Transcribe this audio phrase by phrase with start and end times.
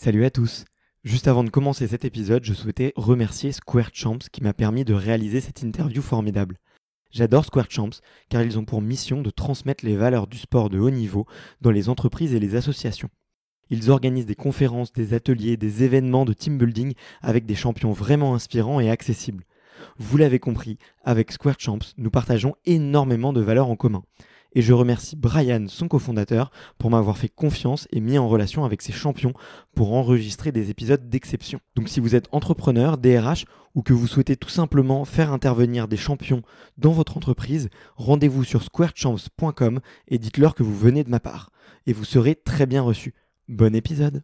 [0.00, 0.64] Salut à tous.
[1.02, 4.94] Juste avant de commencer cet épisode, je souhaitais remercier Square Champs qui m'a permis de
[4.94, 6.58] réaliser cette interview formidable.
[7.10, 10.78] J'adore Square Champs car ils ont pour mission de transmettre les valeurs du sport de
[10.78, 11.26] haut niveau
[11.62, 13.10] dans les entreprises et les associations.
[13.70, 18.36] Ils organisent des conférences, des ateliers, des événements de team building avec des champions vraiment
[18.36, 19.42] inspirants et accessibles.
[19.96, 24.04] Vous l'avez compris, avec Square Champs, nous partageons énormément de valeurs en commun.
[24.54, 28.82] Et je remercie Brian, son cofondateur, pour m'avoir fait confiance et mis en relation avec
[28.82, 29.34] ses champions
[29.74, 31.60] pour enregistrer des épisodes d'exception.
[31.76, 35.96] Donc si vous êtes entrepreneur, DRH ou que vous souhaitez tout simplement faire intervenir des
[35.96, 36.42] champions
[36.78, 41.50] dans votre entreprise, rendez-vous sur squarechamps.com et dites-leur que vous venez de ma part.
[41.86, 43.14] Et vous serez très bien reçu.
[43.48, 44.22] Bon épisode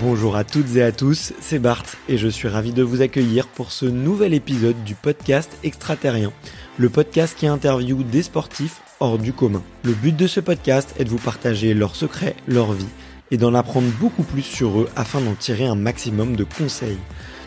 [0.00, 3.46] Bonjour à toutes et à tous, c'est Bart et je suis ravi de vous accueillir
[3.46, 6.32] pour ce nouvel épisode du podcast Extraterrien,
[6.76, 9.62] le podcast qui interviewe des sportifs hors du commun.
[9.84, 12.88] Le but de ce podcast est de vous partager leurs secrets, leur vie
[13.30, 16.98] et d'en apprendre beaucoup plus sur eux afin d'en tirer un maximum de conseils.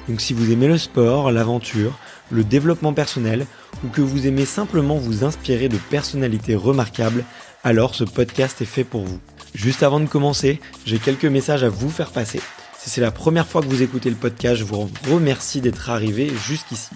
[0.07, 1.97] Donc si vous aimez le sport, l'aventure,
[2.31, 3.45] le développement personnel
[3.83, 7.25] ou que vous aimez simplement vous inspirer de personnalités remarquables,
[7.65, 9.19] alors ce podcast est fait pour vous.
[9.53, 12.39] Juste avant de commencer, j'ai quelques messages à vous faire passer.
[12.77, 16.31] Si c'est la première fois que vous écoutez le podcast, je vous remercie d'être arrivé
[16.47, 16.91] jusqu'ici.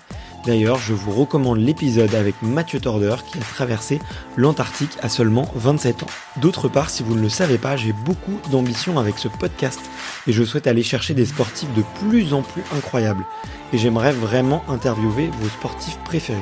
[0.45, 4.00] D'ailleurs, je vous recommande l'épisode avec Mathieu Torder qui a traversé
[4.38, 6.08] l'Antarctique à seulement 27 ans.
[6.38, 9.80] D'autre part, si vous ne le savez pas, j'ai beaucoup d'ambition avec ce podcast
[10.25, 13.25] et je souhaite aller chercher des sportifs de plus en plus incroyables.
[13.72, 16.42] Et j'aimerais vraiment interviewer vos sportifs préférés.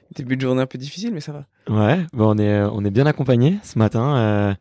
[0.15, 1.45] Début de journée un peu difficile, mais ça va.
[1.69, 4.53] Ouais, bon, on est on est bien accompagné ce matin euh,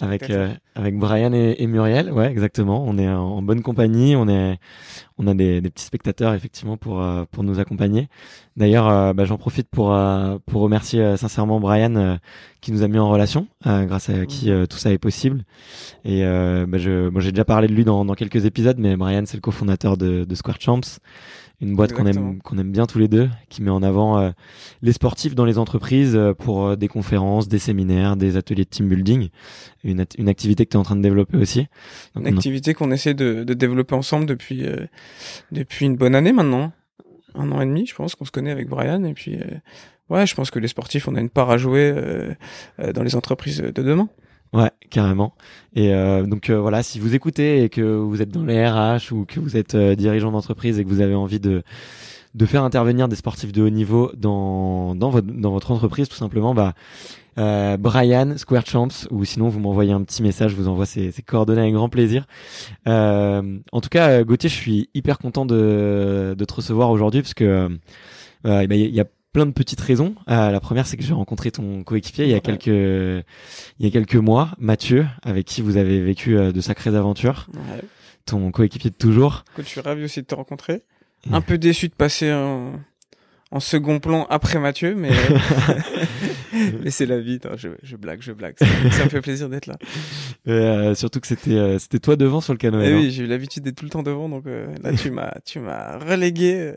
[0.00, 2.10] avec euh, avec Brian et, et, Muriel.
[2.10, 2.82] Ouais, exactement.
[2.86, 4.16] On est en, bonne compagnie.
[4.16, 4.58] On est
[5.18, 8.08] on a des, des petits spectateurs effectivement pour euh, pour nous accompagner.
[8.56, 9.94] D'ailleurs, euh, bah, j'en profite pour
[10.46, 12.18] pour remercier sincèrement Brian
[12.62, 15.44] qui nous a mis en relation, grâce à qui tout ça est possible.
[16.06, 19.24] Et bah, je moi j'ai déjà parlé de lui dans dans quelques épisodes, mais Brian
[19.26, 20.98] c'est le cofondateur de de Square Champs
[21.60, 24.30] une boîte qu'on aime qu'on aime bien tous les deux, qui met en avant euh,
[24.82, 28.68] les sportifs dans les entreprises euh, pour euh, des conférences, des séminaires, des ateliers de
[28.68, 29.28] team building,
[29.84, 31.66] une, une activité que tu es en train de développer aussi.
[32.16, 34.64] une activité qu'on essaie de, de, développer ensemble depuis
[35.52, 36.72] depuis une bonne année maintenant,
[37.34, 39.38] un an et demi, je pense qu'on se connaît avec Brian et puis
[40.10, 41.94] ouais, je pense que les sportifs on a une part à jouer
[42.78, 44.08] dans les entreprises de demain.
[44.54, 45.34] Ouais, carrément.
[45.74, 49.10] Et euh, donc euh, voilà, si vous écoutez et que vous êtes dans les RH
[49.12, 51.64] ou que vous êtes euh, dirigeant d'entreprise et que vous avez envie de
[52.34, 56.14] de faire intervenir des sportifs de haut niveau dans dans votre dans votre entreprise, tout
[56.14, 56.74] simplement, bah
[57.36, 61.10] euh, Brian Square Champs ou sinon vous m'envoyez un petit message, je vous envoie ses
[61.26, 62.24] coordonnées avec grand plaisir.
[62.86, 67.34] Euh, en tout cas, Gauthier, je suis hyper content de de te recevoir aujourd'hui parce
[67.34, 67.68] que
[68.44, 69.04] il y a
[69.34, 70.14] plein de petites raisons.
[70.30, 73.24] Euh, la première, c'est que j'ai rencontré ton coéquipier il y a quelques il
[73.84, 77.48] y a quelques mois, Mathieu, avec qui vous avez vécu euh, de sacrées aventures.
[77.52, 77.82] Ouais.
[78.24, 79.44] Ton coéquipier de toujours.
[79.52, 80.82] Écoute, je suis ravi aussi de te rencontrer.
[81.30, 82.72] Un peu déçu de passer un
[83.50, 85.10] en second plan après Mathieu, mais,
[86.82, 87.38] mais c'est la vie.
[87.56, 88.54] je, je, blague, je blague.
[88.58, 89.76] Ça, ça me fait plaisir d'être là.
[90.46, 92.86] Euh, surtout que c'était euh, c'était toi devant sur le canoë.
[92.86, 95.32] Eh oui, j'ai eu l'habitude d'être tout le temps devant, donc euh, là tu m'as
[95.42, 96.74] tu m'as relégué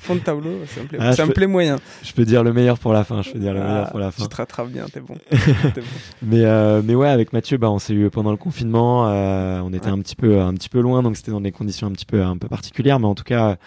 [0.00, 0.52] fond de tableau.
[0.66, 1.78] Ça me plaît, ah, ça me plaît moyen.
[2.02, 3.20] Je peux dire le meilleur pour la fin.
[3.20, 4.22] Je peux dire le ah, meilleur pour la fin.
[4.22, 5.16] Tu te rattrapes bien, t'es bon.
[5.30, 5.82] bon.
[6.22, 9.02] mais mais ouais, avec Mathieu, bah on s'est eu pendant le confinement.
[9.02, 11.92] on était un petit peu un petit peu loin, donc c'était dans des conditions un
[11.92, 13.58] petit peu un peu particulières, mais en tout cas.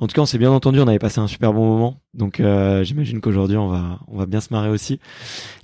[0.00, 2.00] En tout cas, on s'est bien entendu, on avait passé un super bon moment.
[2.14, 4.98] Donc euh, j'imagine qu'aujourd'hui on va on va bien se marrer aussi.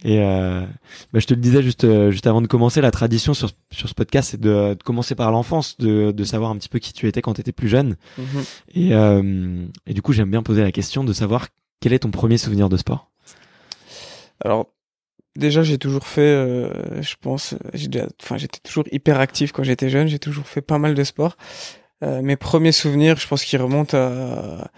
[0.04, 0.64] Et euh,
[1.12, 3.88] bah, je te le disais juste euh, juste avant de commencer, la tradition sur sur
[3.88, 6.92] ce podcast, c'est de, de, commencer par l'enfance, de de savoir un petit peu qui
[6.92, 7.96] tu étais quand tu étais plus jeune.
[8.18, 8.62] Mm-hmm.
[8.74, 11.48] Et euh, et du coup, j'aime bien poser la question de savoir
[11.80, 13.10] quel est ton premier souvenir de sport?
[14.44, 14.68] Alors
[15.36, 19.62] déjà j'ai toujours fait, euh, je pense, j'ai déjà, enfin j'étais toujours hyper actif quand
[19.62, 20.06] j'étais jeune.
[20.06, 21.36] J'ai toujours fait pas mal de sport.
[22.02, 24.70] Euh, mes premiers souvenirs, je pense qu'ils remontent à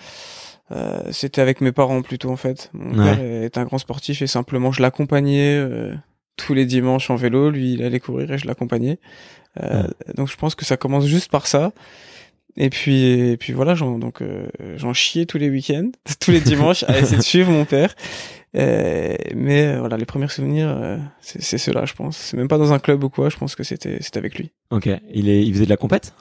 [0.70, 2.70] euh, c'était avec mes parents plutôt en fait.
[2.72, 3.14] Mon Ouais.
[3.16, 5.94] père est un grand sportif et simplement je l'accompagnais euh,
[6.36, 7.50] tous les dimanches en vélo.
[7.50, 8.98] Lui, il allait courir et je l'accompagnais.
[9.62, 9.82] Euh,
[10.16, 11.72] Donc je pense que ça commence juste par ça.
[12.56, 14.46] Et puis, et puis voilà, j'en, donc euh,
[14.76, 15.90] j'en chiais tous les week-ends,
[16.20, 17.94] tous les dimanches à essayer de suivre mon père.
[18.54, 22.16] Euh, mais euh, voilà, les premiers souvenirs, euh, c'est, ceux-là, je pense.
[22.18, 23.30] C'est même pas dans un club ou quoi.
[23.30, 24.52] Je pense que c'était, c'était avec lui.
[24.70, 24.88] Ok.
[25.12, 26.14] Il est, il faisait de la compète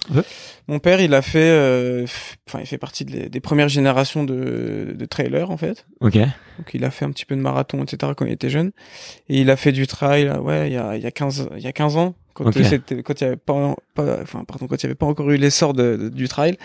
[0.67, 2.05] Mon père, il a fait, euh,
[2.47, 5.85] enfin, il fait partie de les- des premières générations de, de trailers en fait.
[5.99, 6.15] Ok.
[6.17, 8.13] Donc il a fait un petit peu de marathon, etc.
[8.15, 8.71] quand il était jeune.
[9.27, 11.63] Et il a fait du trail, ouais, il y a, il y a 15, il
[11.63, 12.15] y a 15 ans.
[12.33, 12.55] Quand Ok.
[12.57, 15.05] euh, c'était, quand il y avait pas, pas, enfin, pardon, quand il y avait pas
[15.05, 16.55] encore eu l'essor de, de- du trail.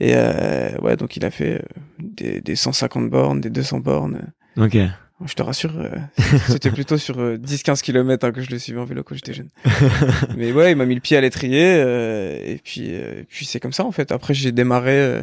[0.00, 1.62] Et, euh, ouais, donc il a fait
[1.98, 4.32] des, des 150 bornes, des 200 bornes.
[4.56, 4.78] Ok.
[5.26, 5.90] Je te rassure, euh,
[6.48, 9.34] c'était plutôt sur euh, 10-15 kilomètres hein, que je le suivais en vélo quand j'étais
[9.34, 9.50] jeune.
[10.36, 11.74] Mais ouais, il m'a mis le pied à l'étrier.
[11.76, 14.12] euh, et puis, euh, et puis c'est comme ça en fait.
[14.12, 14.92] Après, j'ai démarré.
[14.98, 15.22] euh,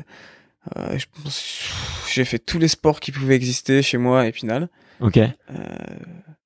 [0.78, 0.98] euh,
[2.14, 4.70] j'ai fait tous les sports qui pouvaient exister chez moi à Épinal.
[5.00, 5.18] Ok.
[5.18, 5.30] Euh,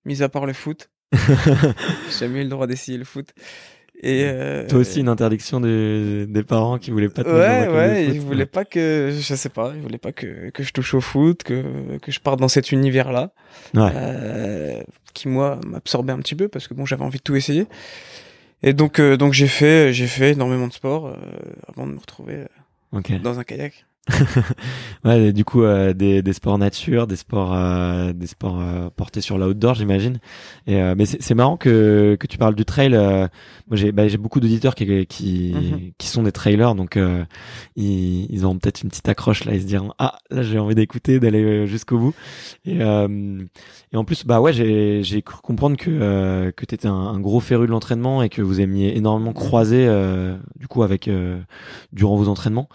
[0.05, 0.89] mis à part le foot.
[1.13, 3.33] J'ai jamais eu le droit d'essayer le foot.
[4.03, 8.05] Et euh, Toi aussi une interdiction des, des parents qui voulaient pas te Ouais, ouais,
[8.05, 8.15] foot.
[8.15, 11.01] ils voulaient pas que, je sais pas, ils voulaient pas que, que je touche au
[11.01, 13.31] foot, que, que je parte dans cet univers-là,
[13.75, 13.91] Ouais.
[13.95, 14.81] euh,
[15.13, 17.67] qui moi m'absorbait un petit peu parce que bon, j'avais envie de tout essayer.
[18.63, 21.15] Et donc, euh, donc j'ai fait, j'ai fait énormément de sport euh,
[21.67, 22.45] avant de me retrouver euh,
[22.93, 23.11] Ok.
[23.21, 23.85] dans un kayak.
[25.05, 29.21] Ouais, du coup, euh, des, des sports nature, des sports, euh, des sports euh, portés
[29.21, 30.19] sur l'outdoor, j'imagine.
[30.67, 32.93] Et euh, mais c'est marrant que que tu parles du trail.
[32.95, 33.27] euh,
[33.67, 35.91] moi, j'ai bah, j'ai beaucoup d'auditeurs qui qui Mhm.
[35.97, 37.23] qui sont des trailers, donc euh,
[37.75, 40.75] ils ils ont peut-être une petite accroche là, ils se diront ah là j'ai envie
[40.75, 42.13] d'écouter, d'aller jusqu'au bout.
[42.65, 43.43] Et euh,
[43.93, 47.19] et en plus, bah ouais, j'ai j'ai cru comprendre que euh, que t'étais un, un
[47.19, 51.39] gros féru de l'entraînement et que vous aimiez énormément croiser euh, du coup avec euh,
[51.93, 52.69] durant vos entraînements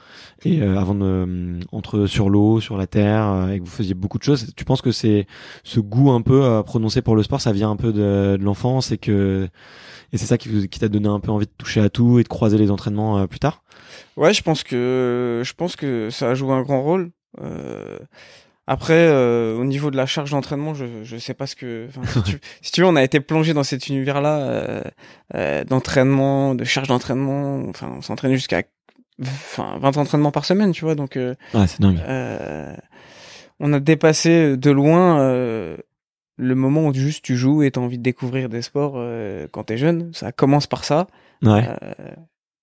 [0.45, 3.71] et euh, avant de euh, entre sur l'eau, sur la terre, euh, et que vous
[3.71, 4.53] faisiez beaucoup de choses.
[4.57, 5.27] Tu penses que c'est
[5.65, 8.93] ce goût un peu prononcé pour le sport, ça vient un peu de, de l'enfance
[8.93, 9.49] et que
[10.13, 12.29] et c'est ça qui, t'a donné un peu envie de toucher à tout et de
[12.29, 13.63] croiser les entraînements euh, plus tard?
[14.17, 17.11] Ouais, je pense que, je pense que ça a joué un grand rôle.
[17.41, 17.99] Euh,
[18.69, 22.23] après, euh, au niveau de la charge d'entraînement, je, je sais pas ce que, si
[22.23, 24.83] tu, si tu veux, on a été plongé dans cet univers-là euh,
[25.35, 27.63] euh, d'entraînement, de charge d'entraînement.
[27.69, 28.63] Enfin, on s'entraînait jusqu'à,
[29.23, 30.95] enfin, 20 entraînements par semaine, tu vois.
[30.95, 31.35] Donc, euh,
[31.67, 31.99] c'est dingue.
[32.07, 32.75] euh,
[33.61, 35.77] on a dépassé de loin euh,
[36.37, 39.03] le moment où juste tu joues et t'as envie de découvrir des sports
[39.53, 40.11] quand t'es jeune.
[40.13, 41.07] Ça commence par ça.
[41.43, 41.67] Ouais.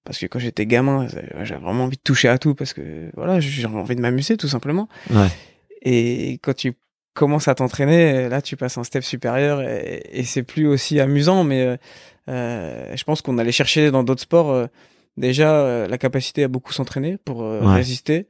[0.05, 1.07] Parce que quand j'étais gamin,
[1.43, 4.47] j'avais vraiment envie de toucher à tout parce que voilà, j'ai envie de m'amuser tout
[4.49, 4.87] simplement.
[5.09, 5.29] Ouais.
[5.81, 6.73] Et quand tu
[7.15, 11.43] commences à t'entraîner, là tu passes un step supérieur et, et c'est plus aussi amusant.
[11.43, 11.79] Mais
[12.27, 14.67] je pense qu'on allait chercher dans d'autres sports
[15.17, 17.73] déjà euh, la capacité à beaucoup s'entraîner pour euh, Ouais.
[17.75, 18.27] résister.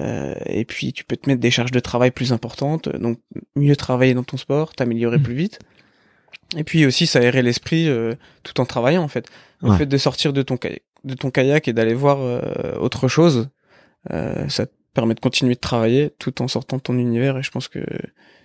[0.00, 3.18] Euh, et puis tu peux te mettre des charges de travail plus importantes, donc
[3.54, 5.22] mieux travailler dans ton sport, t'améliorer Mhm.
[5.22, 5.58] plus vite.
[6.56, 9.28] Et puis aussi s'aérer l'esprit euh, tout en travaillant en fait.
[9.62, 9.78] Le Ouais.
[9.78, 13.48] fait de sortir de ton kayak, de ton kayak et d'aller voir euh, autre chose,
[14.12, 17.38] euh, ça te permet de continuer de travailler tout en sortant de ton univers.
[17.38, 17.80] Et je pense que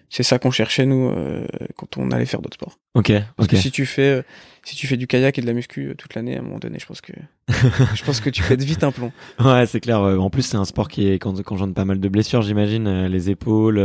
[0.09, 1.45] c'est ça qu'on cherchait nous euh,
[1.75, 2.79] quand on allait faire d'autres sports.
[2.95, 3.11] Ok.
[3.37, 4.21] Parce que si tu fais euh,
[4.63, 6.59] si tu fais du kayak et de la muscu euh, toute l'année, à un moment
[6.59, 7.13] donné, je pense que
[7.95, 9.11] je pense que tu pètes vite un plomb.
[9.39, 10.01] Ouais, c'est clair.
[10.01, 13.05] En plus, c'est un sport qui est quand ai pas mal de blessures, j'imagine.
[13.07, 13.79] les épaules,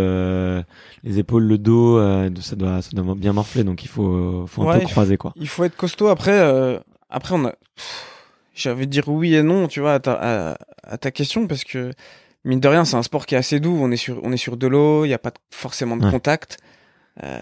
[1.04, 1.98] les épaules, le dos,
[2.40, 3.64] ça doit ça doit bien morfler.
[3.64, 5.32] Donc il faut faut un Ouais, peu croiser quoi.
[5.36, 6.08] Il faut être costaud.
[6.08, 6.38] Après,
[7.10, 7.54] après on a,
[8.54, 10.12] j'avais dire oui et non, tu vois, à ta,
[10.52, 11.90] à, à ta question parce que
[12.44, 13.76] mine de rien, c'est un sport qui est assez doux.
[13.80, 16.10] On est sur, on est sur de l'eau, il n'y a pas forcément de Ouais.
[16.10, 16.58] contact.
[17.22, 17.38] Euh,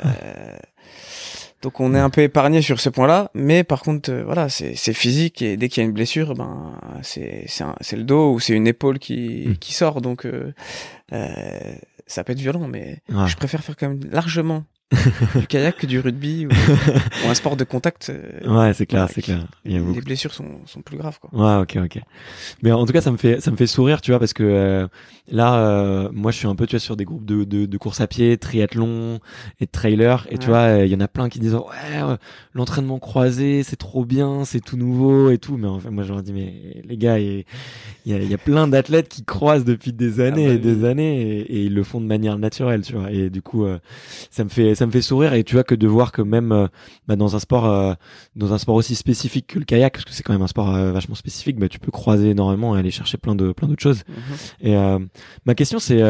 [1.63, 4.75] donc on est un peu épargné sur ce point-là, mais par contre, euh, voilà, c'est
[4.93, 8.33] physique et dès qu'il y a une blessure, ben c'est c'est un- c'est le dos
[8.35, 9.57] ou c'est une épaule qui Mm.
[9.59, 10.53] qui sort, donc euh,
[11.13, 11.29] euh,
[12.07, 13.29] ça peut être violent, mais Ouais.
[13.29, 14.65] je préfère faire quand même largement
[15.39, 16.51] du kayak que du rugby ou,
[17.25, 18.11] ou un sport de contact.
[18.11, 19.47] euh, Ouais, c'est clair, Ouais, c'est clair.
[19.65, 21.31] Il y a beaucoup les blessures sont, sont plus graves quoi.
[21.33, 22.03] Ouais, ok, ok.
[22.63, 24.43] Mais en tout cas, ça me fait, ça me fait sourire, tu vois, parce que
[24.43, 24.87] euh,
[25.31, 27.79] là, euh, moi, je suis un peu, tu vois, sur des groupes de, de, de
[27.79, 29.19] course à pied, triathlon
[29.61, 31.61] et de trailer, et tu vois, euh, il y en a plein qui disent, ouais,
[32.03, 32.17] euh,
[32.55, 35.57] l'entraînement croisé, c'est trop bien, c'est tout nouveau et tout.
[35.57, 37.45] Mais en fait, moi, je leur dis, mais les gars, il
[38.07, 40.87] y y a plein d'athlètes qui croisent depuis des années bah et des oui.
[40.87, 43.11] années, et, et ils le font de manière naturelle, tu vois.
[43.11, 43.79] Et du coup, euh,
[44.31, 46.53] ça me fait, ça me fait sourire, et tu vois que de voir que même
[46.53, 46.67] euh,
[47.09, 47.95] bah, dans un sport, euh,
[48.37, 50.75] dans un sport aussi spécifique que le kayak, parce que c'est quand même un sport
[50.75, 53.83] euh, vachement spécifique, bah, tu peux croiser énormément et aller chercher plein de plein d'autres
[53.83, 54.03] choses.
[54.61, 54.99] Et euh,
[55.47, 56.01] ma question c'est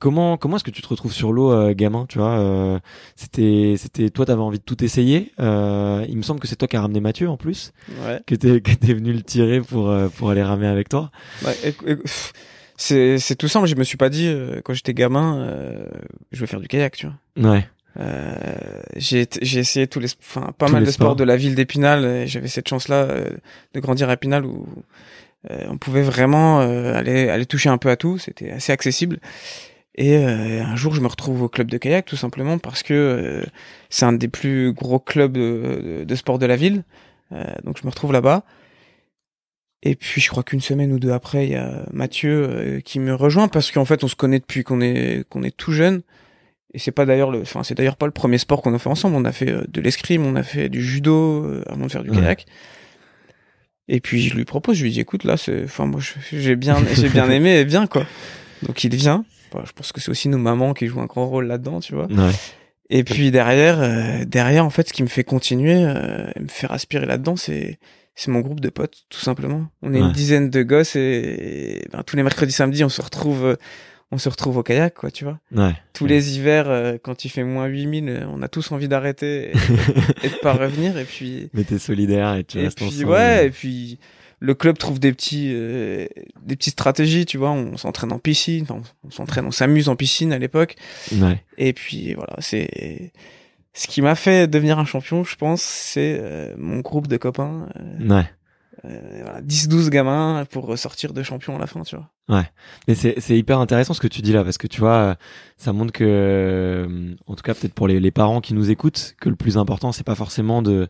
[0.00, 2.80] comment comment est-ce que tu te retrouves sur l'eau, gamin Tu vois,
[3.16, 5.32] c'était c'était toi, t'avais envie de tout essayer.
[5.38, 7.72] Il me semble que c'est toi qui as ramené Mathieu en plus,
[8.06, 8.20] Ouais.
[8.26, 11.10] que t'es que t'es venu le tirer pour pour aller ramer avec toi.
[12.78, 13.66] C'est c'est tout simple.
[13.66, 15.86] Je me suis pas dit euh, quand j'étais gamin, euh,
[16.32, 17.50] je vais faire du kayak, tu vois.
[17.50, 17.66] Ouais,
[17.98, 21.16] Euh, j'ai essayé tous les enfin pas Tous mal de sports sports.
[21.16, 23.06] de la ville d'Épinal et j'avais cette chance là
[23.74, 24.66] de grandir à Épinal où
[25.50, 29.18] euh, on pouvait vraiment euh, aller aller toucher un peu à tout c'était assez accessible
[29.96, 32.94] et euh, un jour je me retrouve au club de kayak tout simplement parce que
[32.94, 33.44] euh,
[33.90, 36.84] c'est un des plus gros clubs de, de, de sport de la ville
[37.32, 38.42] Euh, donc je me retrouve là-bas
[39.82, 42.98] et puis je crois qu'une semaine ou deux après il y a Mathieu euh, qui
[42.98, 46.02] me rejoint parce qu'en fait on se connaît depuis qu'on est qu'on est tout jeune
[46.74, 48.90] et c'est pas d'ailleurs le, enfin c'est d'ailleurs pas le premier sport qu'on a fait
[48.90, 49.16] ensemble.
[49.16, 52.02] On a fait euh, de l'escrime, on a fait du judo euh, avant de faire
[52.02, 52.16] du Ouais.
[52.16, 52.44] kayak.
[53.88, 56.00] Et puis je lui propose, je lui dis écoute là, c'est, enfin moi
[56.32, 58.04] j'ai bien, j'ai bien aimé, et bien quoi.
[58.62, 59.24] Donc il vient.
[59.64, 62.04] Je pense que c'est aussi nos mamans qui jouent un grand rôle là-dedans, tu vois.
[62.06, 62.32] ouais,
[62.90, 66.70] Et puis derrière, euh, derrière en fait, ce qui me fait continuer, euh, me faire
[66.70, 67.78] aspirer là-dedans, c'est
[68.20, 69.68] c'est mon groupe de potes, tout simplement.
[69.82, 70.06] On est Ouais.
[70.06, 73.56] une dizaine de gosses et, et, ben, tous les mercredis, samedis, on se retrouve, euh,
[74.10, 75.74] on se retrouve au kayak, quoi, tu vois ouais.
[75.92, 79.50] tous les hivers, euh, quand il fait moins 8000, euh, on a tous envie d'arrêter
[79.50, 79.52] et,
[80.24, 80.98] et de pas revenir.
[80.98, 83.04] Et puis, Mais t'es solidaire et tu et restes puis ensemble.
[83.10, 83.98] ouais, et puis
[84.40, 86.06] le club trouve des petits, euh,
[86.42, 87.50] des petites stratégies, tu vois.
[87.50, 90.76] On s'entraîne en piscine, enfin, on s'entraîne, on s'amuse en piscine à l'époque.
[91.12, 93.12] Ouais, Et puis voilà, c'est
[93.78, 97.68] ce qui m'a fait devenir un champion, je pense, c'est euh, mon groupe de copains,
[97.76, 98.30] euh, ouais.
[98.84, 102.08] euh, voilà, 10-12 gamins pour sortir de champion à la fin, tu vois.
[102.88, 105.14] Mais c'est c'est hyper intéressant ce que tu dis là parce que tu vois euh,
[105.56, 109.14] ça montre que euh, en tout cas peut-être pour les, les parents qui nous écoutent
[109.18, 110.88] que le plus important c'est pas forcément de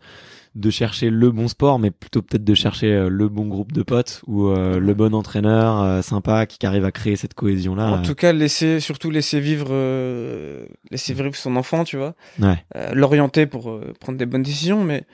[0.54, 3.82] de chercher le bon sport mais plutôt peut-être de chercher euh, le bon groupe de
[3.82, 7.74] potes ou euh, le bon entraîneur euh, sympa qui, qui arrive à créer cette cohésion
[7.74, 7.90] là.
[7.90, 9.68] En tout cas, laisser, surtout laisser vivre,
[10.90, 12.14] laisser vivre son enfant, tu vois.
[12.40, 15.04] ouais, l'orienter pour prendre des bonnes décisions, mais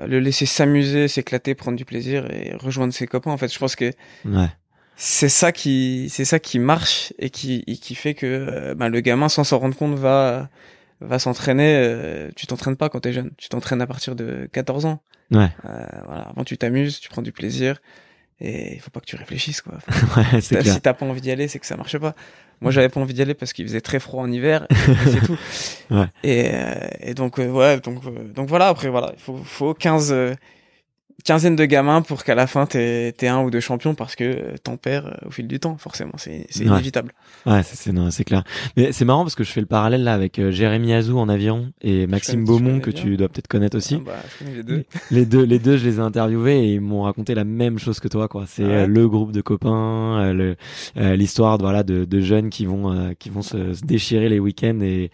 [0.00, 3.30] le laisser s'amuser, s'éclater, prendre du plaisir et rejoindre ses copains.
[3.30, 3.90] En fait, je pense que
[4.24, 4.48] ouais,
[4.96, 9.00] c'est ça qui, c'est ça qui marche et qui, et qui fait que ben, le
[9.00, 10.48] gamin, sans s'en rendre compte, va,
[11.06, 11.74] va s'entraîner.
[11.76, 13.30] euh, tu t'entraînes pas quand t'es jeune.
[13.36, 15.02] Tu t'entraînes à partir de 14 ans.
[15.30, 16.22] ouais, Euh, voilà.
[16.22, 17.80] Avant, tu t'amuses, tu prends du plaisir.
[18.40, 19.74] Et il faut pas que tu réfléchisses, quoi.
[20.16, 20.64] Ouais, T'as-.
[20.64, 22.14] Si t'as pas envie d'y aller, c'est que ça marche pas.
[22.60, 24.74] Moi, j'avais pas envie d'y aller parce qu'il faisait très froid en hiver, et
[25.10, 25.38] c'est tout.
[25.90, 26.06] Ouais.
[26.24, 28.68] Et, euh, et donc, euh, ouais, donc, euh, donc voilà.
[28.68, 30.34] Après, voilà, il faut, faut 15, euh,
[31.24, 34.24] quinzaine de gamins pour qu'à la fin t'aies t'aies un ou deux champions parce que
[34.24, 36.12] euh, t'en perds euh, au fil du temps, forcément.
[36.16, 36.70] C'est c'est Ouais.
[36.70, 37.12] inévitable.
[37.46, 38.44] Ouais, c'est c'est clair.
[38.76, 41.28] Mais c'est marrant parce que je fais le parallèle là avec euh, Jérémy Azou en
[41.28, 43.96] avion et Maxime Beaumont que tu dois peut-être connaître aussi.
[44.00, 44.84] Ah bah, je les deux.
[45.10, 48.00] Les deux, les deux, je les ai interviewés et ils m'ont raconté la même chose
[48.00, 48.44] que toi, quoi.
[48.46, 48.86] C'est Ouais.
[48.86, 50.56] le groupe de copains, le-
[50.96, 54.80] l'histoire, de, voilà, de, de jeunes qui vont, qui vont se, se déchirer les week-ends
[54.82, 55.10] et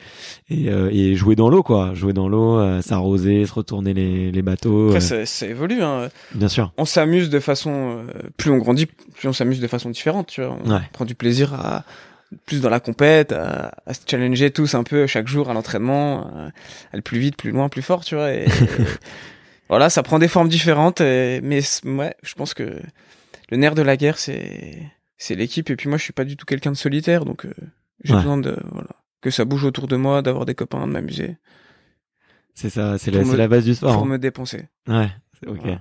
[0.51, 1.93] et, et jouer dans l'eau, quoi.
[1.95, 4.89] Jouer dans l'eau, s'arroser, se retourner les, les bateaux.
[4.89, 5.83] Après, ça, ça évolue.
[5.83, 5.98] Hein.
[6.35, 6.73] Bien sûr.
[6.77, 10.29] On s'amuse de façon, euh, plus on grandit, plus on s'amuse de façon différente.
[10.29, 10.81] Tu vois, on Ouais.
[10.93, 11.85] prend du plaisir à
[12.47, 16.27] plus dans la compète, à, à se challenger tous un peu chaque jour à l'entraînement,
[16.27, 16.51] à
[16.93, 18.33] aller plus vite, plus loin, plus fort, tu vois.
[18.35, 18.49] Et, et
[19.69, 22.81] voilà, ça prend des formes différentes, et- mais ouais, je pense que
[23.51, 24.83] le nerf de la guerre, c'est
[25.17, 25.69] c'est l'équipe.
[25.71, 27.53] Et puis moi, je suis pas du tout quelqu'un de solitaire, donc euh,
[28.05, 28.21] j'ai Ouais.
[28.21, 28.91] besoin de voilà
[29.23, 31.37] que ça bouge autour de moi, d'avoir des copains, de m'amuser,
[32.55, 33.95] C'est ça, c'est la, me- la base du sport.
[33.95, 34.07] pour hein.
[34.07, 34.69] me dépenser.
[34.87, 35.09] Ouais.
[35.47, 35.59] Ok.
[35.63, 35.81] Voilà.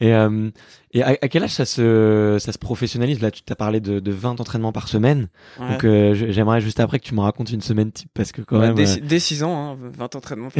[0.00, 0.50] Et, euh,
[0.92, 3.20] et à, à quel âge ça se, ça se professionnalise?
[3.20, 5.28] Là, tu t'as parlé de, de 20 entraînements par semaine.
[5.60, 5.68] Ouais.
[5.70, 8.58] Donc, euh, j'aimerais juste après que tu me racontes une semaine type parce que quand
[8.58, 8.74] Ouais, même.
[8.74, 10.48] dès, euh, dès 6 ans, hein, 20 entraînements.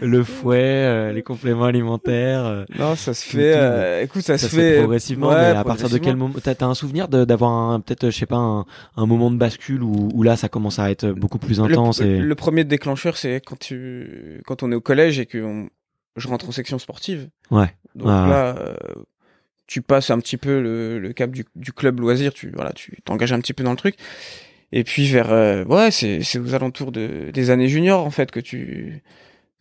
[0.00, 2.44] le fouet, euh, les compléments alimentaires.
[2.44, 3.52] euh, Non, ça se fait.
[3.52, 5.98] tout, euh, écoute, ça, ça se se fait fait progressivement, ouais, mais à partir de
[5.98, 8.64] quel moment T'as t'as un souvenir d'avoir peut-être, je sais pas, un,
[8.96, 12.06] un moment de bascule où, où là ça commence à être beaucoup plus intense le,
[12.06, 15.68] et le premier déclencheur, c'est quand tu, quand on est au collège et que on-
[16.16, 17.28] je rentre en section sportive.
[17.50, 18.74] ouais, Donc là, euh,
[19.66, 22.32] tu passes un petit peu le, le cap du, du club loisir.
[22.34, 23.96] Tu, voilà, tu t'engages un petit peu dans le truc.
[24.72, 28.30] Et puis vers, euh, ouais, c'est, c'est aux alentours de, des années juniors en fait
[28.30, 29.02] que tu,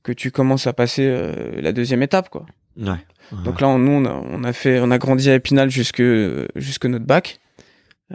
[0.03, 2.45] que tu commences à passer euh, la deuxième étape, quoi.
[2.77, 2.89] ouais.
[2.89, 2.97] ouais.
[3.43, 6.03] Donc là, on, nous, on a, on a fait, on a grandi à Épinal jusque,
[6.55, 7.39] jusque notre bac.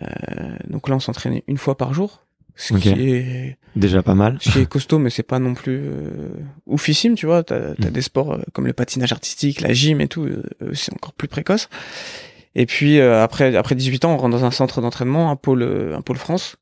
[0.02, 0.06] Euh,
[0.68, 2.25] donc là, on s'entraînait une fois par jour,
[2.56, 4.38] ce qui est, déjà pas mal.
[4.40, 6.30] ce qui est costaud, mais c'est pas non plus euh,
[6.66, 7.42] oufissime, tu vois.
[7.44, 7.92] T'as, t'as Mm.
[7.92, 11.28] des sports euh, comme le patinage artistique, la gym et tout, euh, c'est encore plus
[11.28, 11.68] précoce.
[12.54, 15.62] Et puis euh, après, après 18 ans, on rentre dans un centre d'entraînement, un pôle,
[15.62, 16.56] euh, un pôle France.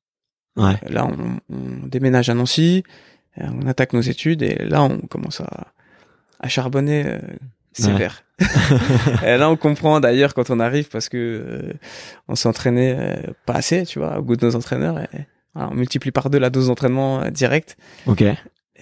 [0.57, 2.83] Ouais, Là, on, on déménage à Nancy,
[3.37, 5.69] on attaque nos études et là, on commence à,
[6.41, 7.19] à charbonner euh,
[7.73, 8.25] super.
[9.25, 11.73] et là, on comprend d'ailleurs quand on arrive parce que euh,
[12.29, 14.99] on s'entraînait euh, pas assez, tu vois, au goût de nos entraîneurs.
[15.01, 17.77] Et, voilà, on multiplie par deux la dose d'entraînement euh, direct.
[18.07, 18.25] Ok.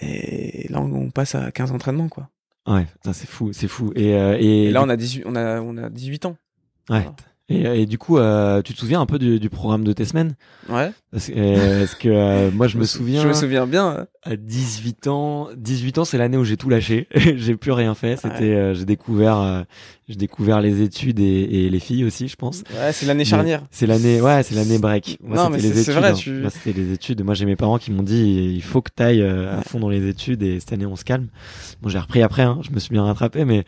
[0.01, 2.29] Et là, on, passe à 15 entraînements, quoi.
[2.67, 3.91] Ouais, c'est fou, c'est fou.
[3.95, 6.35] Et, euh, et, Et là, on a 18, on a, on a 18 ans.
[6.89, 6.99] ouais.
[7.01, 7.13] voilà.
[7.49, 10.05] Et, et du coup, euh, tu te souviens un peu du, du programme de tes
[10.05, 10.35] semaines?
[10.69, 10.91] Ouais.
[11.11, 13.21] Parce, que- euh, parce que euh, moi, je me sou- souviens.
[13.21, 13.87] Je me souviens bien.
[13.89, 14.07] hein.
[14.23, 17.07] À 18 ans, 18 ans, c'est l'année où j'ai tout lâché.
[17.13, 18.15] j'ai plus rien fait.
[18.15, 19.65] C'était, j'ai découvert,
[20.09, 21.23] j'ai découvert les études et,
[21.65, 22.63] et les filles aussi, je pense.
[22.77, 23.63] Ouais, c'est l'année charnière.
[23.71, 25.17] C'est l'année, ouais, c'est l'année break.
[25.23, 26.13] Moi, Non, mais c'est- vrai, hein.
[26.13, 27.23] tu- Moi, c'était les études.
[27.23, 29.89] Moi, j'ai mes parents qui m'ont dit, il faut que t'ailles euh, à fond dans
[29.89, 31.27] les études et cette année, on se calme.
[31.81, 32.59] Bon, j'ai repris après, hein.
[32.63, 33.63] Je me suis bien rattrapé, mais,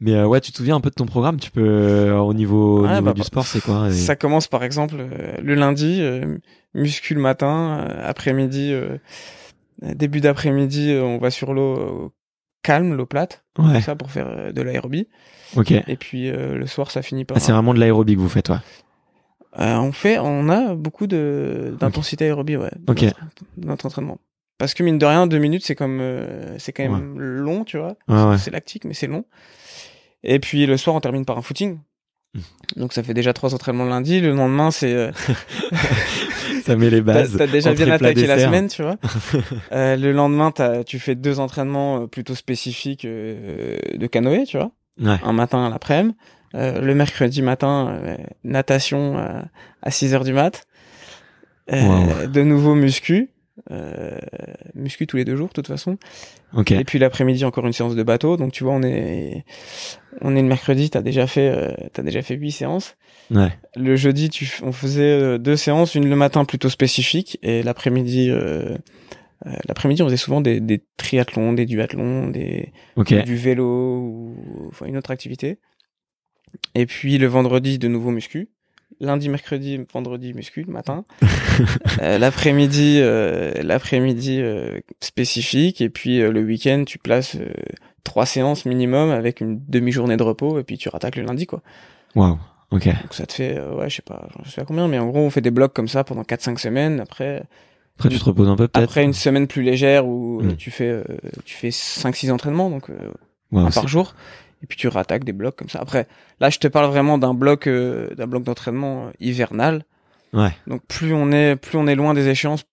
[0.00, 1.38] mais euh, ouais, tu te souviens un peu de ton programme?
[1.38, 3.88] Tu peux, euh, au niveau, au Ouais, niveau bah, du bah, sport, c'est quoi?
[3.88, 6.02] Et- Ça commence par exemple euh, le lundi,
[6.74, 8.74] muscu le matin, après-midi,
[9.82, 12.12] début d'après-midi, on va sur l'eau
[12.62, 13.80] calme, l'eau plate, Ouais.
[13.80, 15.08] ça pour faire euh, de l'aérobie.
[15.56, 15.70] Ok.
[15.70, 17.36] Et puis euh, le soir, ça finit par.
[17.36, 18.62] Ah, c'est vraiment de l'aérobie que vous faites, toi.
[19.58, 22.70] Euh, on fait, on a beaucoup de d'intensité aérobie, ouais.
[22.78, 23.04] dans Ok.
[23.56, 24.18] notre- entraînement.
[24.58, 27.78] Parce que mine de rien, deux minutes, c'est comme, euh, c'est quand même long, tu
[27.78, 27.96] vois.
[28.08, 28.38] Ouais, ouais.
[28.38, 29.24] C'est lactique, mais c'est long.
[30.24, 31.78] Et puis le soir, on termine par un footing.
[32.34, 32.40] Mmh.
[32.80, 34.20] Donc ça fait déjà trois entraînements le lundi.
[34.20, 35.10] Le lendemain, c'est
[36.66, 37.36] Ça met les T'as bases.
[37.36, 38.96] t'as déjà bien attaqué la semaine, tu vois.
[39.72, 40.52] Euh, le lendemain,
[40.86, 44.70] tu fais deux entraînements euh, plutôt spécifiques euh, de canoë, tu vois.
[45.00, 45.16] Ouais.
[45.22, 46.14] Un matin à l'après-midi.
[46.54, 49.40] Euh, le mercredi matin, euh, natation euh,
[49.82, 50.64] à 6 heures du mat.
[51.70, 52.26] Wow.
[52.28, 53.30] De nouveau muscu.
[53.70, 54.16] Euh,
[54.74, 55.98] muscu tous les deux jours, de toute façon.
[56.54, 56.70] Ok.
[56.72, 58.36] Et puis l'après-midi, encore une séance de bateau.
[58.36, 59.44] Donc tu vois, on est,
[60.20, 62.96] on est le mercredi, t'as déjà fait, euh, t'as déjà fait huit séances.
[63.30, 63.52] Ouais.
[63.74, 68.30] Le jeudi, tu, on faisait euh, deux séances, une le matin plutôt spécifique et l'après-midi,
[68.30, 68.76] euh,
[69.46, 74.86] euh, l'après-midi, on faisait souvent des, des triathlons, des duathlons, des, du vélo ou enfin
[74.86, 75.58] une autre activité.
[76.74, 78.48] Et puis le vendredi, de nouveau muscu.
[79.00, 81.04] Lundi, mercredi, vendredi, muscu le matin.
[82.02, 85.80] Euh, l'après-midi, euh, l'après-midi euh, spécifique.
[85.80, 87.38] Et puis euh, le week-end, tu places
[88.04, 91.62] trois séances minimum avec une demi-journée de repos et puis tu rattaques le lundi, quoi.
[92.14, 92.38] Waouh.
[92.70, 92.86] Ok.
[92.86, 95.06] Donc ça te fait, euh, ouais, je sais pas, je sais pas combien, mais en
[95.08, 97.00] gros, on fait des blocs comme ça pendant 4-5 semaines.
[97.00, 97.42] Après,
[97.98, 98.84] Après, tu te reposes un peu, peut-être.
[98.84, 100.56] après une semaine plus légère où euh, Mm.
[100.56, 101.04] tu fais, euh,
[101.44, 102.96] tu fais 5-6 entraînements, donc euh,
[103.54, 104.14] un par jour.
[104.62, 105.78] Et puis tu rattaques des blocs comme ça.
[105.80, 106.08] Après,
[106.40, 109.84] là, je te parle vraiment d'un bloc, euh, d'un bloc d'entraînement hivernal.
[110.32, 110.50] Ouais.
[110.66, 112.64] Donc plus on est, plus on est loin des échéances,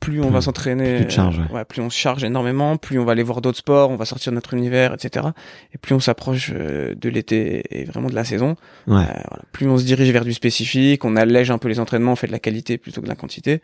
[0.00, 1.04] plus on va s'entraîner.
[1.04, 1.18] plus
[1.52, 4.04] ouais, plus on se charge énormément, plus on va aller voir d'autres sports, on va
[4.04, 5.26] sortir de notre univers, etc.
[5.74, 8.56] Et plus on s'approche euh, de l'été et vraiment de la saison.
[8.86, 8.96] Ouais.
[8.96, 9.44] Euh, voilà.
[9.52, 12.26] Plus on se dirige vers du spécifique, on allège un peu les entraînements, on fait
[12.26, 13.62] de la qualité plutôt que de la quantité.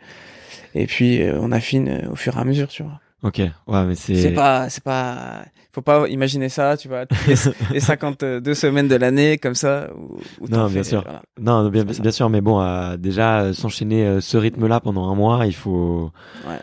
[0.73, 2.99] Et puis euh, on affine au fur et à mesure, tu vois.
[3.23, 3.39] Ok.
[3.39, 4.15] Ouais, mais c'est.
[4.15, 7.35] C'est pas, c'est pas, faut pas imaginer ça, tu vois, les,
[7.73, 9.89] les 52 semaines de l'année comme ça.
[9.95, 11.03] Où, où Non, bien fais, sûr.
[11.03, 11.21] voilà.
[11.39, 15.15] Non, non, bien, sûr, mais bon, euh, déjà euh, s'enchaîner euh, ce rythme-là pendant un
[15.15, 16.11] mois, il faut,
[16.47, 16.55] Ouais.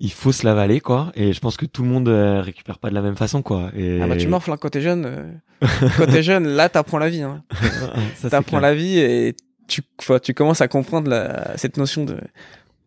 [0.00, 1.12] il faut se l'avaler, quoi.
[1.14, 3.70] Et je pense que tout le monde euh, récupère pas de la même façon, quoi.
[3.76, 5.06] Et Ah bah tu morfles hein, quand t'es jeune.
[5.06, 7.22] euh, quand t'es jeune, là t'apprends la vie.
[7.22, 7.44] Hein.
[8.30, 9.34] T'apprends la vie et
[9.68, 12.16] tu, enfin, tu commences à comprendre la, cette notion de,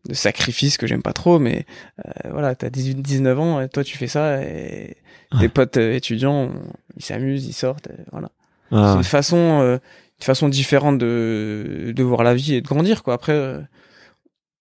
[0.08, 1.66] de sacrifice que j'aime pas trop, mais
[2.06, 4.98] euh, voilà, t'as 18, 19 ans, et toi tu fais ça et
[5.34, 5.40] Ouais.
[5.40, 6.52] tes potes euh, étudiants,
[6.96, 8.30] ils s'amusent, ils sortent, et voilà.
[8.72, 9.74] Ouais, c'est une façon, euh,
[10.20, 13.16] une façon différente de, de voir la vie et de grandir, quoi.
[13.16, 13.60] Après, euh,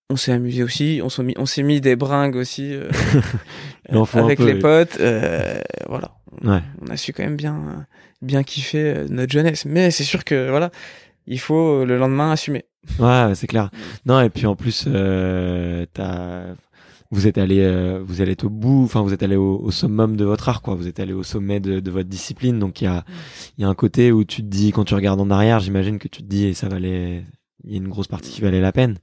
[0.08, 2.88] on s'est amusé aussi, on s'est mis, on s'est mis des bringues aussi euh,
[4.14, 6.14] avec peu, les potes, euh, voilà.
[6.42, 6.60] Ouais.
[6.80, 7.86] On a su quand même bien,
[8.22, 9.64] bien kiffer euh, notre jeunesse.
[9.66, 10.70] Mais c'est sûr que voilà,
[11.26, 12.64] il faut euh, le lendemain assumer.
[12.98, 13.70] Ouais, c'est clair.
[14.06, 15.86] Non, et puis en plus, euh,
[17.10, 20.16] vous êtes allé, euh, vous allez au bout, enfin, vous êtes allé au, au summum
[20.16, 20.74] de votre art, quoi.
[20.74, 22.58] Vous êtes allé au sommet de, de votre discipline.
[22.58, 23.04] Donc, il y a,
[23.58, 26.08] y a un côté où tu te dis, quand tu regardes en arrière, j'imagine que
[26.08, 27.24] tu te dis, et ça valait,
[27.64, 28.98] il y a une grosse partie qui valait la peine.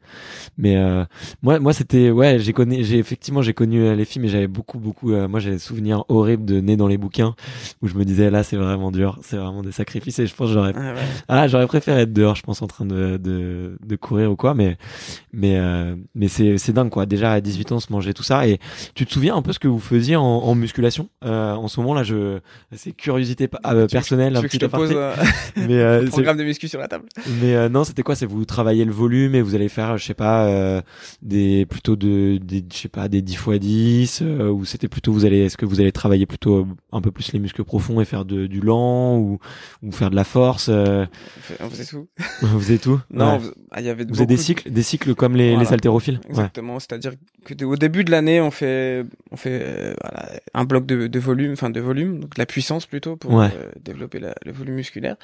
[0.57, 1.05] Mais, euh,
[1.41, 4.47] moi, moi, c'était, ouais, j'ai connu, j'ai, effectivement, j'ai connu euh, les filles, mais j'avais
[4.47, 7.35] beaucoup, beaucoup, euh, moi, j'ai des souvenirs horribles de nez dans les bouquins
[7.81, 10.47] où je me disais, là, c'est vraiment dur, c'est vraiment des sacrifices et je pense
[10.49, 10.99] que j'aurais Ah ouais.
[11.27, 14.53] ah, j'aurais préféré être dehors, je pense, en train de, de, de courir ou quoi,
[14.53, 14.77] mais,
[15.33, 17.05] mais, euh, mais c'est, c'est dingue, quoi.
[17.05, 18.47] Déjà, à 18 ans, se manger tout ça.
[18.47, 18.59] Et
[18.95, 21.09] tu te souviens un peu ce que vous faisiez en, en musculation?
[21.25, 22.39] Euh, en ce moment, là, je,
[22.75, 25.15] c'est curiosité pa- euh, personnelle, Tu un veux que petit je te pose euh,
[25.57, 27.05] Mais, programme de muscu sur la table?
[27.41, 28.15] Mais, euh, non, c'était quoi?
[28.15, 30.81] C'est vous, travaillez le volume et vous allez faire, je sais pas, euh,
[31.21, 35.25] des plutôt de, des, je sais pas, des 10 x 10 ou c'était plutôt vous
[35.25, 38.25] allez, est-ce que vous allez travailler plutôt un peu plus les muscles profonds et faire
[38.25, 39.39] de, du lent ou,
[39.83, 42.07] ou faire de la force On faisait tout.
[42.41, 42.99] vous faisait tout.
[43.11, 43.39] Non,
[43.71, 44.05] ah, il y avait.
[44.05, 46.19] Vous avez des cycles, des cycles comme les, les haltérophiles?
[46.27, 46.79] Exactement.
[46.79, 47.13] C'est-à-dire
[47.45, 51.53] que au début de l'année, on fait, on fait voilà, un bloc de, de volume,
[51.53, 53.43] enfin de volume, donc de la puissance plutôt pour
[53.83, 55.15] développer la, le volume musculaire.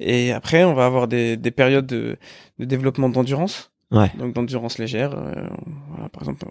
[0.00, 2.16] Et après, on va avoir des, des périodes de,
[2.58, 3.70] de développement d'endurance.
[3.90, 4.10] Ouais.
[4.18, 5.12] Donc d'endurance légère.
[5.12, 5.32] Euh,
[5.90, 6.46] voilà, par exemple,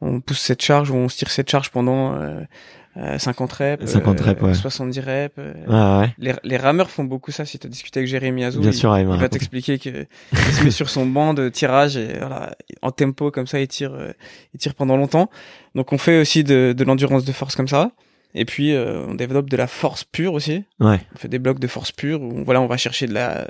[0.00, 4.20] on, pousse cette charge ou on tire cette charge pendant euh, 50 euh, reps, 50
[4.20, 4.54] reps ouais.
[4.54, 5.34] 70 reps.
[5.38, 5.54] Euh.
[5.68, 6.14] Ah, ouais.
[6.18, 7.46] les, les rameurs font beaucoup ça.
[7.46, 10.62] Si tu as discuté avec Jérémy Azou, Bien il, sûr, il va t'expliquer qu'il se
[10.62, 14.12] met sur son banc de tirage et voilà, en tempo comme ça, il tire, euh,
[14.52, 15.30] il tire pendant longtemps.
[15.74, 17.92] Donc on fait aussi de, de l'endurance de force comme ça.
[18.34, 20.64] Et puis euh, on développe de la force pure aussi.
[20.78, 21.00] Ouais.
[21.14, 23.46] On fait des blocs de force pure où voilà, on va chercher de la,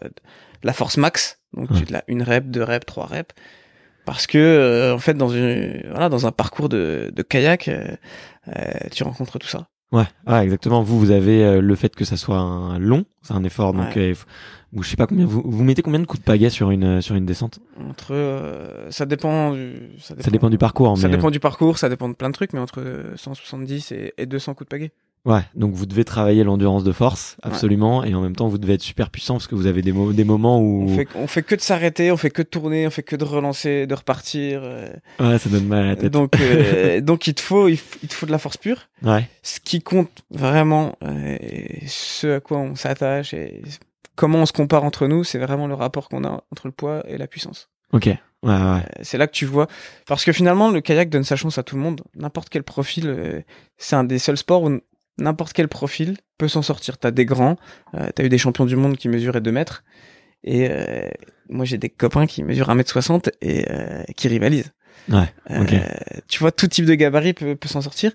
[0.62, 1.40] la force max.
[1.54, 1.82] Donc ouais.
[1.82, 3.34] de la une rep, deux reps, trois reps.
[4.04, 7.94] Parce que euh, en fait dans une voilà dans un parcours de, de kayak, euh,
[8.90, 9.68] tu rencontres tout ça.
[9.92, 10.82] Ouais, ah, exactement.
[10.82, 14.14] Vous, vous avez le fait que ça soit un long, c'est un effort, donc ouais.
[14.72, 15.26] ou je sais pas combien.
[15.26, 17.58] Vous, vous mettez combien de coups de pagaie sur une sur une descente?
[17.78, 20.24] Entre, ça dépend, du, ça dépend.
[20.24, 20.96] Ça dépend du parcours.
[20.96, 24.24] Ça dépend du parcours, ça dépend de plein de trucs, mais entre 170 et, et
[24.24, 24.92] 200 coups de pagaie.
[25.24, 28.10] Ouais, donc vous devez travailler l'endurance de force, absolument, ouais.
[28.10, 30.12] et en même temps vous devez être super puissant parce que vous avez des, mo
[30.12, 32.88] des moments où on fait, on fait que de s'arrêter, on fait que de tourner,
[32.88, 34.62] on fait que de relancer, de repartir.
[34.64, 34.88] Euh...
[35.20, 36.12] Ouais, ça donne mal à la tête.
[36.12, 38.88] Donc, euh, donc il te faut, il, il, te faut de la force pure.
[39.04, 39.28] Ouais.
[39.44, 41.38] Ce qui compte vraiment, euh,
[41.86, 43.62] ce à quoi on s'attache et
[44.16, 47.04] comment on se compare entre nous, c'est vraiment le rapport qu'on a entre le poids
[47.06, 47.68] et la puissance.
[47.92, 48.06] Ok.
[48.06, 48.84] Ouais, ouais.
[49.02, 49.68] C'est là que tu vois.
[50.06, 52.00] Parce que finalement, le kayak donne sa chance à tout le monde.
[52.16, 53.06] N'importe quel profil.
[53.06, 53.40] Euh,
[53.76, 54.80] c'est un des seuls sports où
[55.18, 56.98] n'importe quel profil peut s'en sortir.
[56.98, 57.56] T'as des grands,
[57.94, 59.84] euh, t'as eu des champions du monde qui mesuraient 2 mètres,
[60.44, 61.08] et euh,
[61.48, 64.72] moi j'ai des copains qui mesurent 1m60 et euh, qui rivalisent.
[65.08, 65.80] Ouais, okay.
[66.28, 68.12] tu vois, tout type de gabarit peut, peut s'en sortir,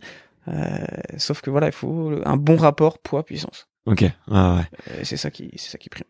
[1.18, 3.68] sauf que voilà, il faut un bon rapport poids-puissance.
[3.86, 5.04] Ok, ouais.
[5.04, 6.06] c'est ça qui, c'est ça qui prime.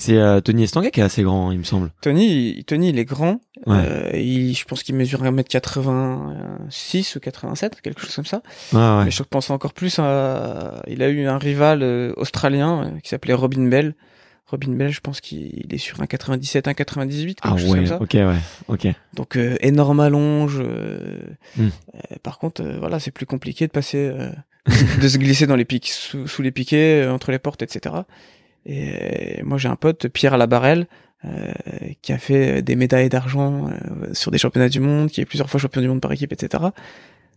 [0.00, 1.90] C'est euh, Tony Estanguet qui est assez grand, il me semble.
[2.00, 3.42] Tony, il, Tony, il est grand.
[3.66, 3.76] Ouais.
[3.76, 8.40] Euh, il, je pense qu'il mesure 1m86 ou 87, quelque chose comme ça.
[8.74, 9.04] Ah ouais.
[9.04, 10.82] Mais je pense encore plus à...
[10.88, 13.94] Il a eu un rival euh, australien qui s'appelait Robin Bell.
[14.46, 17.76] Robin Bell, je pense qu'il est sur un 97, un 98, quelque ah chose ouais,
[17.76, 18.00] comme ça.
[18.00, 18.86] ok, ouais, ok.
[19.12, 20.62] Donc euh, énorme allonge.
[21.58, 21.68] Mm.
[22.22, 24.10] par contre, voilà, c'est plus compliqué de passer,
[25.02, 27.96] de se glisser dans les pics, sous, sous les piquets, entre les portes, etc.
[28.66, 30.86] Et moi, j'ai un pote, Pierre Labarelle,
[31.24, 31.52] euh,
[32.02, 35.50] qui a fait des médailles d'argent euh, sur des championnats du monde, qui est plusieurs
[35.50, 36.64] fois champion du monde par équipe, etc.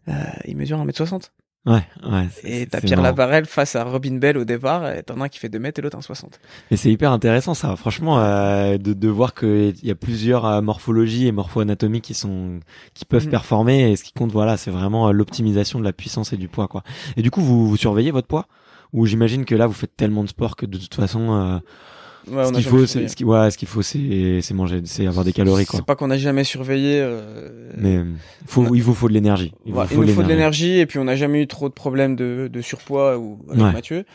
[0.08, 0.14] Euh,
[0.46, 1.30] il mesure 1m60.
[1.66, 2.28] Ouais, ouais.
[2.44, 3.02] Et t'as Pierre.
[3.02, 5.80] Labarelle face à Robin Bell au départ, et t'en as un qui fait 2 mètres
[5.80, 6.26] et l'autre 1,60.
[6.72, 10.62] Et c'est hyper intéressant ça, franchement, euh, de, de voir qu'il y a plusieurs euh,
[10.62, 12.60] morphologies et morpho-anatomies qui sont,
[12.94, 13.32] qui peuvent mmh.
[13.32, 16.68] performer, et ce qui compte, voilà, c'est vraiment l'optimisation de la puissance et du poids,
[16.68, 16.84] quoi.
[17.16, 18.48] Et du coup, vous, vous surveillez votre poids?
[18.94, 22.46] Ou j'imagine que là vous faites tellement de sport que de toute façon euh, ouais,
[22.46, 25.34] ce qu'il faut c'est ce qu'il ouais, ce qu'il faut c'est manger c'est avoir des
[25.34, 25.66] calories.
[25.70, 27.72] C'est pas qu'on a jamais surveillé euh...
[27.78, 28.00] mais
[28.46, 28.70] faut a...
[28.76, 29.54] il vous faut de l'énergie.
[29.66, 31.70] Il, ouais, faut, il nous faut de l'énergie et puis on n'a jamais eu trop
[31.70, 33.74] de problèmes de, de surpoids ou avec.
[33.74, 34.06] Mathieu.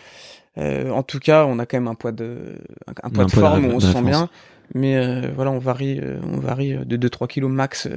[0.57, 3.33] Euh, en tout cas, on a quand même un poids de un, poids un de
[3.33, 4.29] forme où on se sent bien
[4.75, 5.99] mais euh, voilà, on varie
[6.31, 7.89] on varie de 2 3 kilos max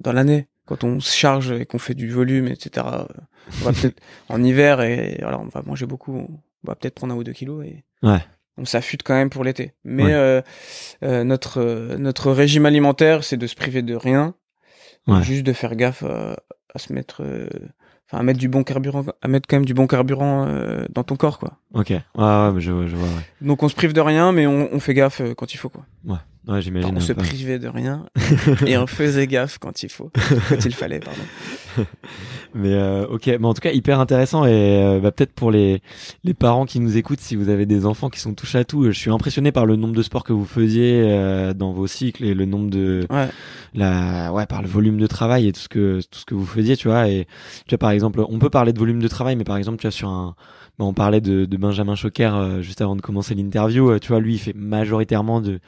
[0.00, 2.86] dans l'année quand on se charge et qu'on fait du volume, etc.
[3.60, 6.28] On va peut-être en hiver et voilà, on va manger beaucoup, on
[6.62, 8.20] va peut-être prendre un ou deux kilos et ouais.
[8.58, 9.72] on s'affûte quand même pour l'été.
[9.84, 10.12] Mais ouais.
[10.12, 10.42] euh,
[11.02, 14.34] euh, notre notre régime alimentaire, c'est de se priver de rien,
[15.06, 15.22] ouais.
[15.22, 16.36] juste de faire gaffe à,
[16.74, 17.22] à se mettre,
[18.06, 21.02] enfin à mettre du bon carburant, à mettre quand même du bon carburant euh, dans
[21.02, 21.58] ton corps, quoi.
[21.72, 23.08] Ok, ouais, ouais, je, je vois.
[23.08, 23.24] Ouais.
[23.40, 25.86] Donc on se prive de rien, mais on, on fait gaffe quand il faut, quoi.
[26.04, 26.18] Ouais.
[26.46, 26.96] Ouais, j'imagine.
[26.96, 27.22] On se peu.
[27.22, 28.06] privait de rien
[28.66, 30.10] et on faisait gaffe quand il faut,
[30.48, 31.20] quand il fallait, pardon.
[32.54, 35.82] Mais euh, ok, mais en tout cas hyper intéressant et euh, bah, peut-être pour les
[36.24, 38.84] les parents qui nous écoutent, si vous avez des enfants qui sont touchés à tout,
[38.84, 42.24] je suis impressionné par le nombre de sports que vous faisiez euh, dans vos cycles
[42.24, 43.28] et le nombre de ouais.
[43.74, 46.46] la ouais par le volume de travail et tout ce que tout ce que vous
[46.46, 47.08] faisiez, tu vois.
[47.08, 47.26] Et
[47.66, 49.86] tu vois par exemple, on peut parler de volume de travail, mais par exemple tu
[49.86, 50.34] vois sur un
[50.78, 53.90] bah, on parlait de, de Benjamin Choquer euh, juste avant de commencer l'interview.
[53.90, 55.58] Euh, tu vois, lui, il fait majoritairement de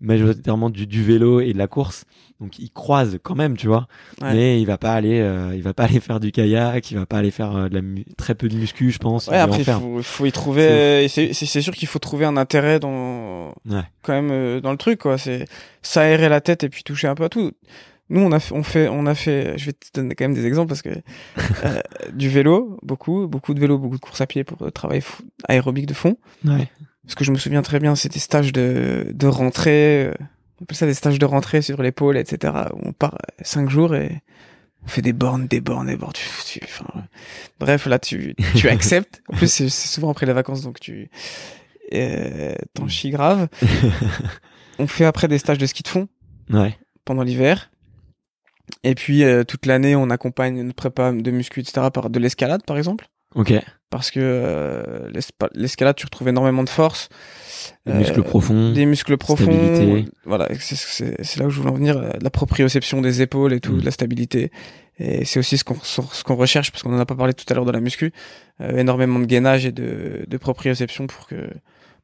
[0.00, 2.04] majoritairement du, du, vélo et de la course.
[2.40, 3.86] Donc, il croise quand même, tu vois.
[4.20, 4.34] Ouais.
[4.34, 6.90] Mais il va pas aller, euh, il va pas aller faire du kayak.
[6.90, 7.82] Il va pas aller faire de la
[8.18, 9.28] très peu de muscu, je pense.
[9.28, 11.08] Ouais, après, il faut, faut, y trouver.
[11.08, 13.84] C'est sûr qu'il faut trouver un intérêt dans ouais.
[14.02, 15.16] quand même dans le truc, quoi.
[15.16, 15.46] C'est
[15.80, 17.52] s'aérer la tête et puis toucher un peu à tout
[18.10, 20.34] nous on a fait, on fait on a fait je vais te donner quand même
[20.34, 20.90] des exemples parce que
[21.64, 21.80] euh,
[22.12, 25.02] du vélo beaucoup beaucoup de vélo beaucoup de course à pied pour euh, travail
[25.48, 26.68] aérobique de fond ouais.
[27.04, 30.14] parce que je me souviens très bien c'était stage de de rentrée euh,
[30.60, 32.52] on appelle ça des stages de rentrée sur l'épaule, etc.
[32.74, 34.20] Où on part euh, cinq jours et
[34.84, 36.12] on fait des bornes, des bornes, des bornes.
[36.12, 36.84] Tu, tu, enfin,
[37.58, 39.22] bref, là, tu, tu acceptes.
[39.32, 41.08] En plus, c'est souvent après les vacances, donc tu
[41.94, 43.48] euh, t'en chies grave.
[44.78, 46.08] on fait après des stages de ski de fond
[46.50, 46.76] Ouais.
[47.06, 47.70] pendant l'hiver.
[48.84, 51.88] Et puis euh, toute l'année, on accompagne notre prépa de muscu, etc.
[51.92, 53.08] par de l'escalade, par exemple.
[53.34, 53.52] Ok.
[53.90, 55.08] Parce que euh,
[55.54, 57.08] l'escalade, tu retrouves énormément de force.
[57.86, 58.72] Des Euh, muscles profonds.
[58.72, 59.44] des muscles profonds.
[59.44, 60.10] stabilité.
[60.24, 61.96] Voilà, c'est- là où je voulais en venir.
[61.98, 63.82] euh, La proprioception des épaules et tout, Mm.
[63.84, 64.50] la stabilité.
[64.98, 67.44] Et c'est aussi ce qu'on ce qu'on recherche, parce qu'on en a pas parlé tout
[67.48, 68.12] à l'heure de la muscu.
[68.60, 71.48] Euh, énormément de gainage et de, de proprioception pour que,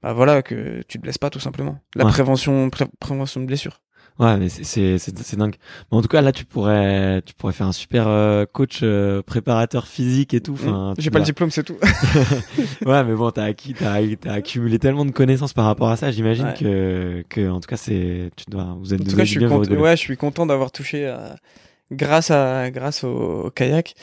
[0.03, 1.79] bah voilà, que tu te blesses pas tout simplement.
[1.95, 2.11] La Ouais.
[2.11, 3.81] prévention, pré- prévention de blessure.
[4.19, 5.57] Ouais, mais c'est c'est c'est dingue.
[5.93, 9.21] Mais en tout cas, là, tu pourrais tu pourrais faire un super euh, coach euh,
[9.23, 10.55] préparateur physique et tout.
[10.55, 11.01] Enfin, Mm.
[11.01, 11.77] J'ai pas le diplôme, c'est tout.
[12.87, 16.11] ouais, mais bon, t'as acquis, t'as t'as accumulé tellement de connaissances par rapport à ça.
[16.11, 16.55] J'imagine Ouais.
[16.59, 19.39] que que en tout cas, c'est tu dois vous êtes En tout cas, je suis
[19.39, 19.75] bien content.
[19.75, 21.37] Ouais, je suis content d'avoir touché à,
[21.93, 23.95] grâce à grâce au, au kayak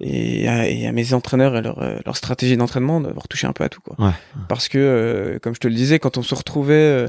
[0.00, 3.52] et à, et à mes entraîneurs et leur euh, leur stratégie d'entraînement d'avoir touché un
[3.52, 3.96] peu à tout quoi.
[4.04, 4.12] Ouais.
[4.48, 7.08] Parce que euh, comme je te le disais, quand on se retrouvait, euh, euh,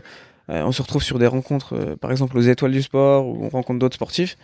[0.49, 3.49] on se retrouve sur des rencontres, euh, par exemple aux Étoiles du Sport où on
[3.49, 4.37] rencontre d'autres sportifs.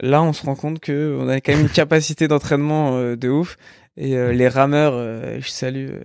[0.00, 3.28] Là, on se rend compte que on a quand même une capacité d'entraînement euh, de
[3.28, 3.56] ouf.
[3.96, 6.00] Et euh, les rameurs, euh, je salue euh,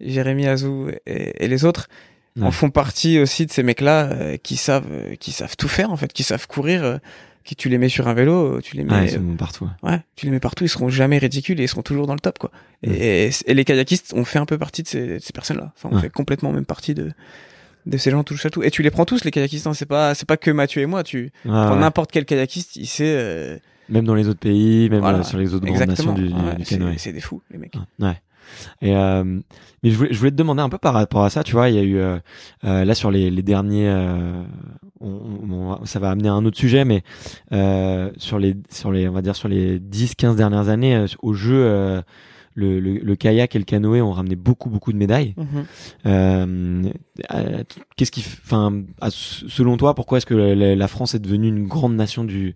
[0.00, 1.88] Jérémy Azou et, et les autres,
[2.34, 2.46] Ouais.
[2.46, 5.90] en font partie aussi de ces mecs-là euh, qui savent, euh, qui savent tout faire
[5.92, 6.82] en fait, qui savent courir.
[6.82, 6.96] euh,
[7.44, 9.68] qui tu les mets sur un vélo, tu les mets, ils sont partout.
[9.82, 10.00] ouais.
[10.16, 12.38] tu les mets partout, ils seront jamais ridicules et ils seront toujours dans le top
[12.38, 12.50] quoi.
[12.84, 15.72] Et, et les kayakistes, on fait un peu partie de ces, de ces personnes-là.
[15.76, 16.02] Enfin, on Ouais.
[16.02, 17.12] fait complètement même partie de
[17.86, 18.62] de ces gens touche à tout.
[18.62, 19.66] Et tu les prends tous les kayakistes.
[19.66, 19.74] hein.
[19.74, 21.02] C'est pas c'est pas que Mathieu et moi.
[21.02, 21.78] Tu Ouais, prends ouais.
[21.80, 23.14] n'importe quel kayakiste, il sait.
[23.16, 25.18] euh, Même dans les autres pays, même Voilà.
[25.18, 26.64] euh, sur les autres grandes nations du, du, Ouais, du
[26.98, 27.74] c'est- des fous les mecs.
[27.98, 28.20] Ouais.
[28.82, 29.24] Et euh,
[29.82, 31.42] mais je voulais, je voulais te demander un peu par rapport à ça.
[31.42, 32.18] Tu vois, il y a eu euh,
[32.64, 34.42] euh, là sur les, les derniers, euh,
[35.00, 35.08] on,
[35.80, 37.02] on- ça va amener à un autre sujet, mais
[37.52, 42.02] euh, sur les sur les on va dire sur les 10-15 dernières années au jeu.
[42.58, 45.34] Euh, le, le, le kayak et le canoë ont ramené beaucoup beaucoup de médailles.
[45.36, 45.64] Mhm.
[46.06, 46.82] Euh,
[47.34, 47.64] euh,
[47.96, 51.94] Qu'est-ce qui, enfin, selon toi, pourquoi est-ce que la, la France est devenue une grande
[51.96, 52.54] nation du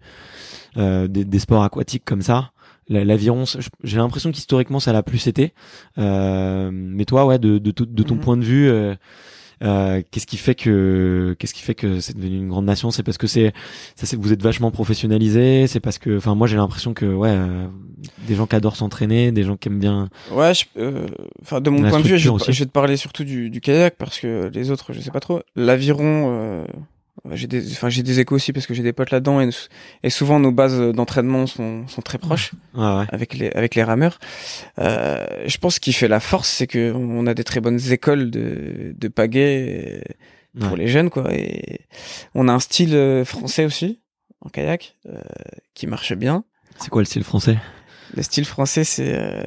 [0.76, 2.52] euh, des, des sports aquatiques comme ça?
[2.88, 3.44] La- L'aviron,
[3.82, 5.54] j'ai l'impression qu'historiquement ça l'a plus été.
[5.98, 8.20] Euh, mais toi, ouais, de, de, de ton Mhm.
[8.20, 8.70] point de vue.
[9.62, 9.66] Euh,
[9.96, 12.90] euh, qu'est-ce qui fait que qu'est-ce qui fait que c'est devenu une grande nation?
[12.90, 13.52] C'est parce que c'est
[13.94, 15.66] ça, c'est vous êtes vachement professionnalisé.
[15.66, 17.66] C'est parce que, enfin, moi j'ai l'impression que ouais, euh,
[18.26, 20.08] des gens qui adorent s'entraîner, des gens qui aiment bien.
[20.32, 21.06] Ouais, euh,
[21.42, 22.52] enfin de mon point de vue, je, structure vais te- aussi.
[22.52, 25.20] je vais te parler surtout du, du kayak parce que les autres, je sais pas
[25.20, 25.40] trop.
[25.54, 26.64] L'aviron, euh,
[27.34, 29.50] j'ai des, enfin j'ai des échos aussi parce que j'ai des potes là-dedans et,
[30.02, 33.04] et souvent nos bases d'entraînement sont, sont très proches Ouais, ouais.
[33.10, 34.18] avec les avec les rameurs.
[34.78, 38.30] Euh, je pense qu'il fait la force, c'est que on a des très bonnes écoles
[38.30, 40.02] de de pagaie
[40.60, 40.78] pour Ouais.
[40.78, 41.80] les jeunes quoi et
[42.34, 44.00] on a un style euh, français aussi
[44.40, 45.20] en kayak euh,
[45.74, 46.44] qui marche bien.
[46.78, 47.56] C'est quoi le style français?
[48.14, 49.42] Le style français, c'est euh,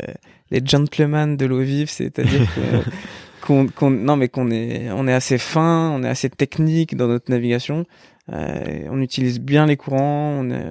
[0.52, 2.89] les gentlemen de l'eau vive, c'est-à-dire que-
[3.50, 7.08] qu'on, qu'on, non mais qu'on est, on est assez fin, on est assez technique dans
[7.08, 7.86] notre navigation.
[8.32, 10.66] Euh, on utilise bien les courants, on, est,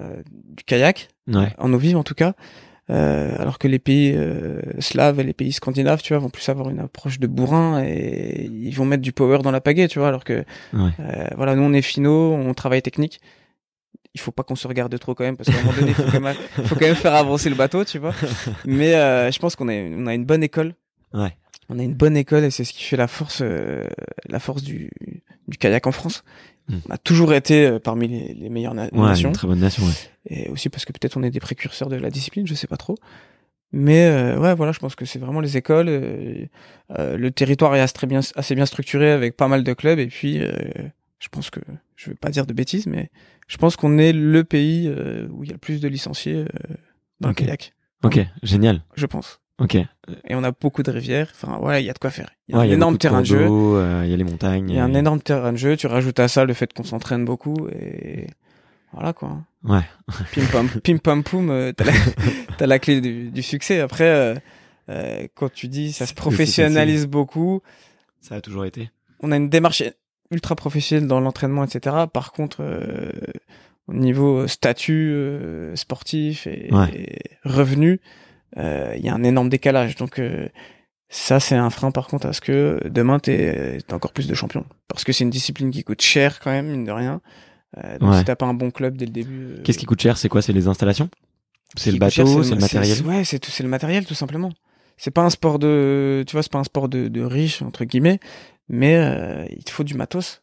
[0.56, 1.48] du kayak Ouais.
[1.58, 2.34] en eau vive en tout cas.
[2.88, 6.48] Euh, alors que les pays euh, slaves et les pays scandinaves, tu vois, vont plus
[6.48, 9.98] avoir une approche de bourrin et ils vont mettre du power dans la pagaie, tu
[9.98, 10.90] vois, alors que Ouais.
[11.00, 13.20] euh, voilà, nous on est finaux, on travaille technique.
[14.16, 15.94] Il faut pas qu'on se regarde trop quand même parce qu'à un moment donné, il
[15.94, 18.14] faut quand même, faut quand même faire avancer le bateau, tu vois.
[18.64, 20.74] Mais euh, je pense qu'on a, on a une bonne école.
[21.12, 21.36] Ouais.
[21.68, 23.86] On a une bonne école et c'est ce qui fait la force, euh,
[24.28, 24.90] la force du,
[25.48, 26.24] du kayak en France.
[26.68, 26.76] Mm.
[26.88, 29.60] On a toujours été euh, parmi les, les meilleures na- Ouais, nations une très bonne
[29.60, 29.84] nation.
[29.84, 29.92] Ouais.
[30.30, 32.76] et aussi parce que peut-être on est des précurseurs de la discipline, je sais pas
[32.78, 32.96] trop.
[33.72, 35.88] Mais euh, ouais, voilà, je pense que c'est vraiment les écoles.
[35.88, 36.46] euh,
[36.98, 39.98] euh, le territoire est assez très bien, assez bien structuré avec pas mal de clubs.
[39.98, 40.40] Et puis,
[41.18, 41.60] je pense que,
[41.96, 43.10] je vais pas dire de bêtises, mais
[43.46, 46.36] je pense qu'on est le pays euh, où il y a le plus de licenciés
[46.44, 46.74] euh,
[47.20, 47.72] dans le kayak.
[48.04, 48.82] Ok, génial.
[48.96, 49.40] Je pense.
[49.58, 49.74] Ok.
[49.74, 51.30] Et on a beaucoup de rivières.
[51.34, 52.28] Enfin, ouais, il y a de quoi faire.
[52.46, 53.46] Il y a Ouais, un il y a énorme terrain de jeu.
[53.48, 54.68] euh, Il y a les montagnes.
[54.68, 55.76] Il y a un énorme terrain de jeu.
[55.78, 58.26] Tu rajoutes à ça le fait qu'on s'entraîne beaucoup et
[58.92, 59.38] voilà quoi.
[59.64, 59.80] Ouais.
[60.34, 61.84] Pim pam, pim pam poum, t'as
[62.60, 63.80] la, la clé du, du succès.
[63.80, 64.34] Après, euh,
[64.90, 67.62] euh, quand tu dis ça se professionnalise beaucoup,
[68.20, 68.90] Ça a toujours été.
[69.20, 69.82] on a une démarche
[70.30, 71.96] ultra professionnelle dans l'entraînement, etc.
[72.12, 73.10] Par contre, euh,
[73.88, 76.88] au niveau statut euh, sportif et, Ouais.
[76.94, 78.00] et revenu,
[78.58, 79.94] euh, il y a un énorme décalage.
[79.96, 80.20] Donc
[81.08, 84.34] ça, c'est un frein par contre à ce que demain t'es t'as encore plus de
[84.34, 87.20] champions, parce que c'est une discipline qui coûte cher quand même, mine de rien.
[88.00, 88.18] Donc Ouais.
[88.18, 90.16] si t'as pas un bon club dès le début, Qu'est-ce qui coûte cher?
[90.16, 90.40] C'est quoi?
[90.42, 91.08] C'est les installations?
[91.76, 93.02] C'est le bateau C'est le matériel?
[93.06, 94.50] Ouais, c'est tout, c'est le matériel tout simplement.
[94.96, 97.84] c'est pas un sport de, tu vois, c'est pas un sport de, de riche entre
[97.84, 98.18] guillemets,
[98.68, 100.42] mais euh, il te faut du matos.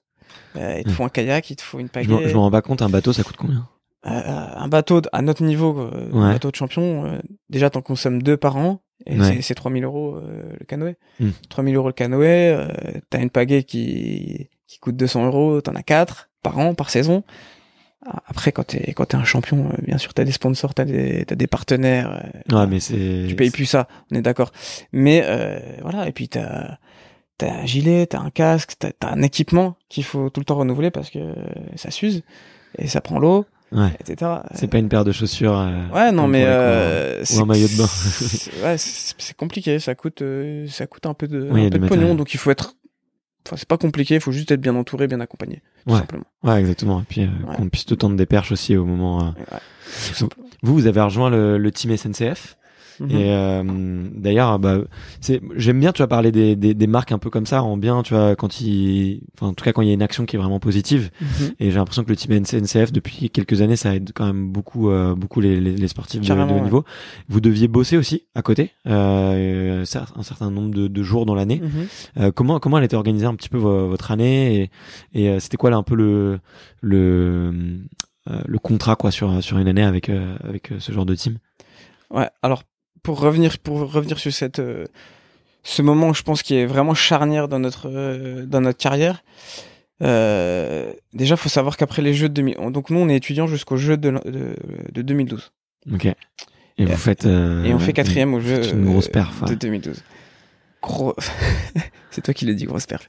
[0.56, 0.94] Euh, il te Mm.
[0.94, 2.28] faut un kayak, il te faut une pagaie.
[2.30, 3.68] je me rends pas compte, un bateau, ça coûte combien?
[4.06, 5.80] Euh, un bateau à notre niveau,
[6.14, 9.36] un bateau de champion, déjà t'en consommes deux par an et Ouais.
[9.36, 10.96] c'est- c'est 3000 euros euh, le canoë.
[11.20, 11.30] Mm.
[11.50, 12.68] 3000 euros le canoë,
[13.10, 17.24] t'as une pagaie qui, qui coûte 200 euros, t'en as quatre par an, par saison.
[18.06, 21.24] Ah, Après, quand t'es quand t'es un champion, bien sûr, t'as des sponsors, t'as des
[21.26, 22.22] t'as des partenaires.
[22.52, 23.26] euh, Ouais, mais c'est.
[23.30, 24.52] tu payes plus ça, on est d'accord.
[24.92, 26.78] Mais euh, voilà, et puis t'as
[27.38, 30.56] t'as un gilet, t'as un casque, t'as as un équipement qu'il faut tout le temps
[30.58, 31.19] renouveler parce que
[31.76, 32.22] ça s'use
[32.78, 33.89] et ça prend l'eau, Ouais.
[34.00, 34.32] etc.
[34.54, 35.58] C'est pas une paire de chaussures.
[35.58, 37.88] euh, Ouais, non, mais euh, c'est- un maillot de bain.
[37.88, 41.80] c'est- ouais, c'est compliqué, ça coûte, euh, ça coûte un peu de, Oui, un peu
[41.80, 42.76] de pognon, donc il faut être,
[43.48, 46.00] enfin c'est pas compliqué, il faut juste être bien entouré, bien accompagné, tout Ouais.
[46.00, 46.26] simplement.
[46.43, 47.02] Ouais, exactement.
[47.02, 47.56] Et puis, Ouais.
[47.56, 49.34] qu'on puisse te tendre des perches aussi au moment.
[50.19, 50.28] Vous,
[50.62, 52.58] vous, vous avez rejoint le, le team SNCF.
[53.04, 53.12] Mhm.
[53.12, 53.63] Et euh,
[54.16, 54.78] d'ailleurs, bah,
[55.22, 57.78] c'est, j'aime bien, tu vas parler des, des, des marques un peu comme ça, en
[57.78, 60.26] bien, tu vois, quand il, enfin, en tout cas, quand il y a une action
[60.26, 61.12] qui est vraiment positive.
[61.22, 61.28] Mhm.
[61.60, 64.89] Et j'ai l'impression que le team SNCF, depuis quelques années, ça aide quand même beaucoup,
[64.89, 66.62] euh, beaucoup les, les, les sportifs de, de haut ouais.
[66.62, 66.84] niveau.
[67.30, 71.36] Vous deviez bosser aussi à côté, euh, cer- un certain nombre de, de jours dans
[71.36, 71.62] l'année.
[71.62, 72.24] Mhm.
[72.24, 74.70] Euh, comment comment elle était organisée un petit peu vo- votre année
[75.13, 76.39] et, et euh, c'était quoi là un peu le
[76.82, 77.54] le
[78.30, 81.16] euh, le contrat quoi sur sur une année avec euh, avec euh, ce genre de
[81.16, 81.38] team?
[82.12, 82.63] Ouais, alors
[83.04, 84.86] pour revenir pour revenir sur cette euh,
[85.63, 89.24] ce moment, je pense qui est vraiment charnière dans notre euh, dans notre carrière.
[90.02, 93.78] Euh, déjà, faut savoir qu'après les Jeux de 2000, donc nous on est étudiants jusqu'aux
[93.78, 94.56] Jeux de, de,
[94.92, 95.52] de 2012
[95.94, 96.08] Ok.
[96.78, 99.44] Et vous faites euh, et on fait quatrième aux Jeux faites une grosse perf.
[99.46, 100.04] de 2012.
[100.84, 101.15] Gros,
[102.12, 103.08] c'est toi qui l'as dit, grosse perf.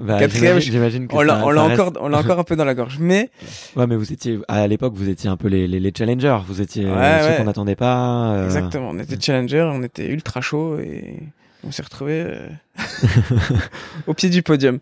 [0.00, 2.74] Bah, quatrième, j'imagine- que On l'a reste- encore on l'a encore un peu dans la
[2.74, 3.30] gorge, mais
[3.76, 6.38] Ouais, mais vous étiez à l'époque, vous étiez un peu les les, les challengers.
[6.46, 7.36] Vous étiez euh, ceux ouais.
[7.36, 8.32] qu'on n'attendait pas.
[8.32, 11.22] euh, exactement, on était challenger, on était ultra chaud et
[11.64, 12.48] on s'est retrouvé euh,
[14.08, 14.80] au pied du podium.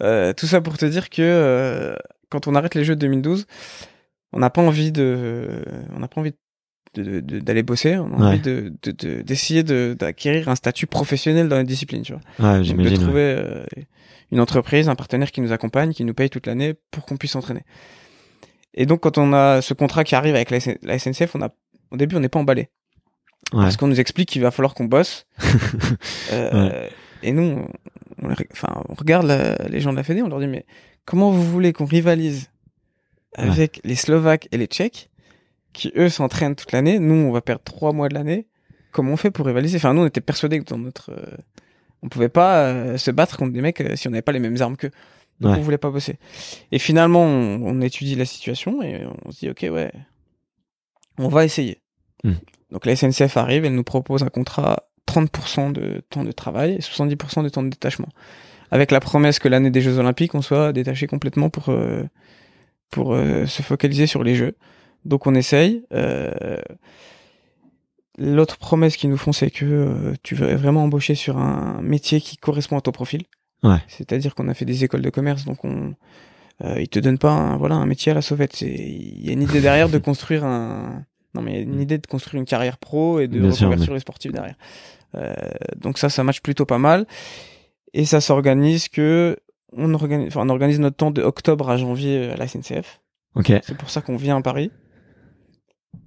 [0.00, 1.96] Tout ça pour te dire que
[2.30, 3.46] quand on arrête les Jeux de 2012,
[4.32, 6.36] on n'a pas envie de, on n'a pas envie de-
[7.02, 8.24] de- d'aller bosser, on a Ouais.
[8.26, 12.22] envie de de- de- d'essayer de, d'acquérir un statut professionnel dans la discipline, tu vois.
[12.52, 12.94] Ouais, Donc de ouais.
[12.94, 13.64] trouver euh,
[14.32, 17.32] une entreprise, un partenaire qui nous accompagne, qui nous paye toute l'année pour qu'on puisse
[17.32, 17.62] s'entraîner.
[18.74, 21.42] Et donc quand on a ce contrat qui arrive avec la, SN la SNCF, on
[21.42, 21.50] a
[21.90, 22.68] au début on n'est pas emballé
[23.52, 23.62] Ouais.
[23.62, 25.26] parce qu'on nous explique qu'il va falloir qu'on bosse.
[26.32, 26.88] Euh,
[27.22, 27.64] Et nous,
[28.22, 30.66] on, enfin, regarde la- les gens de la Fédé, on leur dit mais
[31.04, 32.50] comment vous voulez qu'on rivalise
[33.34, 35.10] avec les Slovaques et les Tchèques
[35.76, 38.46] qui eux s'entraînent toute l'année, nous on va perdre trois mois de l'année.
[38.92, 39.76] Comment on fait pour rivaliser?
[39.76, 41.36] Enfin nous on était persuadés que dans notre, euh,
[42.02, 44.38] on pouvait pas euh, se battre contre des mecs euh, si on n'avait pas les
[44.40, 44.90] mêmes armes qu'eux.
[45.38, 45.58] Donc Ouais.
[45.58, 46.18] on voulait pas bosser.
[46.72, 49.92] Et finalement on, on étudie la situation et on se dit ok ouais,
[51.18, 51.82] on va essayer.
[52.24, 52.32] Hmm.
[52.72, 56.78] Donc la SNCF arrive, elle nous propose un contrat 30% de temps de travail et
[56.78, 58.08] 70% de temps de détachement.
[58.70, 62.02] Avec la promesse que l'année des Jeux Olympiques, on soit détaché complètement pour, euh,
[62.90, 64.56] pour se focaliser sur les Jeux.
[65.06, 65.84] Donc on essaye.
[65.92, 66.30] Euh,
[68.18, 72.18] L'autre promesse qu'ils nous font, c'est que euh, tu veux vraiment embaucher sur un métier
[72.22, 73.22] qui correspond à ton profil.
[73.62, 73.76] Ouais.
[73.88, 75.94] C'est-à-dire qu'on a fait des écoles de commerce, donc on,
[76.64, 78.56] euh, ils te donnent pas un, voilà, un métier à la sauvette.
[78.56, 81.62] C'est- Il y a une idée derrière de construire un, non mais il y a
[81.74, 84.56] une idée de construire une carrière pro et de Bien sûr, reconvertir les sportifs derrière.
[85.14, 85.34] Euh,
[85.76, 87.06] donc ça, ça match plutôt pas mal.
[87.92, 89.36] Et ça s'organise que
[89.72, 93.02] on organise, enfin, on organise notre temps de octobre à janvier à la SNCF.
[93.34, 93.52] Ok.
[93.62, 94.70] C'est pour ça qu'on vient à Paris.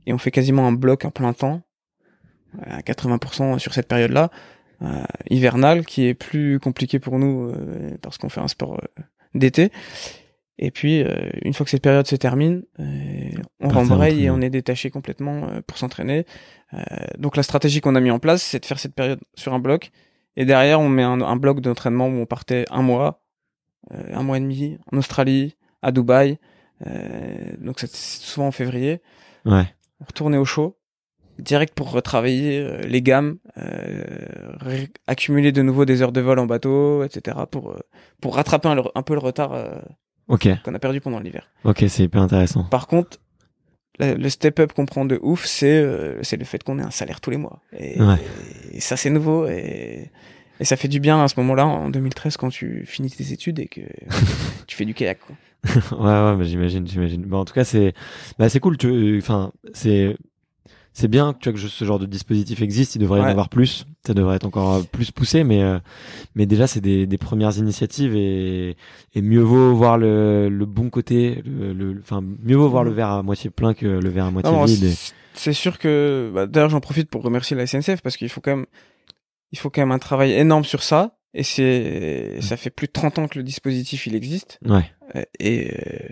[0.09, 1.61] Et on fait quasiment un bloc à plein temps,
[2.63, 4.31] à 80% sur cette période-là,
[4.81, 9.03] euh, hivernale, qui est plus compliqué pour nous euh, parce qu'on fait un sport euh,
[9.35, 9.71] d'été.
[10.57, 11.05] Et puis,
[11.43, 12.63] une fois que cette période se termine,
[13.61, 16.25] on rembraye et on est détaché complètement pour s'entraîner.
[17.17, 19.59] Donc la stratégie qu'on a mis en place, c'est de faire cette période sur un
[19.59, 19.91] bloc.
[20.35, 23.23] Et derrière, on met un, un bloc d'entraînement où on partait un mois,
[23.89, 26.39] un mois et demi en Australie, à Dubaï.
[27.59, 29.01] Donc c'est souvent en février.
[29.45, 29.73] Ouais.
[30.01, 30.77] On retournait au chaud,
[31.39, 36.45] direct pour retravailler euh, les gammes, euh, accumuler de nouveau des heures de vol en
[36.45, 37.37] bateau, etc.
[37.51, 37.79] pour euh,
[38.21, 39.75] pour rattraper un, un peu le retard euh,
[40.27, 40.47] Ok.
[40.63, 41.49] qu'on a perdu pendant l'hiver.
[41.63, 42.63] Ok, c'est hyper intéressant.
[42.65, 43.17] Par contre,
[43.99, 46.91] le, le step-up qu'on prend de ouf, c'est euh, c'est le fait qu'on ait un
[46.91, 47.61] salaire tous les mois.
[47.77, 48.15] Et, Ouais.
[48.71, 50.11] et ça c'est nouveau et
[50.61, 53.59] et ça fait du bien à ce moment-là en 2013 quand tu finis tes études
[53.59, 53.79] et que
[54.67, 55.19] tu fais du kayak.
[55.25, 55.35] Quoi.
[55.91, 57.23] ouais, ouais, bah, j'imagine, j'imagine.
[57.25, 57.93] Bah, en tout cas, c'est,
[58.37, 58.77] bah, c'est cool.
[58.77, 60.15] Tu, enfin, c'est,
[60.93, 62.95] c'est bien tu vois, que ce genre de dispositif existe.
[62.95, 63.85] Il devrait y en avoir plus.
[64.05, 65.79] Ça devrait être encore euh, plus poussé, mais, euh,
[66.35, 68.77] mais déjà, c'est des, des premières initiatives et,
[69.13, 72.91] et mieux vaut voir le, le bon côté, le, le- enfin, mieux vaut voir le
[72.91, 74.93] verre à moitié plein que le verre à moitié Non, vide.
[75.33, 78.55] C'est sûr que, bah, d'ailleurs, j'en profite pour remercier la SNCF parce qu'il faut quand
[78.55, 78.65] même,
[79.51, 81.17] il faut quand même un travail énorme sur ça.
[81.35, 84.57] Et c'est, ça fait plus de 30 ans que le dispositif il existe.
[84.65, 84.89] Ouais.
[85.15, 86.09] Euh, Et, euh,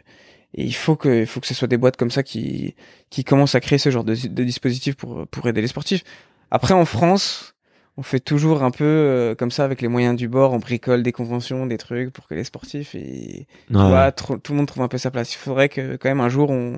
[0.53, 2.75] et il faut que, il faut que ce soit des boîtes comme ça qui,
[3.09, 6.03] qui commencent à créer ce genre de, de dispositif pour, pour aider les sportifs.
[6.51, 7.53] Après, en France,
[7.97, 11.03] on fait toujours un peu euh, comme ça avec les moyens du bord, on bricole
[11.03, 13.47] des conventions, des trucs pour que les sportifs et
[13.83, 15.33] Ouais, vois, tout le monde trouve un peu sa place.
[15.33, 16.77] Il faudrait que quand même un jour on,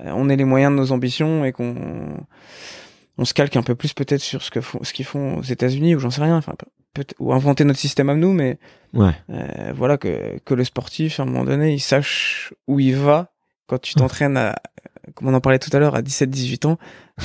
[0.00, 1.74] euh, on ait les moyens de nos ambitions et qu'on
[3.16, 5.42] on se calque un peu plus peut-être sur ce que font, ce qu'ils font aux
[5.42, 6.36] États-Unis ou j'en sais rien.
[6.36, 6.54] Enfin,
[7.18, 8.58] ou inventer notre système à nous, mais
[8.94, 9.12] ouais.
[9.30, 13.32] euh, voilà que que le sportif à un moment donné il sache où il va
[13.66, 14.56] quand tu t'entraînes à
[15.14, 16.78] comme on en parlait tout à l'heure à 17 18 ans
[17.22, 17.24] euh,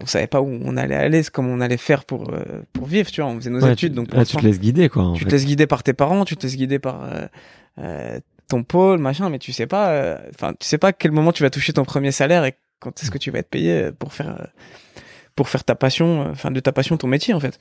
[0.00, 2.42] on savait pas où on allait aller c'est comme on allait faire pour euh,
[2.72, 4.60] pour vivre tu vois on faisait nos Ouais, études tu- donc là, tu te laisses
[4.60, 5.12] guider, quoi.
[5.14, 5.26] Tu fait.
[5.26, 7.26] te laisses guider par tes parents tu te laisses guider par euh,
[7.78, 11.12] euh, ton pôle machin mais tu sais pas euh, enfin tu sais pas à quel
[11.12, 13.90] moment tu vas toucher ton premier salaire et quand est-ce que tu vas être payé
[13.98, 14.44] pour faire euh,
[15.36, 17.58] pour faire ta passion enfin de ta passion ton métier en fait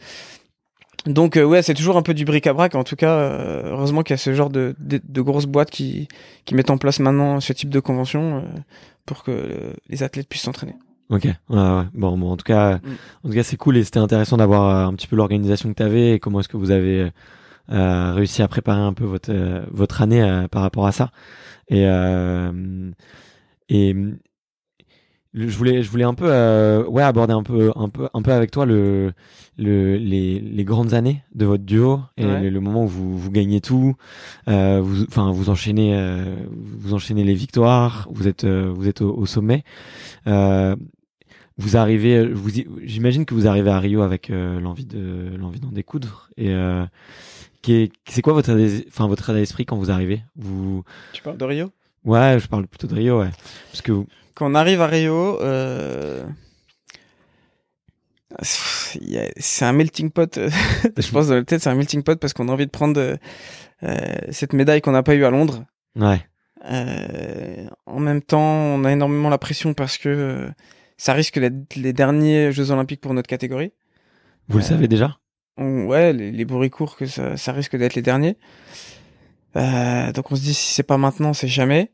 [1.08, 2.76] donc euh, ouais, c'est toujours un peu du bric-à-brac.
[2.76, 5.72] En tout cas, euh, heureusement qu'il y a ce genre de, de, de grosses boîtes
[5.72, 6.08] qui,
[6.46, 8.42] qui mettent en place maintenant ce type de convention euh,
[9.06, 10.76] pour que euh, les athlètes puissent s'entraîner.
[11.10, 11.24] Ok.
[11.24, 11.84] Ouais, ouais.
[11.94, 12.92] Bon, bon, en tout cas, Mm.
[13.24, 15.76] en tout cas, c'est cool et c'était intéressant d'avoir euh, un petit peu l'organisation que
[15.76, 17.12] tu avais et comment est-ce que vous avez
[17.72, 21.12] euh, réussi à préparer un peu votre euh, votre année euh, par rapport à ça.
[21.70, 22.92] Et euh,
[23.70, 23.96] et
[25.34, 28.32] je voulais je voulais un peu euh, ouais aborder un peu un peu un peu
[28.32, 29.14] avec toi le
[29.58, 32.42] le les les grandes années de votre duo et Ouais.
[32.44, 33.96] le, le moment où vous vous gagnez tout
[34.48, 39.02] euh, vous enfin vous enchaînez euh, vous enchaînez les victoires vous êtes euh, vous êtes
[39.02, 39.64] au, au sommet.
[40.28, 40.76] Euh,
[41.60, 42.52] vous arrivez vous
[42.84, 46.86] j'imagine que vous arrivez à Rio avec euh, l'envie de l'envie d'en découdre et euh,
[48.08, 48.52] c'est quoi votre
[48.88, 50.22] enfin votre état d'esprit quand vous arrivez?
[50.38, 51.72] Vous Tu parles de Rio?
[52.06, 53.30] Ouais je parle plutôt de Rio ouais.
[53.72, 54.08] Parce que vous-
[54.38, 56.24] Quand on arrive à Rio, euh...
[58.44, 60.38] c'est un melting pot.
[60.98, 63.18] Je pense dans la tête, c'est un melting pot parce qu'on a envie de prendre
[63.84, 65.66] euh, cette médaille qu'on n'a pas eue à Londres.
[65.96, 66.22] ouais
[66.70, 70.48] Euh, en même temps, on a énormément la pression parce que
[70.98, 73.72] ça risque d'être les derniers Jeux Olympiques pour notre catégorie.
[74.50, 75.18] vous le savez déjà?
[75.58, 78.38] On- ouais, les, les bruits courts que ça, ça risque d'être les derniers.
[79.56, 81.92] Donc on se dit si c'est pas maintenant, c'est jamais.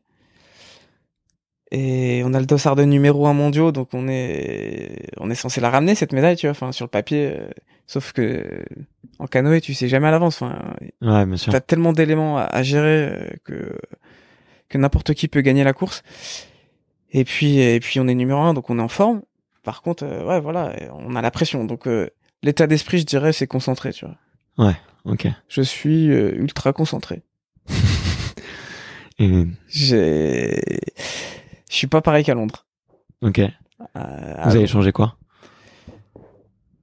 [1.70, 5.60] Et on a le dossard de numéro un mondiaux, donc on est on est censé
[5.60, 6.52] la ramener cette médaille, tu vois.
[6.52, 7.48] Enfin sur le papier, euh,
[7.86, 8.64] sauf que
[9.18, 10.40] en canoë, tu sais jamais à l'avance.
[10.42, 10.58] Enfin,
[11.02, 13.78] ouais bien sûr T'as tellement d'éléments à, à gérer euh, que
[14.68, 16.02] que n'importe qui peut gagner la course.
[17.10, 19.22] Et puis et puis on est numéro un, donc on est en forme.
[19.64, 21.64] Par contre, euh, ouais, voilà, on a la pression.
[21.64, 22.10] Donc euh,
[22.42, 24.06] l'état d'esprit, je dirais, c'est concentré, tu
[24.56, 24.74] vois.
[25.06, 27.22] ok Je suis euh, ultra concentré.
[29.18, 30.60] et J'ai,
[31.74, 32.66] je suis pas pareil qu'à Londres.
[33.22, 35.18] ok Euh, vous avez changé quoi?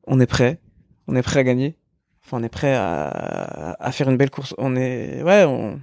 [0.06, 0.60] on est prêt,
[1.08, 1.78] on est prêt à gagner.
[2.26, 4.54] Enfin, on est prêt à, à faire une belle course.
[4.58, 5.80] On est, ouais, on,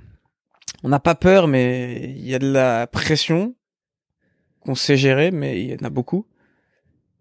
[0.83, 3.55] on n'a pas peur, mais il y a de la pression
[4.61, 6.27] qu'on sait gérer, mais il y en a beaucoup.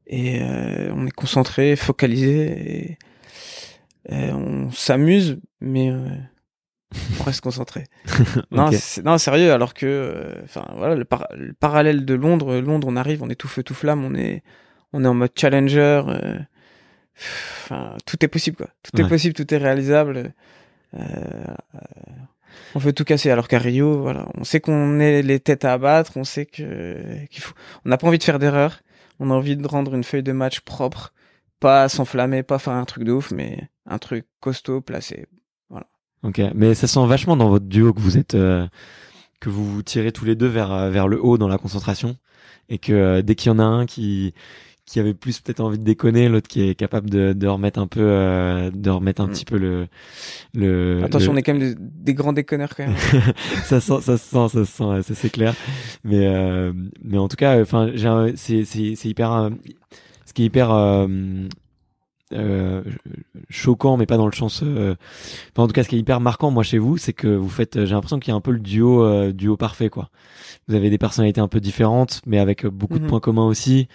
[0.05, 2.97] Et euh, on est concentré, focalisé,
[4.09, 6.09] et, et on s'amuse, mais euh,
[7.19, 7.83] on reste concentré.
[8.51, 8.69] Non,
[9.03, 9.51] non, sérieux.
[9.51, 12.55] Alors que, euh, enfin, voilà, le, par- le parallèle de Londres.
[12.59, 14.43] Londres, on arrive, on est tout feu tout flamme, on est,
[14.93, 16.01] on est en mode challenger.
[16.07, 16.39] euh,
[17.63, 18.67] Enfin, tout est possible, quoi.
[18.83, 19.05] Tout Ouais.
[19.05, 20.33] est possible, tout est réalisable.
[20.93, 21.79] Euh, euh,
[22.75, 23.31] on veut tout casser.
[23.31, 27.25] Alors qu'à Rio, voilà, on sait qu'on est les têtes à abattre, on sait que
[27.29, 27.53] qu'il faut.
[27.85, 28.81] On n'a pas envie de faire d'erreur.
[29.19, 31.11] On a envie de rendre une feuille de match propre,
[31.59, 35.25] pas s'enflammer, pas faire un truc de ouf, mais un truc costaud, placé.
[36.23, 38.67] Ok, mais ça sent vachement dans votre duo que vous êtes, euh,
[39.39, 42.17] que vous vous tirez tous les deux vers euh, vers le haut dans la concentration,
[42.69, 44.33] et que euh, dès qu'il y en a un qui
[44.85, 47.87] qui avait plus peut-être envie de déconner, l'autre qui est capable de, de remettre un
[47.87, 49.31] peu, euh, de remettre un Mm.
[49.31, 49.87] petit peu le
[50.53, 51.01] le.
[51.03, 52.95] Attention, le- on est quand même des, des grands déconneurs quand même.
[53.65, 55.53] ça sent, ça se sent, ça se sent, ça c'est clair.
[56.05, 56.71] Mais euh,
[57.03, 57.91] mais en tout cas, enfin,
[58.35, 59.49] c'est c'est c'est hyper, euh,
[60.25, 60.71] ce qui est hyper
[62.33, 62.83] euh, euh,
[63.49, 64.61] choquant, mais pas dans le sens.
[64.63, 64.95] euh,
[65.53, 67.49] enfin, en tout cas, ce qui est hyper marquant, moi, chez vous, c'est que vous
[67.49, 67.85] faites.
[67.85, 70.09] J'ai l'impression qu'il y a un peu le duo, euh, duo parfait, quoi.
[70.67, 73.09] Vous avez des personnalités un peu différentes, mais avec euh, beaucoup de Mhm.
[73.09, 73.87] points communs aussi,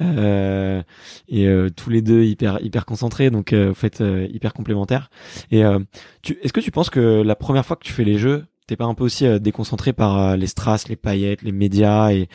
[0.00, 0.82] euh,
[1.28, 5.10] et euh, tous les deux hyper hyper concentrés, donc euh, vous faites euh, hyper complémentaires.
[5.50, 5.78] Et euh,
[6.22, 8.76] tu, est-ce que tu penses que la première fois que tu fais les jeux, t'es
[8.76, 12.28] pas un peu aussi euh, déconcentré par euh, les strass, les paillettes, les médias et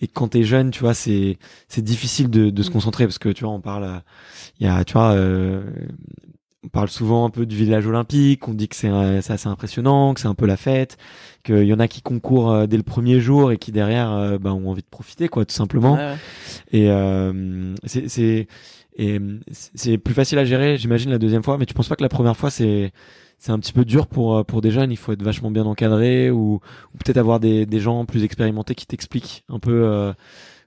[0.00, 1.36] et quand t'es jeune, tu vois, c'est
[1.68, 3.98] c'est difficile de, de se concentrer parce que tu vois, on parle, euh,
[4.60, 5.62] il y a, tu vois, euh,
[6.64, 10.14] on parle souvent un peu du village olympique, on dit que c'est c'est assez impressionnant,
[10.14, 10.96] que c'est un peu la fête,
[11.42, 14.70] qu'il y en a qui concourent dès le premier jour et qui derrière bah, ont
[14.70, 15.94] envie de profiter, quoi, tout simplement.
[15.94, 16.16] Ouais.
[16.70, 18.46] Et euh, c'est c'est
[18.96, 19.18] et
[19.50, 21.56] c'est plus facile à gérer, j'imagine, la deuxième fois.
[21.58, 22.92] Mais tu penses pas que la première fois c'est
[23.40, 24.92] c'est un petit peu dur pour euh, pour des jeunes.
[24.92, 26.60] Il faut être vachement bien encadré ou,
[26.94, 29.72] ou peut-être avoir des des gens plus expérimentés qui t'expliquent un peu.
[29.84, 30.12] euh,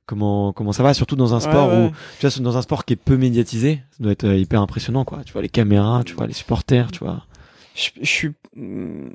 [0.05, 1.86] Comment, comment ça va surtout dans un sport Ouais, ouais.
[1.88, 4.61] où tu vois dans un sport qui est peu médiatisé ça doit être euh, hyper
[4.61, 7.26] impressionnant quoi tu vois les caméras tu vois les supporters tu vois
[7.74, 9.07] je, je suis hmm,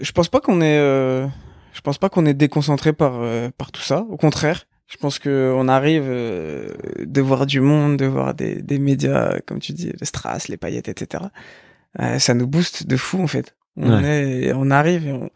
[0.00, 1.28] je pense pas qu'on est euh,
[1.72, 5.20] je pense pas qu'on est déconcentré par euh, par tout ça au contraire je pense
[5.20, 9.72] que on arrive euh, de voir du monde de voir des, des médias comme tu
[9.72, 11.22] dis les strass les paillettes etc
[12.00, 13.56] Euh, ça nous booste de fou en fait.
[13.76, 15.30] On est on arrive et on,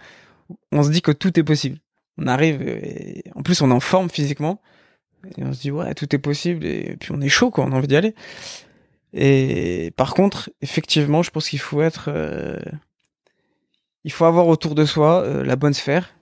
[0.72, 1.78] on se dit que tout est possible.
[2.18, 4.60] On arrive et en plus on est en forme physiquement.
[5.36, 7.64] Et on se dit ouais tout est possible et puis on est chaud quoi.
[7.64, 8.14] On a envie d'y aller.
[9.12, 12.58] Et par contre, effectivement, je pense qu'il faut être, euh,
[14.04, 16.14] il faut avoir autour de soi euh, la bonne sphère,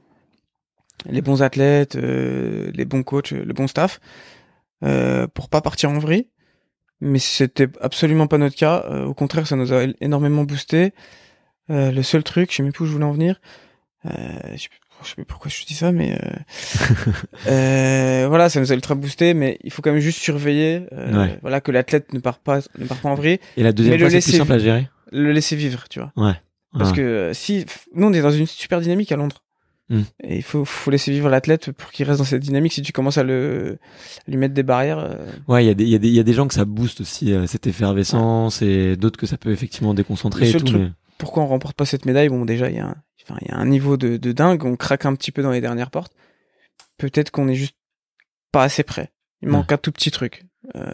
[1.06, 3.98] les bons athlètes, euh, les bons coachs, le bon staff,
[4.84, 6.28] euh, pour pas partir en vrille.
[7.04, 8.84] Mais c'était absolument pas notre cas.
[8.90, 10.92] Euh, au contraire, ça nous a énormément boosté.
[11.70, 13.40] Euh, le seul truc, je sais même plus où je voulais en venir.
[14.06, 14.10] Euh,
[14.54, 16.18] je sais plus- je sais plus pourquoi je dis ça, mais euh,
[17.48, 19.34] euh, voilà, ça nous a ultra boosté.
[19.34, 21.38] Mais il faut quand même juste surveiller, euh, Ouais.
[21.42, 24.10] voilà, que l'athlète ne part pas, ne part pas en vrille et la deuxième fois
[24.10, 24.88] c'est plus simple à gérer?
[25.12, 26.12] le laisser vivre, tu vois.
[26.76, 26.94] Parce Ah.
[26.96, 29.42] que si nous on est dans une super dynamique à Londres.
[29.90, 30.02] Hmm.
[30.22, 32.72] Et il faut, faut laisser vivre l'athlète pour qu'il reste dans cette dynamique.
[32.72, 33.78] Si tu commences à le
[34.26, 36.14] à lui mettre des barrières, euh, Ouais, il y a des, y a des, il
[36.14, 39.36] y a des gens que ça booste aussi euh, cette effervescence et d'autres que ça
[39.36, 40.66] peut effectivement déconcentrer Le et seul tout.
[40.68, 43.50] truc- mais- pourquoi on remporte pas cette médaille Bon, déjà il y a, un, y
[43.52, 44.64] a un niveau de, de dingue.
[44.64, 46.12] On craque un petit peu dans les dernières portes.
[46.98, 47.76] Peut-être qu'on est juste
[48.52, 49.12] pas assez près.
[49.42, 50.44] Il manque un tout petit truc.
[50.76, 50.92] Euh,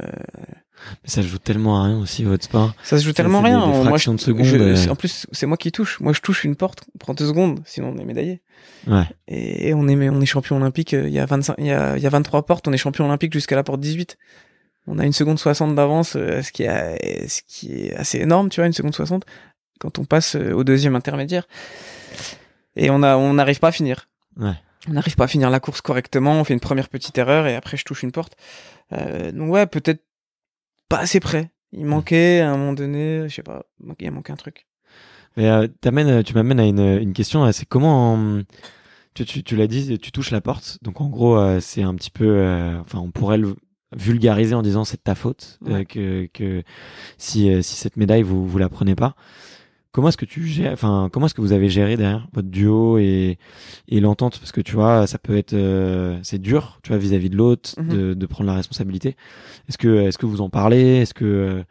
[1.03, 2.75] mais ça joue tellement à rien aussi votre sport.
[2.83, 3.83] ça se joue tellement c'est des- rien.
[3.83, 4.91] des Moi, je- de seconde, je- euh.
[4.91, 6.01] En plus, c'est moi qui touche.
[6.01, 8.41] Moi, je touche une porte, on prend deux secondes, sinon on est médaillé.
[8.87, 9.05] Ouais.
[9.29, 10.95] Et on est, on est champion olympique.
[10.95, 12.67] euh, Il y a 25, il y a, il y a 23 portes.
[12.69, 14.17] On est champion olympique jusqu'à la porte 18.
[14.87, 18.49] On a une seconde 60 d'avance, euh, ce qui est, ce qui est assez énorme,
[18.49, 19.25] tu vois, une seconde 60
[19.79, 21.47] quand on passe euh, au deuxième intermédiaire.
[22.77, 24.09] Et on a, on n'arrive pas à finir.
[24.37, 24.55] Ouais.
[24.89, 26.33] On n'arrive pas à finir la course correctement.
[26.41, 28.35] On fait une première petite erreur et après je touche une porte.
[28.93, 30.03] Euh, donc ouais, peut-être
[30.91, 31.51] pas assez près.
[31.73, 33.63] Il manquait à un moment donné, je sais pas,
[33.99, 34.67] il a manqué un truc.
[35.37, 37.45] Mais euh, t'amènes- tu m'amènes à une, une question.
[37.45, 38.43] euh, C'est comment euh,
[39.15, 40.79] tu, tu, tu l'as dit, tu touches la porte.
[40.83, 42.27] Donc en gros, euh, c'est un petit peu.
[42.27, 43.55] euh, enfin, on pourrait le
[43.97, 45.85] vulgariser en disant c'est de ta faute euh, Ouais.
[45.85, 46.63] que que
[47.19, 49.15] si euh, si cette médaille vous vous la prenez pas.
[49.93, 52.99] Comment est-ce que tu gères Enfin, comment est-ce que vous avez géré derrière votre duo
[52.99, 53.39] et
[53.89, 54.39] et l'entente?
[54.39, 57.71] Parce que tu vois, ça peut être euh, c'est dur, tu vois, vis-à-vis de l'autre,
[57.79, 57.89] Mhm.
[57.89, 59.17] de, de prendre la responsabilité.
[59.69, 60.99] Est-ce que est-ce que vous en parlez?
[60.99, 61.63] Est-ce que euh,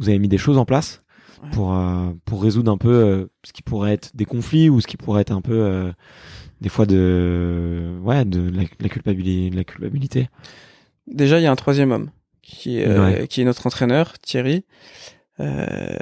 [0.00, 1.02] vous avez mis des choses en place
[1.42, 1.50] Ouais.
[1.52, 4.88] pour euh, pour résoudre un peu euh, ce qui pourrait être des conflits ou ce
[4.88, 5.92] qui pourrait être un peu euh,
[6.60, 10.28] des fois de ouais de la, la culpabilité de la culpabilité?
[11.06, 12.10] Déjà, il y a un troisième homme
[12.42, 13.28] qui est, euh, Ouais.
[13.28, 14.64] qui est notre entraîneur, Thierry.
[15.40, 15.96] Euh,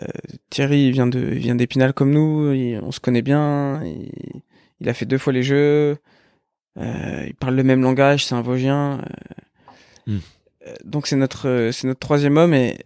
[0.50, 3.82] Thierry il vient de il vient d'Épinal comme nous, il- on se connaît bien.
[3.84, 4.10] Il,
[4.80, 5.96] il a fait deux fois les jeux.
[6.78, 9.00] Euh, il parle le même langage, c'est un Vosgien.
[9.00, 10.18] euh, Hmm.
[10.68, 12.78] euh, donc c'est notre c'est notre troisième homme et,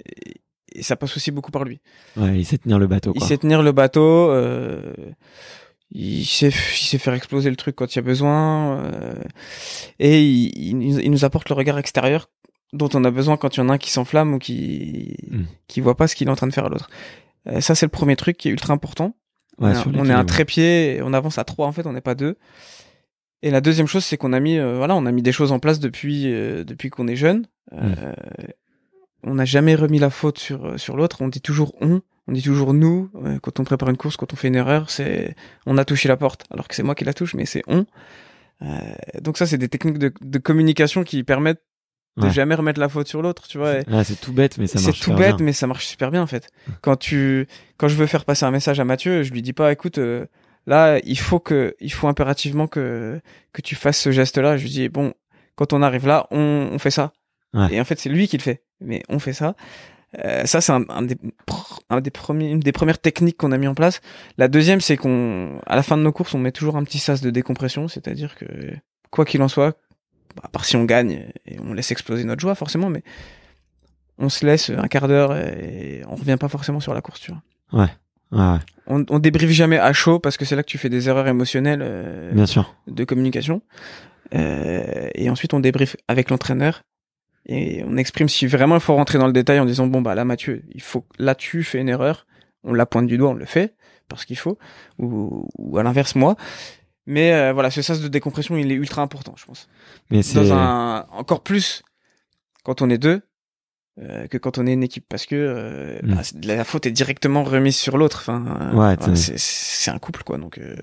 [0.72, 1.80] et ça passe aussi beaucoup par lui.
[2.16, 4.30] ouais il sait tenir le bateau Il sait tenir le bateau.
[4.30, 4.92] euh,
[5.92, 8.78] il sait, il sait faire exploser le truc quand il y a besoin.
[8.84, 9.14] euh,
[9.98, 12.30] et il nous apporte le regard extérieur
[12.73, 15.43] dont on a besoin quand il y en a un qui s'enflamme ou qui Mm.
[15.68, 16.89] qui voit pas ce qu'il est en train de faire à l'autre.
[17.49, 19.16] Euh, ça c'est le premier truc qui est ultra important.
[19.59, 21.93] Ouais, on, est, on est un trépied, et on avance à trois en fait, on
[21.93, 22.37] n'est pas deux.
[23.43, 25.53] Et la deuxième chose c'est qu'on a mis euh, voilà, on a mis des choses
[25.53, 27.47] en place depuis euh, depuis qu'on est jeune.
[27.73, 28.12] Euh,
[29.23, 31.21] On n'a jamais remis la faute sur sur l'autre.
[31.23, 33.11] On dit toujours on, on dit toujours nous
[33.43, 35.35] quand on prépare une course, quand on fait une erreur, c'est
[35.66, 37.85] on a touché la porte, alors que c'est moi qui la touche, mais c'est on.
[38.62, 38.66] Euh,
[39.23, 41.62] donc ça c'est des techniques de, de communication qui permettent
[42.16, 42.30] de Ouais.
[42.32, 43.74] jamais remettre la faute sur l'autre, tu vois.
[43.90, 45.44] Ah, c'est tout bête mais ça c'est marche tout super bête, bien.
[45.46, 46.48] mais ça marche super bien en fait.
[46.82, 47.46] Quand tu,
[47.76, 50.26] quand je veux faire passer un message à Mathieu, je lui dis pas, écoute, euh,
[50.66, 53.20] là, il faut que, il faut impérativement que
[53.52, 54.56] que tu fasses ce geste-là.
[54.56, 55.14] Je lui dis, bon,
[55.54, 57.12] quand on arrive là, on, on fait ça.
[57.54, 57.68] Ouais.
[57.74, 59.54] Et en fait, c'est lui qui le fait, mais on fait ça.
[60.24, 61.16] Euh, ça, c'est un, un des,
[61.88, 64.00] un des premiers, une des premières techniques qu'on a mis en place.
[64.38, 66.98] La deuxième, c'est qu'on, à la fin de nos courses, on met toujours un petit
[66.98, 68.44] sas de décompression, c'est-à-dire que
[69.11, 69.76] quoi qu'il en soit,
[70.43, 73.03] à part si on gagne et on laisse exploser notre joie forcément, mais
[74.18, 77.33] on se laisse un quart d'heure et on revient pas forcément sur la course, tu
[77.33, 77.43] vois.
[77.83, 77.89] Ouais,
[78.33, 81.09] ouais, On, on débriefe jamais à chaud parce que c'est là que tu fais des
[81.09, 82.74] erreurs émotionnelles euh, bien sûr.
[82.87, 83.62] de communication.
[84.35, 86.83] Euh, et ensuite, on débriefe avec l'entraîneur
[87.47, 90.14] et on exprime si vraiment il faut rentrer dans le détail en disant bon bah
[90.14, 92.26] là Mathieu, il faut là tu fais une erreur,
[92.62, 93.74] on la pointe du doigt, on le fait
[94.09, 94.59] parce qu'il faut,
[94.99, 96.37] ou, ou à l'inverse moi.
[97.11, 99.68] Mais euh, voilà, ce sas de décompression, il est ultra important, je pense.
[100.11, 101.82] Mais c'est Dans un encore plus
[102.64, 103.20] quand on est deux
[104.00, 106.14] euh, que quand on est une équipe, parce que euh, Mm.
[106.14, 106.22] bah,
[106.56, 108.18] la faute est directement remise sur l'autre.
[108.20, 110.58] Enfin, euh, Ouais, voilà, c'est un couple quoi, donc.
[110.58, 110.76] Euh,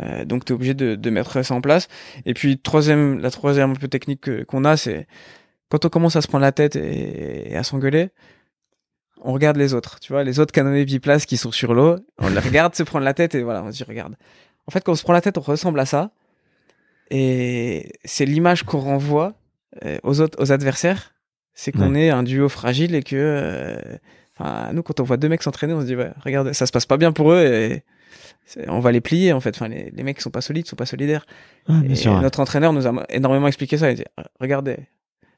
[0.00, 1.86] euh, donc t'es obligé de, de mettre ça en place.
[2.24, 5.06] Et puis troisième, la troisième un peu technique que- qu'on a, c'est
[5.68, 8.08] quand on commence à se prendre la tête et, et à s'engueuler,
[9.20, 10.00] on regarde les autres.
[10.00, 13.04] Tu vois, les autres canoës biplaces qui sont sur l'eau, on les regarde se prendre
[13.04, 14.16] la tête et voilà, on se dit regarde.
[14.66, 16.10] En fait, quand on se prend la tête, on ressemble à ça.
[17.10, 19.34] Et c'est l'image qu'on renvoie
[19.84, 21.14] euh, aux autres, aux adversaires,
[21.54, 23.76] c'est qu'on est un duo fragile et que, euh,
[24.38, 26.72] enfin, nous, quand on voit deux mecs s'entraîner, on se dit ouais, regarde, ça se
[26.72, 27.82] passe pas bien pour eux et
[28.68, 29.54] on va les plier en fait.
[29.54, 31.26] Enfin, les, les mecs sont pas solides, sont pas solidaires.
[31.68, 32.12] Ouais, bien Et sûr.
[32.14, 32.20] ouais.
[32.22, 33.90] notre entraîneur nous a énormément expliqué ça.
[33.90, 34.04] Il dit,
[34.40, 34.76] regardez,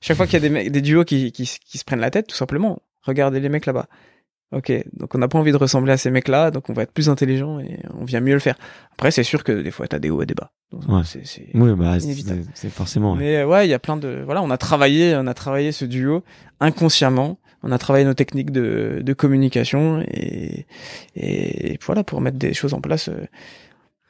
[0.01, 2.29] chaque fois qu'il y a des, mecs- des duos qui, qui se prennent la tête,
[2.29, 3.89] tout simplement, regardez les mecs là-bas.
[4.55, 6.93] Ok, donc on n'a pas envie de ressembler à ces mecs-là, donc on va être
[6.93, 8.57] plus intelligent et on vient mieux le faire.
[8.93, 10.53] Après, c'est sûr que des fois, t'as des hauts et des bas.
[10.71, 11.01] Donc, Ouais.
[11.05, 11.97] c'est- c'est- Oui, bah,
[12.55, 13.13] c'est forcément.
[13.15, 13.19] ouais.
[13.19, 15.85] Mais ouais, il y a plein de voilà, on a travaillé, on a travaillé ce
[15.85, 16.23] duo
[16.61, 17.39] inconsciemment.
[17.67, 20.67] On a travaillé nos techniques de, de communication et,
[21.17, 23.25] et voilà pour mettre des choses en place, euh,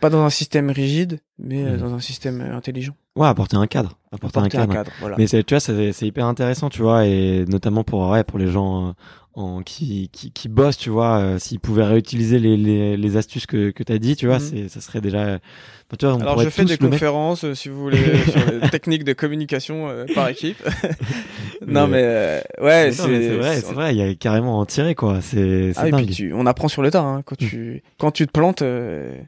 [0.00, 1.78] pas dans un système rigide, mais euh, Mhm.
[1.80, 2.94] dans un système intelligent.
[3.16, 3.96] Ouais, apporter un cadre.
[4.12, 4.90] Apporter, Porter un cadre.
[5.00, 5.14] voilà.
[5.18, 8.48] Mais tu vois, c'est, c'est hyper intéressant, tu vois, et notamment pour, ouais, pour les
[8.48, 8.92] gens euh,
[9.36, 13.46] en, qui, qui, qui bossent, tu vois, euh, s'ils pouvaient réutiliser les, les, les astuces
[13.46, 14.40] que, que t'as dit, tu vois, Mhm.
[14.40, 17.68] c'est, ça serait déjà, enfin, tu vois, on Alors je fais des conférences euh, si
[17.68, 17.98] vous voulez
[18.30, 20.62] sur les techniques de communication euh, par équipe.
[21.66, 24.66] non Mais- mais euh, ouais, c'est vrai, c'est vrai, il y a carrément à en
[24.66, 25.20] tirer, quoi.
[25.20, 27.02] C'est, Ah, et puis tu, on apprend sur le tas.
[27.02, 29.18] Hein, quand tu quand tu te plantes, euh,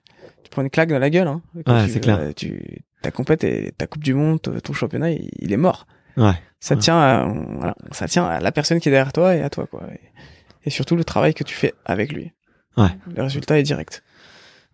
[0.44, 1.28] tu prends une claque dans la gueule.
[1.28, 2.18] Hein, Ouais, tu- c'est clair.
[2.20, 2.62] euh, tu
[3.02, 5.86] ta compète et ta coupe du monde, ton championnat, il, il est mort.
[6.16, 6.34] Ouais.
[6.60, 9.50] Ça tient, à, voilà, ça tient à la personne qui est derrière toi et à
[9.50, 9.82] toi quoi.
[9.92, 10.00] Et,
[10.64, 12.32] et surtout le travail que tu fais avec lui.
[12.76, 12.88] Ouais.
[13.14, 14.02] Le résultat est direct.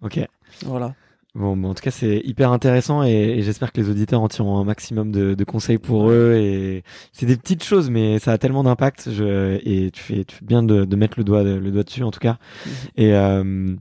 [0.01, 0.21] Ok.
[0.65, 0.95] Voilà.
[1.35, 4.59] Bon, en tout cas, c'est hyper intéressant et, et j'espère que les auditeurs en tireront
[4.59, 6.35] un maximum de, de conseils pour eux.
[6.37, 9.11] Et c'est des petites choses, mais ça a tellement d'impact.
[9.11, 12.03] Je, et tu fais, tu fais bien de, de mettre le doigt, le doigt dessus,
[12.03, 12.37] en tout cas.
[12.97, 13.75] Et euh,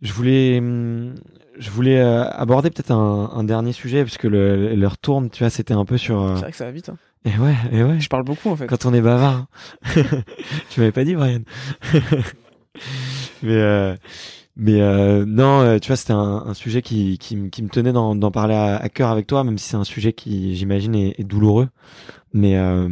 [0.00, 1.14] je voulais, hum,
[1.58, 5.50] je voulais euh, aborder peut-être un, un dernier sujet puisque le, leur tourne, tu vois,
[5.50, 6.20] c'était un peu sur.
[6.22, 6.88] euh, C'est vrai que ça va vite.
[6.88, 6.96] Hein.
[7.24, 8.00] Et ouais, et ouais.
[8.00, 8.66] Je parle beaucoup en fait.
[8.66, 9.46] Quand on est bavard.
[10.70, 11.42] tu m'avais pas dit, Brian.
[13.42, 13.94] mais euh,
[14.56, 17.92] mais euh, non, euh, tu vois, c'était un, un sujet qui, qui, qui me tenait
[17.92, 21.14] d'en parler à, à cœur avec toi, même si c'est un sujet qui, j'imagine, est,
[21.18, 21.68] est douloureux.
[22.34, 22.88] Mais euh,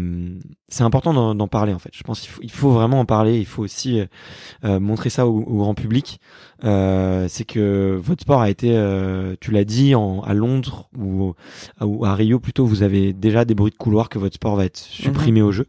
[0.69, 1.91] c'est important d'en parler en fait.
[1.95, 3.39] Je pense qu'il faut, il faut vraiment en parler.
[3.39, 4.07] Il faut aussi euh,
[4.65, 6.21] euh, montrer ça au, au grand public.
[6.65, 11.33] Euh, c'est que votre sport a été, euh, tu l'as dit, en, à Londres ou,
[11.81, 14.67] ou à Rio plutôt, vous avez déjà des bruits de couloir que votre sport va
[14.67, 15.67] être supprimé au jeu.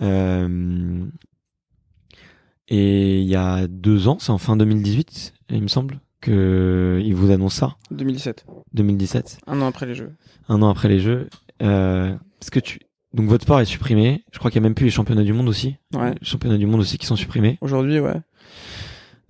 [0.00, 1.04] Euh,
[2.70, 7.14] et il y a deux ans, c'est en fin 2018, il me semble, que il
[7.14, 8.46] vous annonce ça, 2017.
[8.74, 10.12] 2017, Un an après les jeux.
[10.48, 11.28] un an après les Jeux.
[11.62, 12.78] Euh, parce que tu,
[13.12, 14.22] donc votre sport est supprimé.
[14.32, 15.76] Je crois qu'il y a même plus les championnats du monde aussi.
[15.94, 16.10] Ouais.
[16.20, 17.58] Les championnats du monde aussi qui sont supprimés.
[17.60, 18.16] Aujourd'hui, ouais.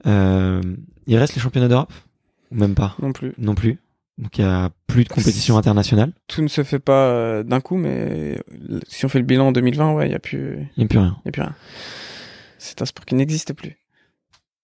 [0.06, 0.60] Euh,
[1.06, 1.92] il reste les championnats d'Europe?
[2.52, 2.94] Ou même pas?
[3.00, 3.32] Non plus.
[3.38, 3.78] non plus.
[4.18, 6.12] Donc il y a plus de compétition internationale.
[6.28, 8.38] Tout ne se fait pas euh, d'un coup, mais
[8.86, 10.88] si on fait le bilan en 2020, ouais, il y a plus, Il n'y a
[10.88, 11.16] plus rien.
[11.24, 11.54] y a plus rien.
[12.60, 13.78] C'est un sport qui n'existe plus.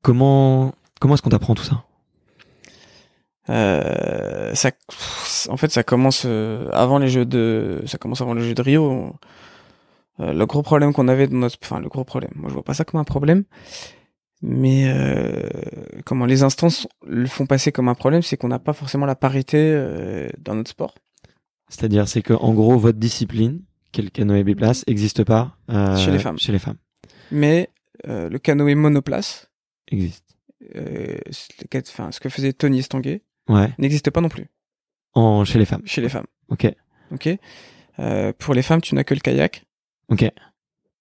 [0.02, 1.84] Comment comment est-ce qu'on t'apprend tout ça
[3.48, 4.70] Euh, ça,
[5.48, 8.62] en fait, ça commence euh, avant les jeux de, ça commence avant les jeux de
[8.62, 9.16] Rio.
[10.20, 12.32] Euh, le gros problème qu'on avait dans notre, enfin le gros problème.
[12.34, 13.44] Moi, je vois pas ça comme un problème,
[14.42, 15.48] mais euh,
[16.04, 19.16] comment les instances le font passer comme un problème, c'est qu'on n'a pas forcément la
[19.16, 20.94] parité euh, dans notre sport.
[21.68, 23.62] C'est-à-dire c'est que en gros votre discipline,
[23.96, 26.38] le canoë biplace, existe pas euh, Chez les femmes.
[26.38, 26.76] Chez les femmes,
[27.30, 27.70] Mais
[28.06, 29.50] euh, le canoë monoplace,
[29.88, 30.36] existe.
[30.74, 31.18] euh,
[31.88, 33.68] enfin, ce que faisait Tony Estanguet, Ouais.
[33.78, 34.46] n'existe pas non plus
[35.14, 35.82] En chez les femmes.
[35.84, 36.26] chez les femmes.
[36.48, 36.66] Ok.
[37.12, 37.28] Ok.
[37.98, 39.64] Euh, pour les femmes, tu n'as que le kayak.
[40.08, 40.24] Ok.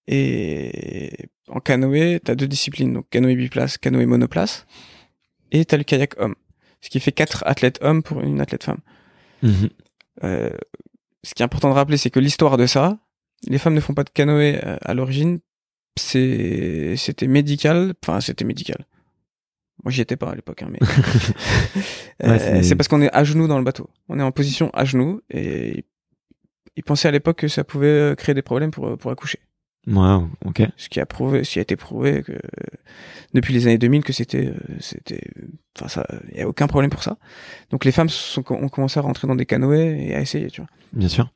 [0.08, 1.12] Et
[1.48, 4.66] en canoë, t'as deux disciplines, donc canoë biplace, canoë monoplace,
[5.50, 6.34] et t'as le kayak homme,
[6.80, 8.80] ce qui fait quatre athlètes hommes pour une athlète femme.
[9.42, 9.68] Mhm.
[10.22, 12.98] Ce qui est important de rappeler, c'est que l'histoire de ça,
[13.48, 15.40] les femmes ne font pas de canoë à l'origine,
[15.96, 18.84] c'était médical, enfin c'était médical.
[19.84, 20.78] Moi j'y étais pas à l'époque, hein, mais
[22.24, 23.90] Euh, Ouais, c'est- parce qu'on est à genoux dans le bateau.
[24.08, 25.84] On est en position à genoux et
[26.76, 29.38] ils pensaient à l'époque que ça pouvait créer des problèmes pour pour accoucher.
[29.86, 30.16] Ouais.
[30.44, 30.62] Ok.
[30.76, 32.32] ce qui a prouvé, ce qui a été prouvé que
[33.34, 35.20] depuis les années 2000 que c'était, euh, c'était,
[35.78, 37.18] enfin ça, il y a aucun problème pour ça.
[37.70, 40.60] Donc les femmes sont, ont commencé à rentrer dans des canoës et à essayer, tu
[40.62, 40.70] vois.
[40.92, 41.30] Bien sûr.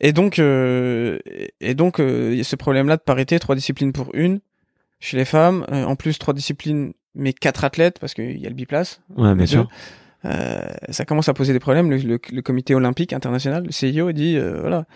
[0.00, 1.18] Et donc, euh,
[1.60, 4.40] et donc, euh, il y a ce problème-là de parité, trois disciplines pour une.
[5.00, 5.64] chez les femmes.
[5.72, 9.00] Euh, en plus, trois disciplines, mais quatre athlètes parce qu'il y a le biplace.
[9.16, 9.68] Ouais, bien sûr.
[10.24, 11.90] Euh, ça commence à poser des problèmes.
[11.90, 14.86] Le, le, le comité olympique international, le CIO, dit euh, voilà,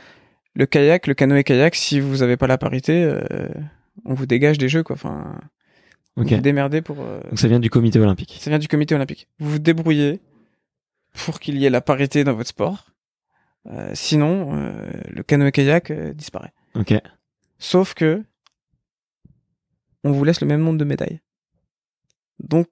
[0.55, 3.49] le kayak, le canoë-kayak, si vous avez pas la parité, euh,
[4.05, 4.95] on vous dégage des jeux, quoi.
[4.95, 5.39] Enfin,
[6.17, 6.29] Ok.
[6.31, 6.99] vous vous démerdez pour.
[7.01, 8.37] euh, Donc ça vient du comité olympique.
[8.41, 9.27] ça vient du comité olympique.
[9.41, 10.21] Vous vous débrouillez
[11.25, 12.87] pour qu'il y ait la parité dans votre sport.
[13.69, 16.53] Euh, sinon, euh, le canoë-kayak euh, disparaît.
[16.75, 16.95] Ok.
[17.59, 18.23] Sauf que
[20.05, 21.21] on vous laisse le même nombre de médailles.
[22.39, 22.69] Donc,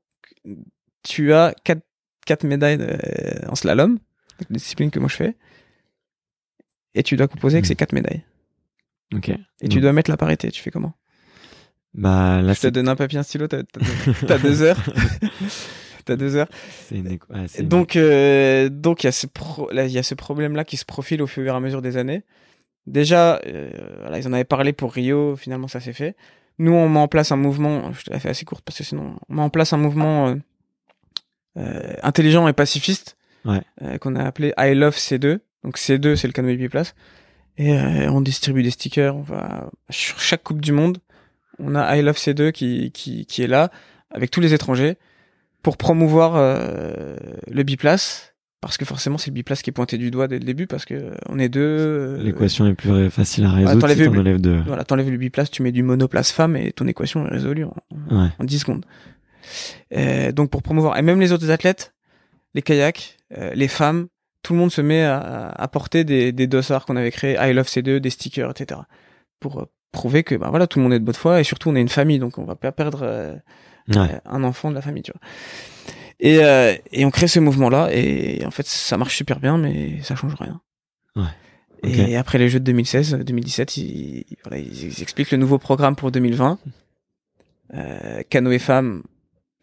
[1.03, 1.82] tu as quatre,
[2.26, 3.99] quatre médailles de- en slalom,
[4.40, 5.36] la discipline que moi je fais,
[6.95, 7.68] et tu dois composer avec Mhm.
[7.68, 8.24] ces quatre médailles.
[9.14, 9.30] Ok.
[9.61, 10.51] Et tu dois mettre la parité.
[10.51, 10.95] Tu fais comment?
[11.92, 13.62] Bah là Je te donne un papier, un stylo, t'as
[14.26, 14.82] t'as deux heures.
[16.05, 16.48] T'as deux heures.
[16.90, 19.68] une ouais, Donc, euh, donc il y a ce pro-
[20.16, 22.22] problème-là qui se profile au fur et à mesure des années.
[22.86, 25.36] Déjà, euh, voilà, ils en avaient parlé pour Rio.
[25.36, 26.16] Finalement, ça s'est fait.
[26.59, 27.92] Nous, on met en place un mouvement.
[27.92, 30.28] Je te la fais assez courte parce que sinon, on met en place un mouvement
[30.28, 30.34] euh,
[31.59, 33.98] euh, intelligent et pacifiste Ouais.
[33.98, 35.38] qu'on a appelé I Love C2.
[35.64, 36.94] Donc C2, c'est le canoë biplace.
[37.59, 37.72] Et
[38.09, 39.14] on distribue des stickers.
[39.14, 40.98] On va sur chaque coupe du monde,
[41.59, 43.70] on a I Love C2 qui qui qui est là
[44.11, 44.96] avec tous les étrangers
[45.64, 47.16] pour promouvoir euh,
[47.50, 50.44] le biplace parce que forcément c'est le biplace qui est pointé du doigt dès le
[50.44, 53.98] début parce que euh, on est deux euh, l'équation est plus facile à résoudre t'enlèves
[53.98, 54.60] si t'en le- enlèves deux.
[54.66, 57.74] voilà t'enlèves le biplace tu mets du monoplace femme et ton équation est résolue en,
[58.10, 58.28] Ouais.
[58.38, 58.86] en 10 secondes
[59.94, 61.94] Euh, donc pour promouvoir et même les autres athlètes
[62.54, 64.06] les kayaks euh, les femmes
[64.42, 67.52] tout le monde se met à, à porter des, des dossards qu'on avait créés I
[67.52, 68.80] love C2 des stickers etc
[69.40, 71.76] pour prouver que bah voilà tout le monde est de bonne foi et surtout on
[71.76, 73.34] est une famille donc on va pas perdre euh,
[73.89, 73.97] Ouais.
[73.97, 75.20] euh, un enfant de la famille, tu vois.
[76.20, 80.01] Et, euh, et on crée ce mouvement-là, et en fait, ça marche super bien, mais
[80.03, 80.61] ça change rien.
[81.16, 81.24] Ouais.
[81.82, 86.11] Et après les Jeux de 2016, 2017, ils, voilà, ils, expliquent le nouveau programme pour
[86.11, 86.59] 2020.
[87.74, 89.03] Euh, canoë femme,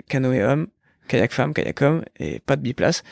[0.08, 0.68] canoë homme,
[1.08, 3.04] kayak femme, kayak homme, et pas de biplace.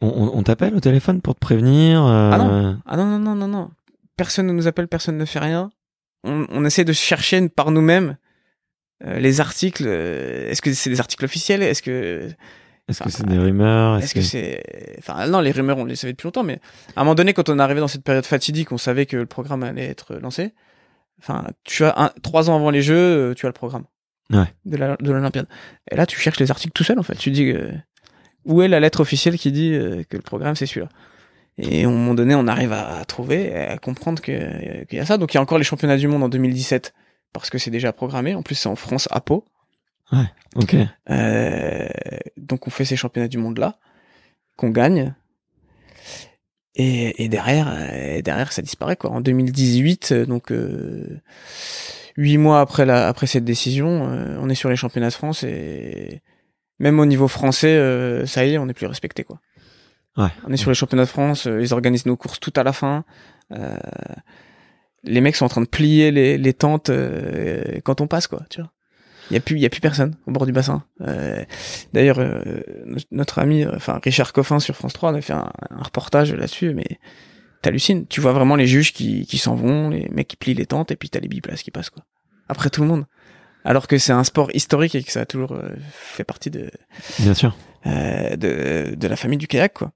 [0.00, 2.04] On, on- on t'appelle au téléphone pour te prévenir.
[2.04, 2.78] euh, Ah non.
[2.86, 3.70] Ah non, non, non, non, non.
[4.16, 5.70] Personne ne nous appelle, personne ne fait rien.
[6.24, 8.14] On, on essaie de chercher par nous-mêmes euh,
[9.04, 9.84] les articles.
[9.86, 11.62] euh, Est-ce que c'est des articles officiels?
[11.62, 12.28] Est-ce que
[12.88, 13.98] Est-ce que c'est des rumeurs?
[13.98, 14.62] Est-ce que c'est,
[14.98, 16.60] enfin non, les rumeurs on les savait depuis longtemps, mais
[16.96, 19.16] à un moment donné, quand on est arrivé dans cette période fatidique, on savait que
[19.16, 20.52] le programme allait être lancé.
[21.20, 23.84] Enfin, tu as un, trois ans avant les Jeux, euh, tu as le programme
[24.32, 24.44] Ouais.
[24.66, 24.76] de
[25.10, 25.46] l'Olympiade.
[25.90, 27.14] Et là, tu cherches les articles tout seul en fait.
[27.16, 27.70] Tu dis euh,
[28.44, 30.88] où est la lettre officielle qui dit euh, que le programme c'est celui-là?
[31.60, 34.98] Et à un moment donné, on arrive à, à trouver, à comprendre que euh, qu'il
[34.98, 35.18] y a ça.
[35.18, 36.94] Donc il y a encore les championnats du monde en 2017
[37.32, 38.34] parce que c'est déjà programmé.
[38.34, 39.44] En plus, c'est en France à Pau.
[40.56, 40.74] Ok.
[41.10, 41.88] Euh,
[42.36, 43.78] donc on fait ces championnats du monde là,
[44.56, 45.14] qu'on gagne.
[46.74, 49.10] Et, et derrière, euh, et derrière ça disparaît quoi.
[49.10, 51.20] En 2018, euh, donc euh,
[52.16, 55.42] huit mois après la, après cette décision, euh, on est sur les championnats de France
[55.42, 56.22] et
[56.78, 59.40] même au niveau français, ça y est, on n'est plus respecté quoi.
[60.16, 60.28] Ouais.
[60.46, 63.04] On est sur les championnats de France, ils organisent nos courses tout à la fin.
[63.52, 63.76] Euh,
[65.04, 68.42] les mecs sont en train de plier les, les tentes euh, quand on passe quoi,
[68.50, 68.70] tu vois.
[69.30, 70.84] Il y a plus, il y a plus personne au bord du bassin.
[71.02, 71.44] Euh,
[71.92, 72.40] D'ailleurs, euh,
[72.86, 76.32] no- notre ami, enfin Richard Coffin sur France 3, on a fait un, un reportage
[76.32, 76.86] là-dessus, mais
[77.60, 78.06] t'hallucines.
[78.06, 80.90] Tu vois vraiment les juges qui, qui s'en vont, les mecs qui plient les tentes,
[80.92, 82.04] et puis t'as les biplaces qui passent quoi.
[82.48, 83.04] Après tout le monde.
[83.64, 86.70] Alors que c'est un sport historique et que ça a toujours euh, fait partie de,
[87.18, 87.54] Bien sûr.
[87.86, 89.92] euh, de, de la famille du kayak quoi.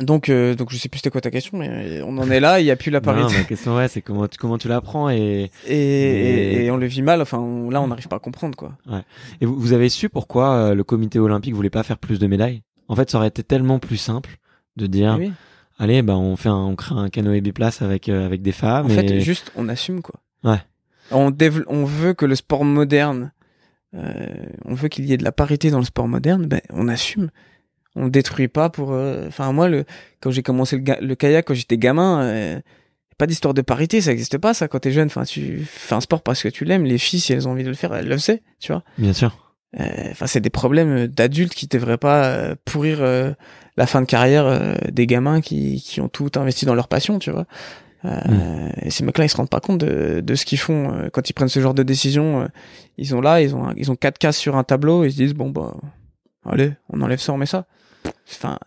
[0.00, 2.60] Donc, euh, donc je sais plus c'était quoi ta question, mais on en est là.
[2.60, 4.68] Il y a plus la Non, parité ma question ouais, c'est comment tu, comment tu
[4.68, 7.20] l'apprends et et, et, et on le vit mal.
[7.20, 8.72] Enfin, on- là, on n'arrive pas à comprendre quoi.
[9.40, 12.26] et vous, vous avez su pourquoi euh, le comité olympique voulait pas faire plus de
[12.28, 12.62] médailles?
[12.88, 14.36] En fait, ça aurait été tellement plus simple
[14.76, 15.32] de dire Oui.
[15.78, 18.86] allez, bah on fait un, on crée un canoë biplace avec euh, avec des femmes.
[18.86, 20.20] En fait, juste, on assume quoi.
[20.44, 20.58] Ouais.
[21.10, 21.34] On,
[21.68, 23.32] on veut que le sport moderne,
[23.94, 24.26] euh,
[24.64, 27.30] on veut qu'il y ait de la parité dans le sport moderne, ben, on assume.
[27.98, 28.92] On détruit pas pour.
[28.92, 29.84] euh, Enfin, moi, le
[30.20, 32.60] quand j'ai commencé le, le kayak quand j'étais gamin, euh,
[33.18, 35.06] pas d'histoire de parité, ça existe pas ça quand t'es jeune.
[35.06, 36.84] Enfin, tu fais un sport parce que tu l'aimes.
[36.84, 38.82] Les filles, si elles ont envie de le faire, elles le savent, tu vois.
[38.98, 39.36] Bien sûr.
[39.80, 43.32] Euh, Enfin, c'est des problèmes d'adultes qui devraient pas pourrir euh,
[43.76, 47.18] la fin de carrière euh, des gamins qui, qui ont tout investi dans leur passion,
[47.18, 47.46] tu vois.
[48.04, 51.28] Euh, Et ces mecs-là, ils se rendent pas compte de, de ce qu'ils font quand
[51.28, 52.48] ils prennent ce genre de décision.
[52.96, 55.34] ils ont là, ils ont ils ont quatre cases sur un tableau, ils se disent
[55.34, 55.74] bon bah
[56.46, 57.66] allez, on enlève ça, on met ça.
[58.30, 58.58] Enfin,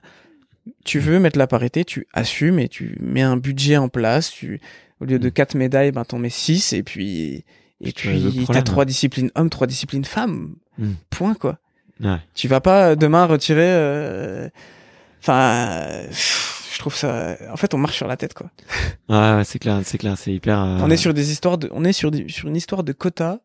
[0.86, 4.32] tu veux mettre la parité, tu assumes et tu mets un budget en place.
[4.32, 4.60] Tu
[5.00, 7.44] au lieu de quatre médailles, ben t'en mets six et puis
[7.82, 10.56] et puis t'as trois disciplines hommes, trois disciplines femmes.
[10.78, 10.92] Mm.
[11.10, 11.58] Point quoi.
[12.04, 12.18] Ouais.
[12.36, 13.62] Tu vas pas euh, demain retirer.
[13.66, 14.50] euh,
[15.22, 17.38] Enfin, euh, je trouve ça.
[17.52, 18.50] En fait, on marche sur la tête quoi.
[19.10, 20.60] Ouais, ouais, c'est clair, c'est clair, c'est hyper.
[20.60, 22.92] euh, On est sur des histoires de, on est sur, des- sur une histoire de
[22.92, 23.40] quotas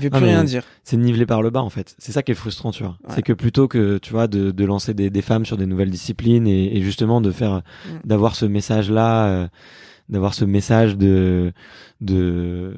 [0.00, 0.62] qui Ah, plus rien dire.
[0.84, 1.94] c'est nivelé par le bas en fait.
[1.98, 2.96] C'est ça qui est frustrant, tu vois.
[3.06, 3.14] Ouais.
[3.14, 5.90] C'est que plutôt que tu vois de, de lancer des, des femmes sur des nouvelles
[5.90, 8.06] disciplines et, et justement de faire Mm.
[8.08, 9.48] d'avoir ce message là,
[10.08, 11.52] d'avoir ce message de
[12.00, 12.74] de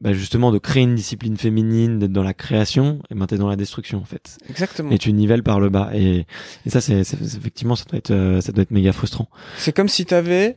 [0.00, 3.48] bah, justement de créer une discipline féminine, d'être dans la création et ben t'es dans
[3.48, 4.38] la destruction en fait.
[4.48, 4.90] Exactement.
[4.90, 6.26] Et tu nivelles par le bas et,
[6.64, 9.28] et ça c'est- effectivement ça doit être euh, ça doit être méga frustrant.
[9.58, 10.56] C'est comme si t'avais,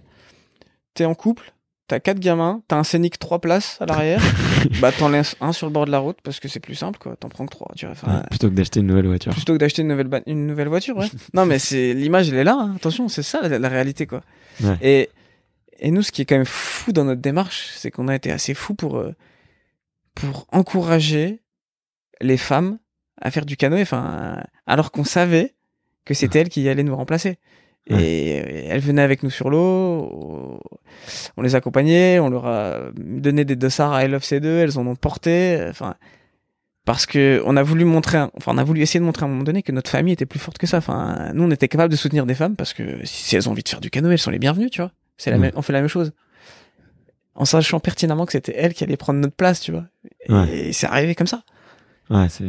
[0.94, 1.54] t'es en couple,
[1.94, 4.20] t'as quatre gamins, t'as un scénic trois places à l'arrière,
[4.82, 6.98] bah t'en laisses un sur le bord de la route parce que c'est plus simple
[6.98, 7.16] quoi.
[7.16, 7.72] T'en prends que trois.
[7.76, 7.92] Tu vois.
[7.92, 9.32] Enfin, Ouais, plutôt que d'acheter une nouvelle voiture.
[9.32, 11.06] plutôt que d'acheter une nouvelle une nouvelle voiture ouais.
[11.36, 12.74] non mais c'est l'image elle est là hein.
[12.76, 14.22] attention c'est ça la, la réalité quoi
[14.64, 14.78] Ouais.
[14.82, 15.10] et
[15.80, 18.32] et nous ce qui est quand même fou dans notre démarche c'est qu'on a été
[18.32, 19.14] assez fou pour euh,
[20.16, 21.42] pour encourager
[22.22, 22.80] les femmes
[23.22, 25.54] à faire du canoë enfin alors qu'on savait
[26.06, 27.38] que c'était elles qui allaient nous remplacer
[27.88, 30.60] et, et elles venaient avec nous sur l'eau
[31.38, 35.60] on les accompagnait on leur a donné des dossards à LFC2 elles en ont porté
[35.70, 35.96] enfin
[36.86, 39.32] parce que on a voulu montrer, enfin on a voulu essayer de montrer à un
[39.32, 40.80] moment donné que notre famille était plus forte que ça.
[40.80, 43.64] Enfin, nous on était capable de soutenir des femmes parce que si, elles ont envie
[43.64, 44.92] de faire du canoë, elles sont les bienvenues, tu vois.
[45.16, 46.12] C'est la même, on fait la même chose,
[47.36, 49.86] en sachant pertinemment que c'était elles qui allaient prendre notre place, tu vois.
[50.28, 50.58] Et, Ouais.
[50.58, 51.44] et c'est arrivé comme ça.
[52.10, 52.44] Ouais, c'est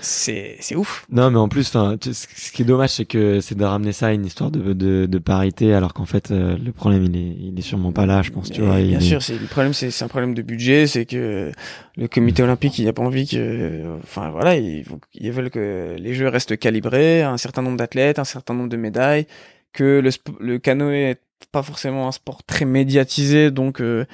[0.00, 1.06] C'est c'est ouf.
[1.10, 1.70] Non, mais en plus,
[2.00, 4.72] tu- ce qui est dommage, c'est que c'est de ramener ça à une histoire de,
[4.72, 8.06] de, de parité, alors qu'en fait, euh, le problème, il est, il est sûrement pas
[8.06, 8.78] là, je pense, tu vois.
[8.80, 11.52] il bien est- sûr, c'est le problème, c'est c'est un problème de budget, c'est que
[11.96, 14.84] le comité olympique, il a pas envie que, enfin voilà, ils,
[15.32, 19.26] veulent que les jeux restent calibrés, un certain nombre d'athlètes, un certain nombre de médailles,
[19.72, 21.20] que le, le canoë est
[21.50, 24.04] pas forcément un sport très médiatisé, donc euh,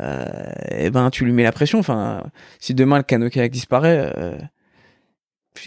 [0.00, 0.24] euh,
[0.70, 1.78] eh ben tu lui mets la pression.
[1.78, 2.22] Enfin,
[2.60, 4.36] si demain le canoë kayak disparaît, euh,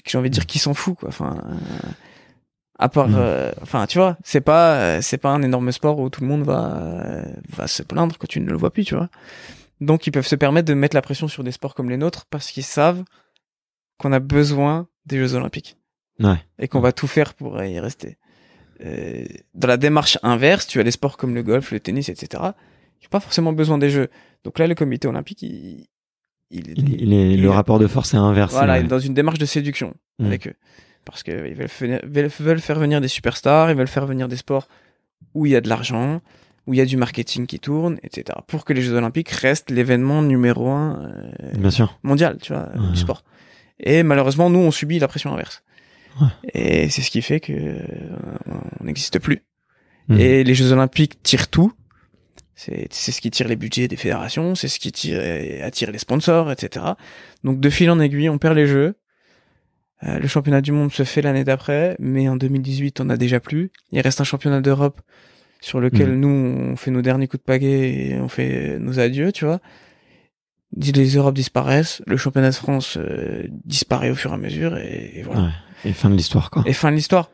[0.05, 1.09] j'ai envie de dire qui s'en fout quoi.
[1.09, 1.89] Enfin, euh,
[2.79, 3.15] à part, Mm.
[3.17, 6.43] euh, enfin tu vois, c'est pas c'est pas un énorme sport où tout le monde
[6.43, 7.23] va
[7.55, 9.09] va se plaindre que tu ne le vois plus, tu vois.
[9.81, 12.25] Donc ils peuvent se permettre de mettre la pression sur des sports comme les nôtres
[12.29, 13.03] parce qu'ils savent
[13.97, 15.77] qu'on a besoin des Jeux Olympiques
[16.19, 16.37] Ouais.
[16.59, 18.17] et qu'on va tout faire pour y rester.
[18.83, 19.23] Euh,
[19.55, 22.27] dans la démarche inverse, tu as les sports comme le golf, le tennis, etc.
[22.99, 24.09] qui n'ont pas forcément besoin des Jeux.
[24.43, 25.87] Donc là, le comité olympique, il,
[26.51, 28.55] il, Il, il est, il- le rapport de force est inversé.
[28.57, 30.25] voilà, dans une démarche de séduction Mm.
[30.25, 30.53] avec eux.
[31.05, 34.67] Parce qu'ils veulent, faire venir des superstars, ils veulent faire venir des sports
[35.33, 36.21] où il y a de l'argent,
[36.65, 38.37] où il y a du marketing qui tourne, etc.
[38.47, 41.97] Pour que les Jeux Olympiques restent l'événement numéro un euh, Bien sûr.
[42.03, 42.91] mondial, tu vois, Ouais.
[42.91, 43.23] du sport.
[43.79, 45.63] Et malheureusement, nous, on subit la pression inverse.
[46.19, 46.27] Ouais.
[46.53, 47.77] Et c'est ce qui fait que euh,
[48.81, 49.43] on n'existe plus.
[50.09, 50.19] Mm.
[50.19, 51.71] Et les Jeux Olympiques tirent tout.
[52.59, 55.21] C'est c'est ce qui tire les budgets des fédérations, c'est ce qui tire,
[55.63, 56.85] attire les sponsors, etc.
[57.43, 58.95] Donc de fil en aiguille, on perd les Jeux.
[60.03, 63.39] Euh, le championnat du monde se fait l'année d'après, mais en 2018, on a déjà
[63.39, 63.71] plus.
[63.91, 65.01] Il reste un championnat d'Europe
[65.61, 66.19] sur lequel Mhm.
[66.19, 66.27] nous,
[66.71, 69.59] on fait nos derniers coups de pagaie et on fait nos adieux, tu vois.
[70.75, 75.11] Les Europes disparaissent, le championnat de France euh, disparaît au fur et à mesure, et,
[75.15, 75.41] et voilà.
[75.43, 75.51] Ouais.
[75.85, 76.63] Et fin de l'histoire, quoi.
[76.65, 77.29] Et fin de l'histoire.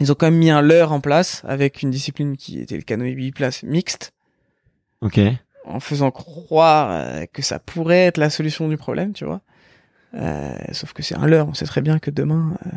[0.00, 2.82] Ils ont quand même mis un leurre en place avec une discipline qui était le
[2.82, 4.12] canoë biplace mixte,
[5.02, 5.20] Ok.
[5.64, 9.40] en faisant croire euh, que ça pourrait être la solution du problème, tu vois.
[10.14, 11.48] Euh, sauf que c'est un leurre.
[11.48, 12.70] On sait très bien que demain, euh,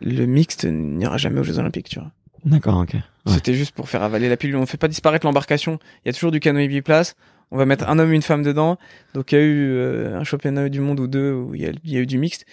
[0.00, 2.12] le mixte n'ira jamais aux Jeux Olympiques, tu vois.
[2.44, 2.94] D'accord, ok.
[2.94, 3.02] Ouais.
[3.34, 4.56] C'était juste pour faire avaler la pilule.
[4.56, 5.78] On fait pas disparaître l'embarcation.
[6.04, 7.16] Il y a toujours du canoë biplace.
[7.50, 8.78] On va mettre un homme et une femme dedans.
[9.14, 11.66] Donc il y a eu euh, un championnat du monde ou deux où il y
[11.66, 12.46] a, il y a eu du mixte.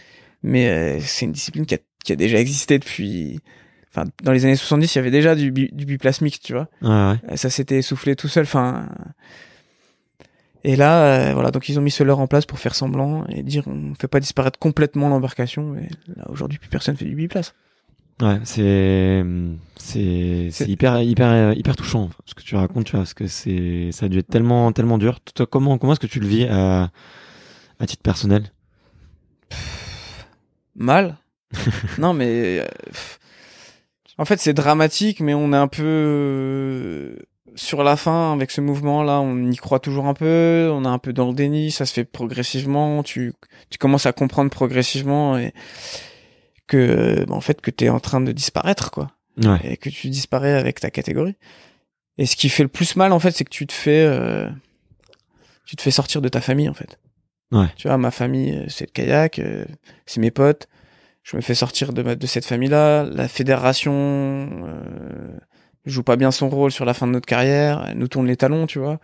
[0.43, 3.39] Mais euh, c'est une discipline qui a, qui a déjà existé depuis...
[3.93, 6.53] Enfin, dans les années 70, il y avait déjà du, bi- du biplace mixte, tu
[6.53, 6.69] vois.
[6.81, 7.19] Ouais, ouais.
[7.31, 8.43] Euh, Ça s'était essoufflé tout seul.
[8.43, 8.87] Enfin...
[10.63, 13.25] Et là, euh, voilà, donc ils ont mis ce leurre en place pour faire semblant
[13.29, 15.63] et dire on fait pas disparaître complètement l'embarcation.
[15.71, 17.55] Mais là, aujourd'hui, plus personne fait du biplace.
[18.21, 19.23] Ouais, c'est
[19.77, 23.25] c'est c'est C'est- hyper hyper hyper touchant ce que tu racontes, tu vois, parce que
[23.25, 25.19] c'est ça a dû être tellement tellement dur.
[25.33, 26.91] Toi, comment comment est-ce que tu le vis à
[27.79, 28.51] à titre personnel?
[30.75, 31.17] Mal.
[31.97, 33.19] non, mais euh, pff,
[34.21, 37.15] en fait, c'est dramatique, mais on est un peu euh,
[37.55, 39.19] sur la fin avec ce mouvement-là.
[39.19, 40.69] On y croit toujours un peu.
[40.71, 41.71] On est un peu dans le déni.
[41.71, 43.01] Ça se fait progressivement.
[43.01, 43.33] Tu
[43.71, 45.53] tu commences à comprendre progressivement et
[46.67, 49.09] que bah, en fait que t'es en train de disparaître quoi
[49.43, 49.59] Ouais.
[49.63, 51.35] et que tu disparais avec ta catégorie.
[52.19, 54.47] Et ce qui fait le plus mal en fait, c'est que tu te fais euh,
[55.65, 56.99] tu te fais sortir de ta famille en fait.
[57.51, 57.69] Ouais.
[57.75, 59.65] Tu vois, ma famille euh, c'est le kayak, euh,
[60.05, 60.67] c'est mes potes.
[61.23, 63.03] Je me fais sortir de ma, de cette famille-là.
[63.03, 65.37] La fédération euh,
[65.85, 67.85] joue pas bien son rôle sur la fin de notre carrière.
[67.89, 68.99] Elle nous tourne les talons, tu vois.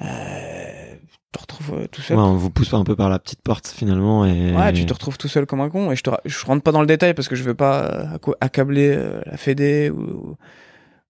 [0.00, 2.18] Euh, tu te retrouves euh, tout Ouais, seul.
[2.18, 5.18] on vous pousse un peu par la petite porte finalement et Ouais, tu te retrouves
[5.18, 5.90] tout seul comme un con.
[5.90, 8.32] Et je te, je rentre pas dans le détail parce que je veux pas euh,
[8.40, 10.36] accabler euh, la Fédé ou,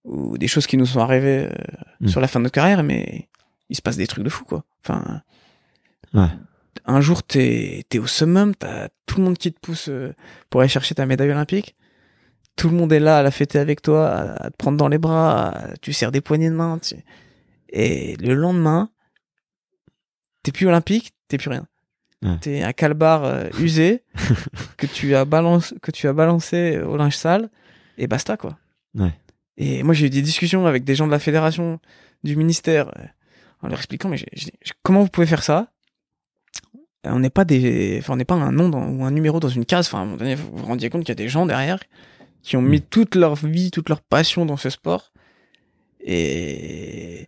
[0.05, 1.53] ou des choses qui nous sont arrivées euh,
[2.01, 2.07] Mm.
[2.07, 3.27] sur la fin de notre carrière, mais
[3.69, 4.63] il se passe des trucs de fou, quoi.
[4.85, 5.21] Enfin,
[6.13, 6.29] Ouais.
[6.85, 10.13] Un jour t'es es au summum, t'as tout le monde qui te pousse euh,
[10.49, 11.75] pour aller chercher ta médaille olympique.
[12.55, 14.97] Tout le monde est là à la fêter avec toi, à te prendre dans les
[14.97, 16.79] bras, tu serres des poignées de main.
[16.79, 16.95] Tu...
[17.69, 18.89] Et le lendemain,
[20.43, 21.67] t'es plus olympique, t'es plus rien.
[22.41, 24.03] T'es un calbar euh, usé
[24.77, 27.49] que tu as balancé, que tu as balancé au linge sale
[27.97, 28.57] et basta quoi.
[28.93, 29.13] Ouais.
[29.55, 31.79] Et moi j'ai eu des discussions avec des gens de la fédération,
[32.25, 33.05] du ministère, euh,
[33.61, 34.17] en leur expliquant mais
[34.83, 35.71] comment vous pouvez faire ça?
[37.05, 39.65] On n'est pas des, enfin on n'est pas un nom ou un numéro dans une
[39.65, 39.87] case.
[39.87, 41.79] Enfin à un moment donné vous vous rendiez compte qu'il y a des gens derrière
[42.41, 42.85] qui ont mis mm.
[42.89, 45.11] toute leur vie, toute leur passion dans ce sport.
[46.01, 47.27] Et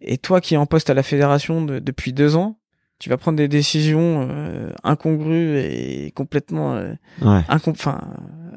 [0.00, 2.58] et toi qui es en poste à la fédération depuis deux ans,
[2.98, 6.94] tu vas prendre des décisions euh, incongrues et complètement euh,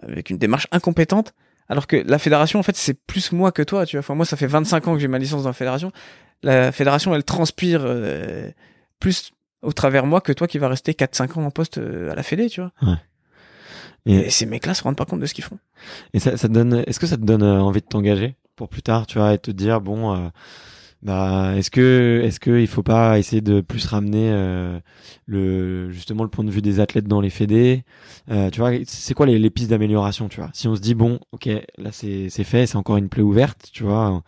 [0.04, 1.34] avec une démarche incompétente
[1.70, 4.26] alors que la fédération en fait c'est plus moi que toi tu vois enfin moi
[4.26, 5.92] ça fait 25 ans que j'ai ma licence dans la fédération
[6.44, 8.50] la fédération elle transpire euh,
[9.00, 9.32] plus
[9.62, 12.24] au travers moi que toi qui va rester 4 5 ans en poste à la
[12.24, 12.98] fédé tu vois ouais.
[14.06, 15.60] et, ces mecs là se rendent pas compte de ce qu'ils font
[16.14, 18.82] et ça, ça te donne est-ce que ça te donne envie de t'engager pour plus
[18.82, 20.32] tard tu vois et te dire bon
[21.04, 24.80] bah, est-ce que est-ce que il faut pas essayer de plus ramener euh,
[25.26, 27.84] le justement le point de vue des athlètes dans les fédés?
[28.30, 30.94] Euh, Tu vois, c'est quoi les, les pistes d'amélioration Tu vois, si on se dit
[30.94, 34.22] bon, ok, là c'est c'est fait, c'est encore une plaie ouverte, tu vois,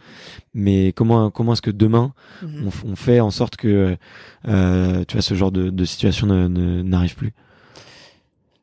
[0.55, 2.67] mais comment comment est-ce que demain mhm.
[2.86, 3.95] on, on, fait en sorte que
[4.47, 7.34] euh, tu vois ce genre de, de situation n'arrive plus?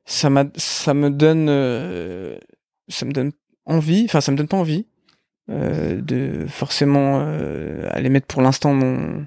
[0.05, 2.39] Ça m'a ça me donne euh,
[2.89, 3.31] ça me donne
[3.67, 4.87] envie, enfin ça me donne pas envie
[5.51, 9.27] euh, de forcément euh, aller mettre pour l'instant mon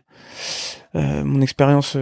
[0.96, 1.98] euh, mon expérience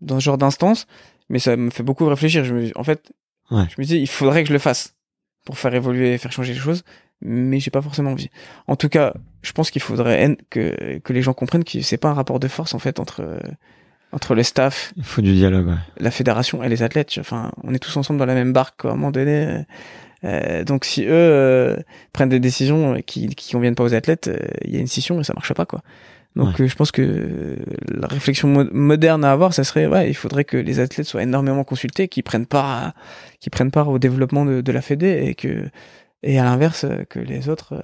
[0.00, 0.86] dans ce genre d'instance,
[1.28, 2.44] mais ça me fait beaucoup réfléchir.
[2.44, 3.12] Je me, en fait,
[3.50, 3.64] ouais.
[3.68, 4.94] je me dis, il faudrait que je le fasse
[5.44, 6.84] pour faire évoluer, faire changer les choses,
[7.20, 8.30] mais j'ai pas forcément envie.
[8.68, 12.10] En tout cas, je pense qu'il faudrait que que les gens comprennent que c'est pas
[12.10, 13.40] un rapport de force en fait entre
[14.12, 14.92] entre le staff.
[14.96, 15.74] Il faut du dialogue.
[15.98, 17.16] La fédération et les athlètes.
[17.18, 18.82] Enfin, on est tous ensemble dans la même barque.
[18.82, 18.90] Quoi.
[18.90, 19.64] À un moment donné,
[20.24, 21.76] euh, donc si eux euh,
[22.12, 25.20] prennent des décisions qui qui conviennent pas aux athlètes, euh, il y a une scission
[25.20, 25.82] et ça marche pas quoi.
[26.36, 27.56] Donc je pense que
[27.88, 31.64] la réflexion moderne à avoir, ça serait ouais, il faudrait que les athlètes soient énormément
[31.64, 32.92] consultés, qu'ils prennent part
[33.40, 35.68] qui prennent part au développement de, de la Fédé et que
[36.22, 37.82] et à l'inverse que les autres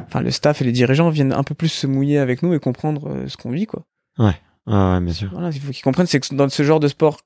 [0.00, 2.58] enfin le staff et les dirigeants viennent un peu plus se mouiller avec nous et
[2.58, 3.86] comprendre ce qu'on vit quoi.
[4.18, 4.34] Ouais.
[4.66, 5.30] ouais, bien sûr.
[5.32, 7.20] Voilà, il faut qu'ils comprennent c'est que dans ce genre de sport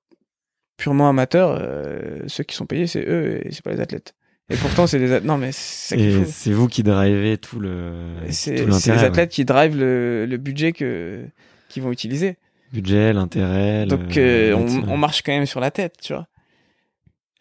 [0.80, 4.14] purement amateurs, euh, ceux qui sont payés, c'est eux et c'est pas les athlètes.
[4.48, 7.92] Et pourtant, c'est des non mais c'est c'est vous qui drivez tout le
[8.30, 11.24] c'est les athlètes qui drivent le, le budget que
[11.68, 12.36] qu'ils vont utiliser.
[12.72, 13.84] Budget, l'intérêt.
[13.84, 16.26] Donc euh, on, on, marche quand même sur la tête, tu vois.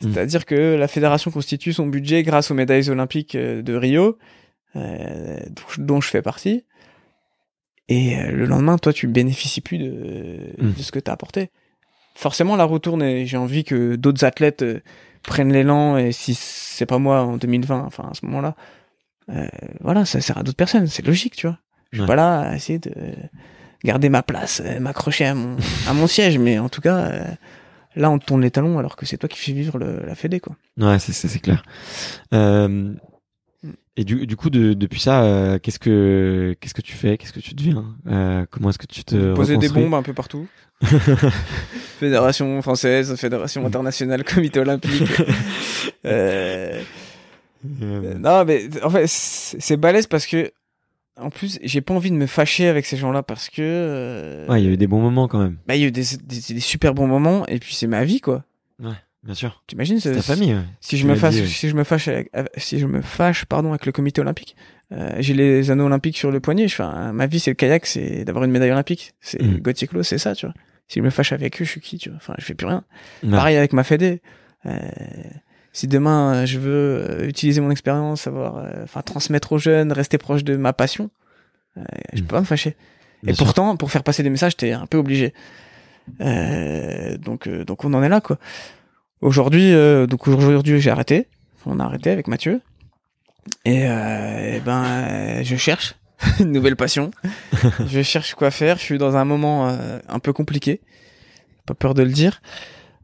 [0.02, 0.12] Hmm.
[0.12, 4.18] C'est-à-dire que la fédération constitue son budget grâce aux médailles olympiques euh, de Rio,
[4.76, 5.40] euh,
[5.78, 6.66] dont je fais partie.
[7.88, 10.74] Et le lendemain, toi, tu bénéficies plus de, hmm.
[10.74, 11.50] de ce que tu as apporté
[12.16, 14.82] forcément la retourne et j'ai envie que d'autres athlètes euh,
[15.24, 18.55] prennent l'élan et si c'est pas moi en 2020, enfin à ce moment-là,
[19.30, 19.47] euh,
[19.82, 21.57] voilà, ça sert à d'autres personnes, c'est logique, tu vois.
[21.91, 22.91] Je suis pas là à essayer de
[23.84, 25.55] garder ma place, euh, m'accrocher à mon,
[25.88, 27.12] à mon siège, mais en tout cas,
[27.95, 30.39] là on te tourne les talons alors que c'est toi qui fais vivre la Fédé,
[30.39, 30.55] quoi.
[30.78, 31.64] Ouais, c'est, c'est, clair.
[32.34, 32.93] Euh,
[34.00, 37.18] et du, du coup, de, depuis ça, qu'est-ce que qu'est-ce que tu fais?
[37.18, 37.86] Qu'est-ce que tu deviens?
[38.50, 40.47] Comment est-ce que tu te poser des bombes un peu partout
[42.00, 45.12] fédération française, fédération internationale, comité olympique.
[46.06, 46.82] Euh,
[47.84, 48.14] euh...
[48.18, 50.52] Non, mais en fait, c'est balèze parce que,
[51.20, 53.62] en plus, j'ai pas envie de me fâcher avec ces gens-là parce que.
[53.62, 54.47] Euh...
[54.47, 55.58] Ouais, il y a eu des bons moments quand même.
[55.68, 58.06] Bah, il y a eu des, des, des super bons moments et puis c'est ma
[58.06, 58.45] vie, quoi.
[58.82, 58.91] Ouais,
[59.24, 59.63] bien sûr.
[59.67, 60.53] T'imagines c'est ta famille.
[60.53, 60.63] Ouais.
[60.82, 63.86] Si je me fâche, si je me fâche, avec, si je me fâche, pardon, avec
[63.86, 64.55] le comité olympique,
[64.91, 66.67] euh, j'ai les anneaux olympiques sur le poignet.
[66.67, 69.13] Je fais, ma vie, c'est le kayak, c'est d'avoir une médaille olympique.
[69.22, 69.59] C'est mmh.
[69.59, 70.55] Gauthier c'est ça, tu vois
[70.89, 72.17] si je me fâche avec eux, je suis qui, tu vois.
[72.17, 72.84] Enfin, je fais plus rien.
[73.30, 74.22] Pareil avec ma Fédé.
[74.65, 74.78] Euh,
[75.72, 79.93] si demain euh, je veux euh, utiliser mon expérience, savoir, euh, enfin, transmettre aux jeunes,
[79.93, 81.11] rester proche de ma passion,
[81.78, 82.26] euh, je mm.
[82.26, 82.76] peux pas me fâcher.
[83.26, 85.34] Et pourtant, pour faire passer des messages, t'es un peu obligé.
[86.20, 88.39] donc, donc on en est là, quoi.
[89.22, 89.74] Aujourd'hui,
[90.07, 91.28] donc aujourd'hui, j'ai arrêté.
[91.65, 92.61] On a arrêté avec Mathieu.
[93.65, 95.95] Et, et ben, je cherche
[96.39, 97.11] une nouvelle passion.
[97.88, 98.78] je cherche quoi faire.
[98.78, 100.82] Je suis dans un moment euh, un peu compliqué.
[101.65, 102.41] Pas peur de le dire.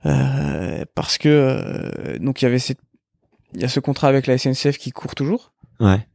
[0.05, 2.79] Euh, parce que euh, donc il y avait cette...
[3.53, 5.51] il y a ce contrat avec la SNCF qui court toujours.
[5.79, 6.05] Ouais.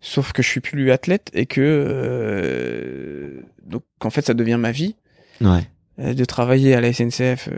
[0.00, 4.72] Sauf que je suis plus athlète et que euh, donc en fait ça devient ma
[4.72, 4.96] vie.
[5.40, 5.66] Ouais.
[5.98, 7.50] De travailler à la SNCF,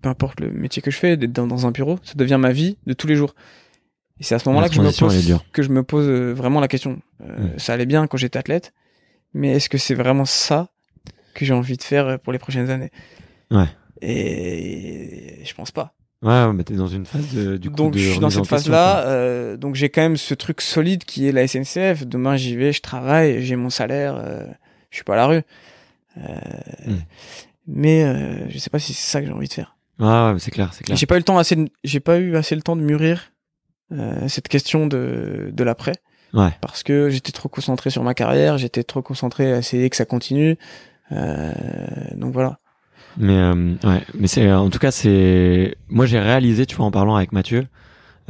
[0.00, 2.50] peu importe le métier que je fais, d'être dans, dans un bureau, ça devient ma
[2.52, 3.34] vie de tous les jours.
[4.18, 6.60] Et c'est à ce moment-là que je me pose, que je me pose euh, vraiment
[6.60, 7.00] la question.
[7.22, 7.48] Euh.
[7.58, 8.72] Ça allait bien quand j'étais athlète,
[9.34, 10.70] mais est-ce que c'est vraiment ça
[11.34, 12.90] que j'ai envie de faire euh, pour les prochaines années?
[13.50, 13.66] Ouais.
[14.00, 15.94] Et je pense pas.
[16.22, 18.46] Ouais, mais t'es dans une phase de, du coup, donc de je suis dans cette
[18.46, 19.06] phase-là.
[19.06, 22.06] euh, donc j'ai quand même ce truc solide qui est la SNCF.
[22.06, 24.44] Demain j'y vais, je travaille, j'ai mon salaire, euh,
[24.90, 25.42] je suis pas à la rue.
[26.18, 26.22] Euh,
[26.86, 26.96] Hmm.
[27.66, 29.76] Mais euh, je sais pas si c'est ça que j'ai envie de faire.
[29.98, 30.32] quoi.
[30.32, 30.96] Ouais, c'est clair, c'est clair.
[30.96, 33.30] J'ai pas eu le temps assez, de- j'ai pas eu assez le temps de mûrir
[33.92, 35.92] euh, cette question de de l'après.
[36.34, 36.50] Ouais.
[36.62, 40.06] Parce que j'étais trop concentré sur ma carrière, j'étais trop concentré à essayer que ça
[40.06, 40.56] continue.
[41.12, 41.52] Euh,
[42.14, 42.58] donc voilà.
[43.18, 46.90] Mais euh, ouais, mais c'est en tout cas c'est moi j'ai réalisé tu vois en
[46.90, 47.66] parlant avec Mathieu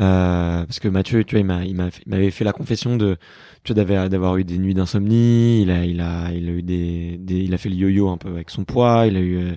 [0.01, 1.77] euh, parce que Mathieu tu vois il m'a il
[2.07, 3.17] m'avait fait la confession de
[3.65, 7.17] tu vois d'avoir eu des nuits d'insomnie, il a il a il a eu des,
[7.19, 9.53] des il a fait le yo-yo un peu avec son poids, il a eu euh,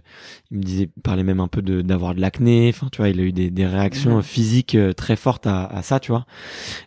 [0.51, 3.09] il me disait il parlait même un peu de d'avoir de l'acné, enfin tu vois,
[3.09, 6.25] il a eu des des réactions physiques euh, très fortes à à ça, tu vois.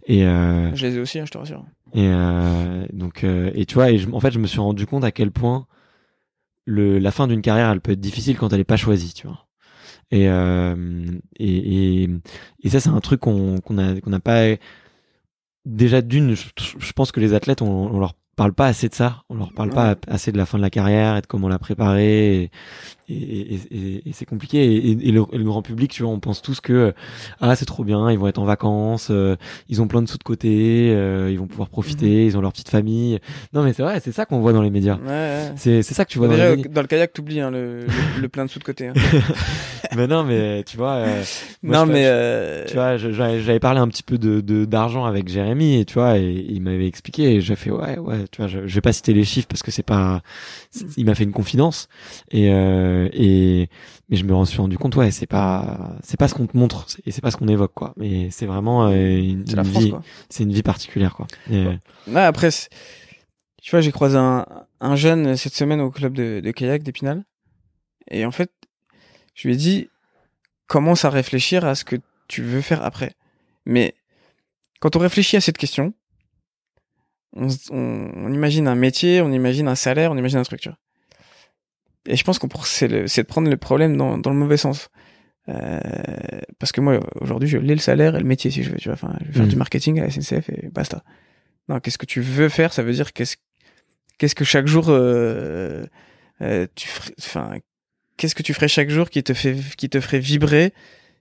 [0.06, 1.64] Et euh, Je les ai aussi, hein, je te rassure.
[1.94, 4.86] et euh, donc euh, et tu vois et je- en fait je me suis rendu
[4.86, 5.66] compte à quel point
[6.64, 9.26] le la fin d'une carrière elle peut être difficile quand elle est pas choisie tu
[9.26, 9.46] vois
[10.10, 11.04] et euh,
[11.38, 12.08] et, et
[12.62, 14.44] et ça c'est un truc qu'on qu'on a qu'on n'a pas
[15.64, 16.46] déjà d'une je,
[16.78, 19.24] je pense que les athlètes on, on leur parle pas assez de ça.
[19.28, 21.58] On leur parle pas assez de la fin de la carrière et de comment la
[21.58, 22.50] préparer et,
[23.08, 23.54] et,
[24.06, 26.60] et, c'est compliqué et, et le, et le grand public tu vois on pense tous
[26.60, 26.92] que
[27.40, 29.36] ah c'est trop bien ils vont être en vacances euh,
[29.68, 32.52] ils ont plein de sous de côté euh, ils vont pouvoir profiter ils ont leur
[32.52, 33.18] petite famille
[33.54, 35.52] non mais c'est vrai c'est ça qu'on voit dans les médias Ouais, ouais.
[35.56, 38.20] c'est c'est ça que tu vois dans les dans le kayak, t'oublies hein, le, le,
[38.20, 38.88] le plein de sous de côté.
[38.88, 38.92] hein.
[39.96, 41.22] mais non mais tu vois euh,
[41.62, 44.64] moi, non, je- mais euh, tu vois j'avais j'avais parlé un petit peu de de-
[44.64, 48.24] d'argent avec Jérémy et tu vois et il m'avait expliqué et j'ai fait ouais ouais
[48.30, 50.20] tu vois je, je vais pas citer les chiffres parce que c'est pas
[50.96, 51.88] il m'a fait une confidence
[52.30, 53.68] et euh, et
[54.08, 56.86] mais je me suis rendu compte ouais c'est pas c'est pas ce qu'on te montre
[57.04, 59.70] et c'est pas ce qu'on évoque quoi mais c'est vraiment euh, une, c'est la une
[59.70, 59.94] France, vie
[60.30, 61.76] c'est une vie particulière quoi Et, euh,
[62.06, 62.48] Ouais, après,
[63.62, 64.46] tu vois, j'ai croisé un,
[64.80, 67.24] un jeune cette semaine au club de, de kayak d'Épinal.
[68.10, 68.50] Et en fait,
[69.34, 69.90] je lui ai dit,
[70.66, 71.96] commence à réfléchir à ce que
[72.28, 73.12] tu veux faire après.
[73.66, 73.94] Mais
[74.80, 75.92] quand on réfléchit à cette question,
[77.36, 80.68] on, on, on imagine un métier, on imagine un salaire, on imagine un truc, tu
[80.70, 80.78] vois.
[82.06, 84.88] Et je pense qu'on c'est de prendre le problème dans, dans le mauvais sens.
[85.48, 85.80] Euh,
[86.58, 88.88] parce que moi, aujourd'hui, je l'ai le salaire et le métier, si je veux, tu
[88.88, 88.94] vois.
[88.94, 89.48] Enfin, je vais faire Mhm.
[89.48, 91.02] du marketing à la SNCF et basta.
[91.68, 92.72] Non, qu'est-ce que tu veux faire?
[92.72, 93.36] Ça veut dire qu'est-ce
[94.18, 95.84] qu'est-ce que chaque jour euh,
[96.42, 96.88] euh, tu
[97.18, 97.52] enfin,
[98.16, 100.72] qu'est-ce que tu ferais chaque jour qui te fait, qui te ferait vibrer,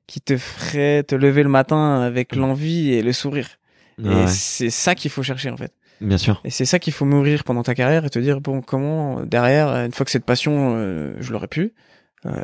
[0.08, 3.60] qui te ferait te lever le matin avec l'envie et le sourire?
[3.98, 4.08] Mm.
[4.14, 5.74] ouais, Et c'est ça qu'il faut chercher en fait.
[6.02, 8.62] Bien sûr Et c'est ça qu'il faut mourir pendant ta carrière et te dire bon
[8.62, 11.74] comment derrière une fois que cette passion euh, je l'aurais pu,
[12.26, 12.42] euh,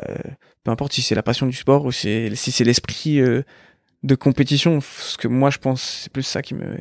[0.62, 3.42] peu importe si c'est la passion du sport ou c'est si c'est l'esprit euh,
[4.02, 6.76] de compétition, ce que moi je pense c'est plus ça qui me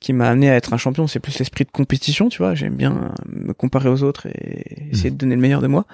[0.00, 2.54] qui m'a amené à être un champion, c'est plus l'esprit de compétition, tu vois.
[2.54, 5.84] J'aime bien me comparer aux autres et essayer de donner le meilleur de moi.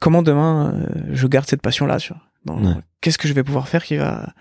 [0.00, 2.56] Comment demain euh, je garde cette passion là, tu vois?
[2.56, 2.74] Ouais.
[3.00, 4.34] Qu'est-ce que je vais pouvoir faire qui va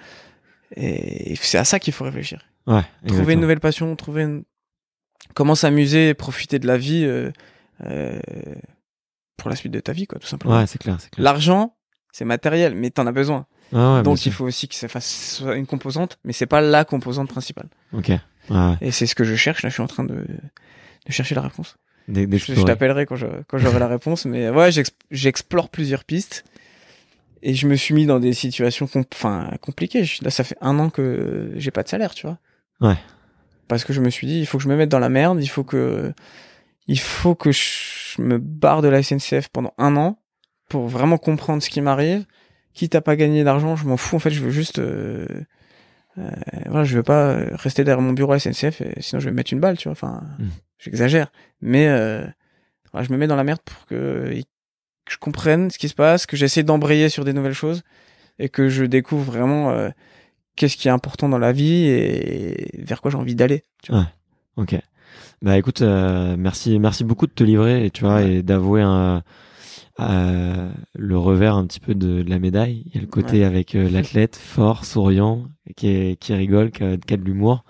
[0.75, 4.43] et c'est à ça qu'il faut réfléchir ouais trouver une nouvelle passion, trouver une...
[5.33, 7.31] comment s'amuser, profiter de la vie euh,
[7.85, 8.19] euh,
[9.37, 10.57] pour la suite de ta vie, quoi, tout simplement.
[10.57, 11.75] ouais c'est clair c'est clair L'argent,
[12.11, 13.45] c'est matériel, mais t'en as besoin.
[13.71, 17.29] Ouais, Donc il faut aussi que ça fasse une composante, mais c'est pas la composante
[17.29, 17.67] principale.
[17.93, 18.09] ok
[18.49, 18.73] ouais.
[18.81, 19.63] Et c'est ce que je cherche.
[19.63, 21.75] Là, je suis en train de, de chercher la réponse.
[22.53, 24.25] Je, t'appellerai quand je quand j'aurai la réponse.
[24.25, 26.43] Mais ouais, j'ex- j'explore plusieurs pistes.
[27.41, 28.87] Et je me suis mis dans des situations
[29.61, 30.03] compliquées.
[30.03, 32.37] Je- Là, ça fait un an que j'ai pas de salaire, tu vois.
[32.81, 32.97] Ouais.
[33.67, 35.41] Parce que je me suis dit, il faut que je me mette dans la merde.
[35.41, 36.13] Il faut que
[36.87, 40.19] il faut que je me barre de la SNCF pendant un an
[40.69, 42.25] pour vraiment comprendre ce qui m'arrive.
[42.73, 44.15] Quitte à pas gagner d'argent, je m'en fous.
[44.17, 45.25] En fait, je veux juste euh,
[46.17, 46.29] euh,
[46.67, 49.35] voilà, je veux pas rester derrière mon bureau à SNCF, et sinon je vais me
[49.37, 49.93] mettre une balle, tu vois.
[49.93, 50.45] Enfin, Mm.
[50.79, 52.25] j'exagère, mais euh,
[52.91, 54.29] voilà, je me mets dans la merde pour que,
[55.05, 57.83] que je comprenne ce qui se passe, que j'essaie d'embrayer sur des nouvelles choses
[58.39, 59.89] et que je découvre vraiment euh,
[60.55, 63.63] qu'est-ce qui est important dans la vie et vers quoi j'ai envie d'aller.
[63.83, 64.07] tu vois.
[64.57, 64.75] Ok.
[65.41, 69.21] Bah écoute, euh, merci, merci beaucoup de te livrer et tu vois et d'avouer un,
[69.99, 72.83] euh, le revers un petit peu de, de la médaille.
[72.87, 75.45] Il y a le côté avec euh, l'athlète fort, souriant,
[75.75, 77.63] qui est, qui rigole, qui a, qui a de l'humour.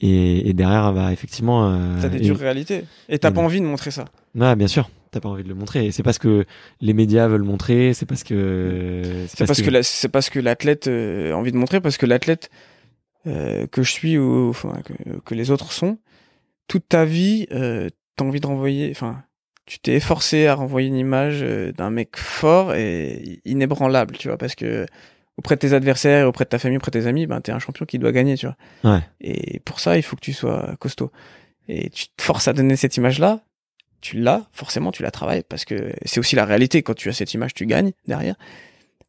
[0.00, 1.78] Et, et derrière, bah effectivement.
[2.00, 4.06] T'as des et- dures réalités et t'as pas envie de montrer ça.
[4.34, 4.90] Ouais, bien sûr.
[5.12, 5.86] T'as pas envie de le montrer.
[5.86, 6.46] Et c'est parce que
[6.80, 7.92] les médias veulent montrer.
[7.94, 9.02] C'est parce que.
[9.28, 12.06] C'est parce que, la- c'est parce que l'athlète euh, a envie de montrer, parce que
[12.06, 12.50] l'athlète
[13.26, 15.98] euh, que je suis ou enfin, que, que les autres sont,
[16.66, 19.22] toute ta vie, euh, t'as envie de renvoyer, enfin,
[19.66, 21.42] tu t'es efforcé à renvoyer une image
[21.76, 24.86] d'un mec fort et inébranlable, tu vois, parce que
[25.36, 27.58] auprès de tes adversaires, auprès de ta famille, auprès de tes amis, ben t'es un
[27.58, 28.56] champion qui doit gagner, tu vois.
[28.94, 29.00] Ouais.
[29.20, 31.12] Et pour ça, il faut que tu sois costaud.
[31.68, 33.40] Et tu te forces à donner cette image-là
[34.02, 36.82] tu l'as, forcément, tu la travailles parce que c'est aussi la réalité.
[36.82, 38.34] Quand tu as cette image, tu gagnes derrière.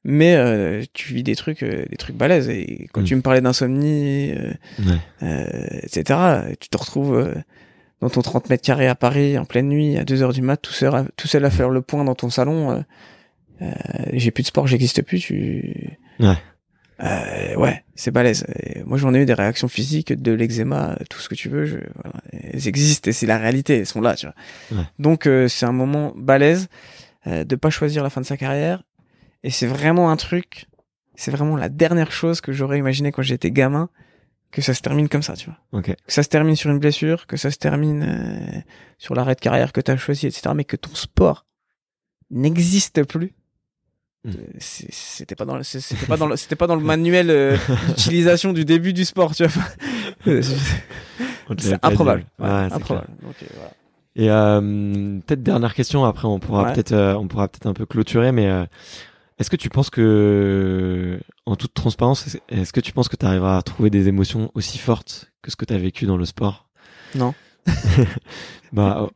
[0.06, 2.50] Mais euh, tu vis des trucs, euh, des trucs balèzes.
[2.50, 3.06] Et quand Mm.
[3.06, 4.54] tu me parlais d'insomnie, euh,
[5.22, 5.80] Ouais.
[5.84, 6.20] etc.,
[6.60, 7.34] tu te retrouves
[8.02, 10.58] dans ton 30 mètres carrés à Paris, en pleine nuit, à 2 heures du mat,
[10.58, 12.84] tout seul, à, tout seul à faire le point dans ton salon.
[14.12, 15.20] j'ai plus de sport, j'existe plus.
[15.20, 15.98] Tu...
[16.20, 16.36] Ouais.
[17.02, 18.46] Euh, ouais, c'est balèze.
[18.64, 21.66] Et moi, j'en ai eu des réactions physiques, de l'eczéma, tout ce que tu veux.
[21.66, 22.20] Je, voilà.
[22.32, 23.80] Elles existent et c'est la réalité.
[23.80, 24.36] Elles sont là, tu vois.
[24.78, 24.86] Ouais.
[25.00, 26.68] Donc, euh, c'est un moment balèze
[27.28, 28.84] euh, de pas choisir la fin de sa carrière.
[29.44, 30.68] Et c'est vraiment un truc.
[31.16, 33.90] C'est vraiment la dernière chose que j'aurais imaginé quand j'étais gamin
[34.54, 35.58] que ça se termine comme ça, tu vois.
[35.80, 35.88] Ok.
[35.88, 38.62] Que ça se termine sur une blessure, que ça se termine euh,
[39.00, 40.52] sur l'arrêt de carrière que tu as choisi, etc.
[40.56, 41.46] Mais que ton sport
[42.30, 43.34] n'existe plus.
[44.26, 44.30] Mm.
[44.30, 47.58] Euh, C'était pas dans le, c'était pas dans le, c'était pas dans le manuel euh,
[47.90, 49.64] d'utilisation du début du sport, tu vois.
[51.60, 52.26] C'est improbable.
[52.40, 52.46] ouais.
[52.48, 53.08] Ouais, Ouais, c'est improbable.
[53.22, 53.72] Donc, euh, voilà.
[54.16, 56.06] Et euh, peut-être dernière question.
[56.06, 56.74] Après, on pourra Ouais.
[56.74, 58.32] peut-être, euh, on pourra peut-être un peu clôturer.
[58.32, 58.46] Mais
[59.40, 63.58] est-ce que tu penses que, en toute transparence, est-ce que tu penses que tu arriveras
[63.58, 66.68] à trouver des émotions aussi fortes que ce que tu as vécu dans le sport?
[67.16, 67.34] Non.
[68.72, 69.10] Bah, oh,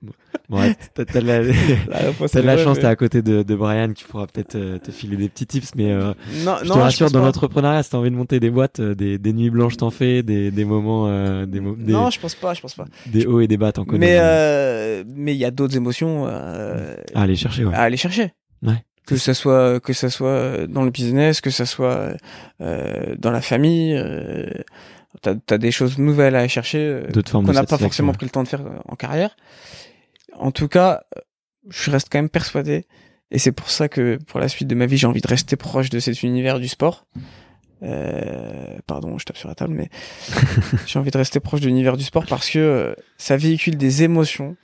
[0.50, 1.40] bon, ouais, t'as t'as de la,
[2.32, 4.78] t'as de la chance, mais- t'es à côté de, de Brian qui pourra peut-être euh,
[4.78, 5.74] te filer des petits tips.
[5.74, 6.14] Mais euh,
[6.46, 7.26] Non, je non, te rassure, dans pas.
[7.26, 10.22] l'entrepreneuriat, si t'as envie de monter des boîtes, euh, des, des nuits blanches t'en fais,
[10.22, 12.86] des, des moments, euh, des, mo- des, Non, je pense pas, je pense pas.
[13.08, 14.06] des hauts et des bas t'en connais.
[14.06, 17.74] Mais euh, mais il y a d'autres émotions euh, À aller chercher, ouais.
[17.74, 18.34] à aller chercher.
[18.62, 18.84] Ouais.
[19.08, 22.12] Que ça soit que ça soit dans le business, que ça soit
[22.62, 24.46] euh, dans la famille, euh,
[25.22, 28.32] t'as as des choses nouvelles à aller chercher euh, qu'on n'a pas forcément pris le
[28.32, 29.36] temps de faire euh, en carrière.
[30.34, 31.22] En tout cas, euh,
[31.70, 32.86] je reste quand même persuadé,
[33.32, 35.56] et c'est pour ça que pour la suite de ma vie, j'ai envie de rester
[35.56, 37.06] proche de cet univers du sport.
[37.84, 39.90] Euh, pardon, je tape sur la table, mais
[40.88, 44.04] j'ai envie de rester proche de l'univers du sport parce que euh, ça véhicule des
[44.04, 44.56] émotions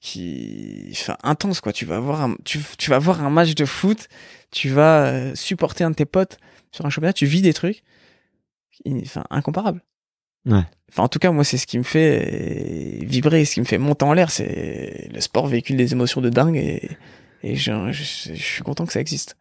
[0.00, 1.72] qui, enfin, intenses quoi.
[1.72, 4.08] Tu vas voir un, tu, tu vas voir un match de foot,
[4.50, 6.38] tu vas supporter un de tes potes
[6.70, 7.82] sur un championnat, tu vis des trucs,
[9.02, 9.24] enfin.
[10.44, 10.64] Ouais.
[10.90, 13.78] Enfin, en tout cas, moi, c'est ce qui me fait vibrer, ce qui me fait
[13.78, 14.30] monter en l'air.
[14.30, 16.90] C'est le sport véhicule des émotions de dingue et,
[17.42, 19.36] et je, je, je suis content que ça existe.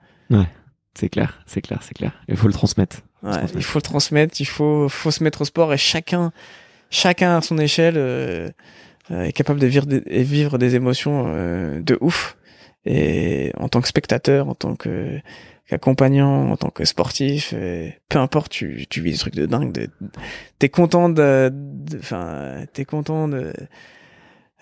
[0.93, 2.11] C'est clair, c'est clair, c'est clair.
[2.27, 2.97] Il faut le transmettre.
[3.23, 3.53] Ouais, transmettre.
[3.55, 6.31] il faut le transmettre, il faut, faut se mettre au sport et chacun,
[6.89, 8.49] chacun à son échelle euh,
[9.11, 12.37] euh, est capable de vivre des, et vivre des émotions euh, de ouf.
[12.85, 15.19] Et en tant que spectateur, en tant que
[15.71, 17.53] qu'accompagnant, en tant que sportif,
[18.09, 19.71] peu importe, tu, tu vis des trucs de dingue.
[19.71, 19.89] De,
[20.59, 21.51] t'es content de,
[21.97, 23.53] enfin, t'es content de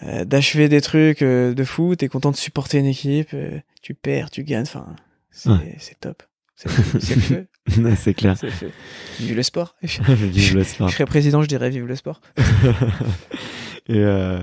[0.04, 3.94] euh, d'achever des trucs euh, de fou, t'es content de supporter une équipe, euh, tu
[3.96, 4.96] perds, tu gagnes, enfin,
[5.32, 5.78] c'est Ouais.
[6.00, 6.24] top.
[6.56, 7.48] C'est le feu.
[7.98, 8.36] C'est clair.
[9.20, 9.76] Vive le sport.
[9.82, 10.90] Je Vive le sport.
[10.92, 12.20] serais président, je dirais vive le sport.
[13.88, 14.40] Et euh,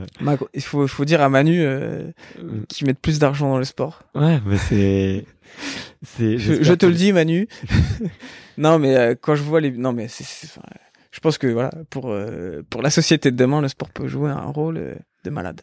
[0.54, 2.10] Il faut, faut dire à Manu euh,
[2.68, 4.02] qu'ils mettent plus d'argent dans le sport.
[4.14, 5.24] ouais, mais c'est,
[6.02, 6.38] c'est.
[6.38, 7.48] Je, te que- le dis, Manu.
[8.58, 10.66] non, mais euh, quand je vois les, non, mais c'est, c'est- enfin,
[11.12, 14.30] je pense que voilà, pour euh, pour la société de demain, le sport peut jouer
[14.30, 15.62] un rôle euh, de malade.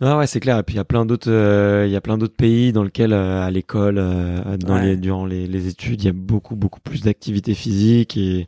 [0.00, 0.58] Ah ouais, c'est clair.
[0.58, 2.82] Et puis il y a plein d'autres, euh, il y a plein d'autres pays dans
[2.82, 4.82] lesquels, euh, à l'école, euh, dans Ouais.
[4.88, 8.46] les, durant les, les études, il y a beaucoup, beaucoup plus d'activités physiques et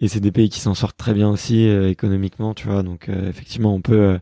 [0.00, 2.82] et c'est des pays qui s'en sortent très bien aussi économiquement, tu vois.
[2.82, 4.18] Donc effectivement, on peut.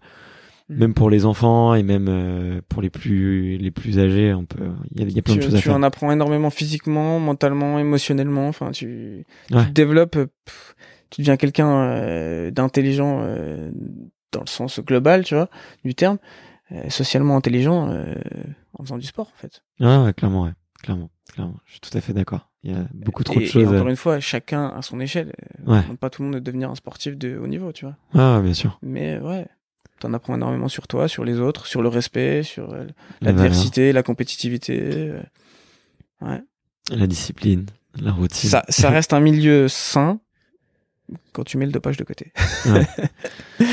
[0.76, 4.70] Même pour les enfants et même euh, pour les plus les plus âgés, on peut.
[4.90, 5.74] Il y a, il y a plein Tu, de choses à tu faire.
[5.76, 8.48] en apprends énormément physiquement, mentalement, émotionnellement.
[8.48, 10.74] Enfin, tu, tu te développes, euh, pff,
[11.10, 13.70] tu deviens quelqu'un euh, d'intelligent euh,
[14.32, 15.48] dans le sens global, tu vois,
[15.84, 16.18] du terme,
[16.72, 18.14] euh, socialement intelligent euh,
[18.78, 19.62] en faisant du sport, en fait.
[19.80, 21.56] Ah ouais, clairement, ouais, clairement, clairement.
[21.66, 22.48] Je suis tout à fait d'accord.
[22.64, 23.64] Il y a beaucoup trop et, de choses.
[23.64, 25.32] et encore à- une fois, chacun à son échelle.
[25.66, 25.78] Ouais.
[25.78, 27.96] On demande pas tout le monde de devenir un sportif de haut niveau, tu vois.
[28.14, 28.78] Ah bien sûr.
[28.82, 29.46] Mais ouais,
[30.02, 32.84] t'en apprends énormément sur toi, sur les autres, sur le respect, sur euh,
[33.20, 34.78] l'adversité, la compétitivité.
[34.82, 35.20] euh,
[36.20, 36.40] Ouais.
[36.90, 37.66] la discipline,
[38.00, 38.48] la routine.
[38.50, 40.20] Ça, ça reste un milieu sain
[41.32, 42.32] quand tu mets le dopage de côté.
[42.66, 42.86] Ouais.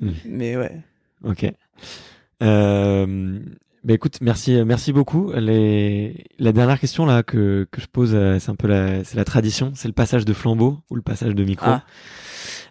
[0.00, 0.10] Mm.
[0.26, 0.82] Mais ouais.
[1.24, 1.50] Ok.
[2.42, 3.38] Euh,
[3.84, 5.32] bah écoute, merci, merci beaucoup.
[5.32, 9.24] Les, la dernière question là que, que je pose, c'est un peu la, c'est la
[9.24, 11.66] tradition, c'est le passage de flambeau ou le passage de micro.
[11.70, 11.82] Ah.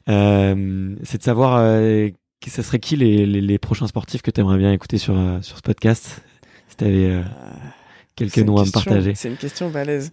[0.09, 2.09] Euh, c'est de savoir, euh,
[2.39, 5.17] qui- ça serait qui les, les, les prochains sportifs que tu aimerais bien écouter sur,
[5.17, 6.21] euh, sur ce podcast?
[6.67, 7.23] Si tu avais Euh,
[8.15, 9.15] quelques c'est une noms à me partager.
[9.15, 10.11] C'est une question balèze.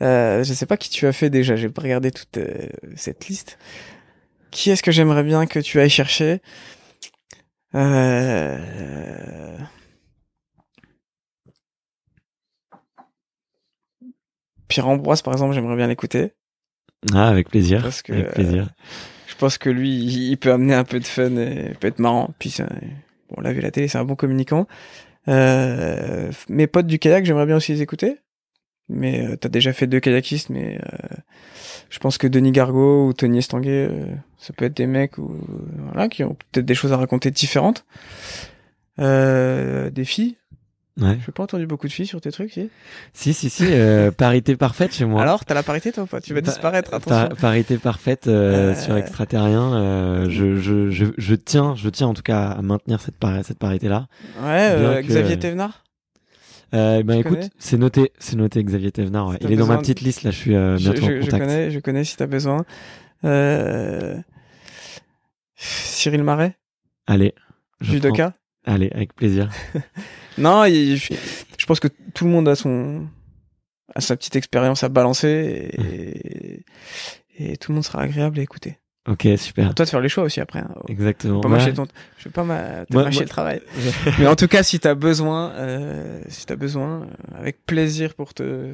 [0.00, 3.26] Euh, je sais pas qui tu as fait déjà, j'ai pas regardé toute euh, cette
[3.28, 3.58] liste.
[4.50, 6.40] Qui est-ce que j'aimerais bien que tu ailles chercher?
[7.74, 9.58] Euh...
[14.68, 16.32] Pierre Ambroise, par exemple, j'aimerais bien l'écouter.
[17.12, 17.82] Ah, avec plaisir.
[17.82, 18.68] Parce que, avec plaisir.
[19.38, 22.34] Pense que lui, il peut amener un peu de fun et peut être marrant.
[22.38, 22.58] Puis
[23.30, 24.66] bon, la vue la télé, c'est un bon communicant.
[25.28, 28.18] Euh, mes potes du kayak, j'aimerais bien aussi les écouter.
[28.88, 31.16] Mais euh, t'as déjà fait deux kayakistes, mais euh,
[31.90, 34.06] je pense que Denis Gargot ou Tony Estanguet, euh,
[34.38, 35.36] ça peut être des mecs ou
[35.84, 37.84] voilà qui ont peut-être des choses à raconter différentes.
[38.98, 40.36] Euh, des filles.
[41.00, 41.16] Ouais.
[41.20, 42.70] Je n'ai pas entendu beaucoup de filles sur tes trucs, si?
[43.12, 45.22] Si, si, si, euh, parité parfaite chez moi.
[45.22, 46.20] Alors, t'as la parité toi pas?
[46.20, 47.36] Tu vas Pa- disparaître, Par- attention.
[47.40, 50.24] parité parfaite euh, Euh, sur extraterrien.
[50.28, 53.58] Je, je, je, je tiens, je tiens en tout cas à maintenir cette, pari- cette
[53.58, 54.08] parité-là.
[54.42, 55.84] Ouais, que- Xavier Thévenard?
[56.74, 59.28] Euh, ben Tu écoute, c'est noté, c'est noté Xavier Thévenard.
[59.28, 59.34] ouais.
[59.34, 60.30] Si t'as Il est dans ma petite liste là.
[60.32, 62.64] Je suis euh, je, je- je connais, je connais si t'as besoin.
[63.24, 64.16] Euh...
[65.56, 66.56] Cyril Marais,
[67.06, 67.34] Allez.
[67.80, 68.34] judoka?
[68.68, 69.50] Allez, avec plaisir.
[70.36, 71.14] Non, je,
[71.58, 73.08] je pense que tout le monde a son
[73.92, 76.64] a sa petite expérience à balancer et,
[77.38, 78.78] et tout le monde sera agréable à écouter.
[79.08, 79.70] Ok, super.
[79.70, 80.58] À toi de faire les choix aussi après.
[80.58, 80.68] hein.
[80.88, 81.40] Exactement.
[81.40, 81.72] Pas Ouais.
[81.72, 81.86] ton,
[82.18, 83.60] je vais pas ma, te Moi- mâcher moi- le travail.
[84.18, 88.34] Mais en tout cas, si t'as besoin, euh, si t'as besoin, euh, avec plaisir pour
[88.34, 88.66] te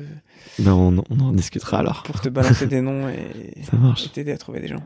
[0.58, 2.02] Ben, on, on en discutera alors.
[2.02, 4.06] pour te balancer des noms et, Ça marche.
[4.06, 4.82] et t'aider à trouver des gens.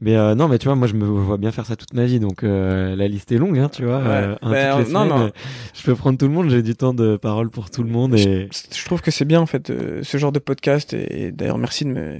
[0.00, 2.04] Mais euh, non, mais tu vois, moi je me vois bien faire ça toute ma
[2.04, 3.98] vie, donc euh, la liste est longue, hein, tu vois.
[4.00, 4.04] Ouais.
[4.06, 5.30] euh, un Ben, non, semaines, non.
[5.74, 8.14] Je peux prendre tout le monde, j'ai du temps de parole pour tout le monde
[8.16, 11.32] et Je trouve que c'est bien en fait euh, ce genre de podcast et, et
[11.32, 12.18] d'ailleurs merci de me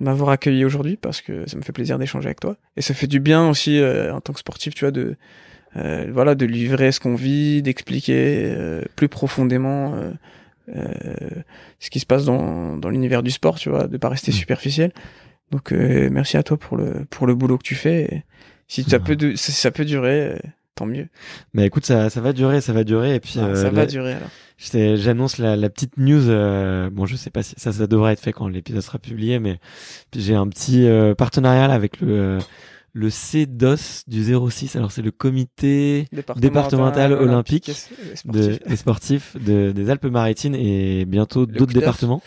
[0.00, 2.56] m'avoir accueilli aujourd'hui parce que ça me fait plaisir d'échanger avec toi.
[2.76, 5.16] Et ça fait du bien aussi euh, en tant que sportif tu vois de
[5.76, 10.10] euh, voilà de livrer ce qu'on vit d'expliquer euh, plus profondément euh,
[10.74, 11.42] euh,
[11.80, 14.34] ce qui se passe dans dans l'univers du sport tu vois de pas rester Mm.
[14.34, 14.92] superficiel.
[15.50, 18.02] Donc euh, merci à toi pour le pour le boulot que tu fais.
[18.02, 18.22] Et
[18.68, 20.38] si ça peut si ça peut durer
[20.76, 21.08] tant mieux
[21.54, 23.86] mais écoute, ça, ça va durer, ça va durer et puis Ah, euh, ça va
[23.86, 24.28] durer alors
[24.58, 26.28] j'annonce la, la petite news.
[26.28, 29.38] euh, bon, je sais pas si ça, ça devrait être fait quand l'épisode sera publié,
[29.38, 29.58] mais
[30.10, 32.38] puis j'ai un petit euh, partenariat là avec le euh,
[32.92, 34.74] le CDOS du 06.
[34.76, 37.74] Alors c'est le comité Départemental olympique et
[38.24, 42.22] de, des sportifs de, des Alpes-Maritimes et bientôt d'autres départements.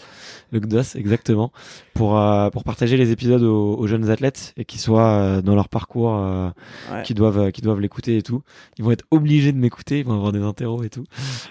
[0.52, 1.52] Le GDOS, exactement.
[1.94, 5.54] Pour, euh, pour partager les épisodes aux, aux jeunes athlètes et qui soient euh, dans
[5.54, 6.50] leur parcours, euh,
[6.92, 7.04] Ouais.
[7.04, 8.42] qui doivent, qui doivent l'écouter et tout.
[8.78, 11.04] Ils vont être obligés de m'écouter, ils vont avoir des interros et tout.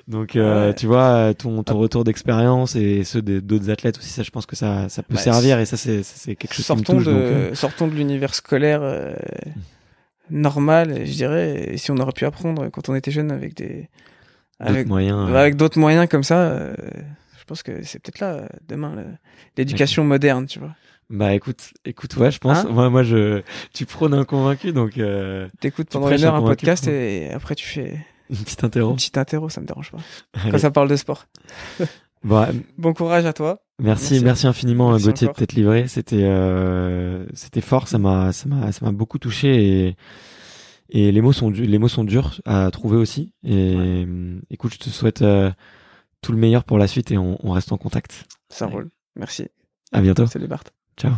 [0.09, 0.75] Donc, euh, Ouais.
[0.75, 4.47] tu vois, euh, ton, ton retour d'expérience et ceux d'autres athlètes aussi, ça, je pense
[4.47, 6.03] que ça, ça peut Bah, servir et ça, c'est,
[6.35, 7.05] quelque chose qui me sortons touche.
[7.07, 9.15] de donc, euh, sortons de l'univers scolaire euh,
[10.31, 13.89] normal je dirais et si on aurait pu apprendre quand on était jeune avec des
[14.61, 15.31] d'autres avec moyens.
[15.31, 16.75] euh, avec d'autres moyens comme ça euh,
[17.49, 18.95] pense que c'est peut-être là euh, demain
[19.57, 20.75] l'éducation moderne tu vois
[21.11, 22.59] Bah, écoute, écoute, ouais, je pense.
[22.59, 23.43] Hein moi, moi, je,
[23.73, 27.67] tu prônes un convaincu, donc, euh, t'écoutes pendant une heure un podcast et après tu
[27.67, 28.91] fais une petite interro.
[28.91, 29.99] une petite interro ça me dérange pas
[30.35, 30.51] Allez.
[30.53, 31.27] quand ça parle de sport
[32.23, 32.47] Bon,
[32.79, 34.25] bon courage à toi Merci, Merci.
[34.25, 35.87] merci, infiniment Merci Gauthier de t'être livré.
[35.89, 37.87] C'était, euh, c'était fort.
[37.89, 39.97] Ça m'a, ça m'a, ça m'a beaucoup touché et
[40.91, 43.33] et les mots sont les mots sont durs à trouver aussi.
[43.45, 44.07] Et
[44.51, 45.51] écoute, je te souhaite euh,
[46.23, 48.25] tout le meilleur pour la suite et on, on reste en contact.
[48.51, 48.73] ça Ouais.
[48.73, 49.47] roule merci
[49.93, 50.27] À bientôt.
[50.27, 50.65] salut Bart
[50.97, 51.13] Ciao.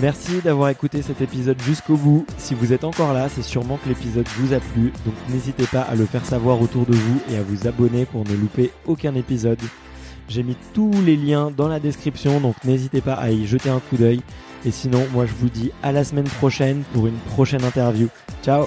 [0.00, 2.24] Merci d'avoir écouté cet épisode jusqu'au bout.
[2.38, 4.92] Si vous êtes encore là, c'est sûrement que l'épisode vous a plu.
[5.04, 8.24] Donc n'hésitez pas à le faire savoir autour de vous et à vous abonner pour
[8.24, 9.60] ne louper aucun épisode.
[10.28, 13.80] J'ai mis tous les liens dans la description, donc n'hésitez pas à y jeter un
[13.80, 14.22] coup d'œil.
[14.64, 18.08] Et sinon, moi je vous dis à la semaine prochaine pour une prochaine interview.
[18.42, 18.66] Ciao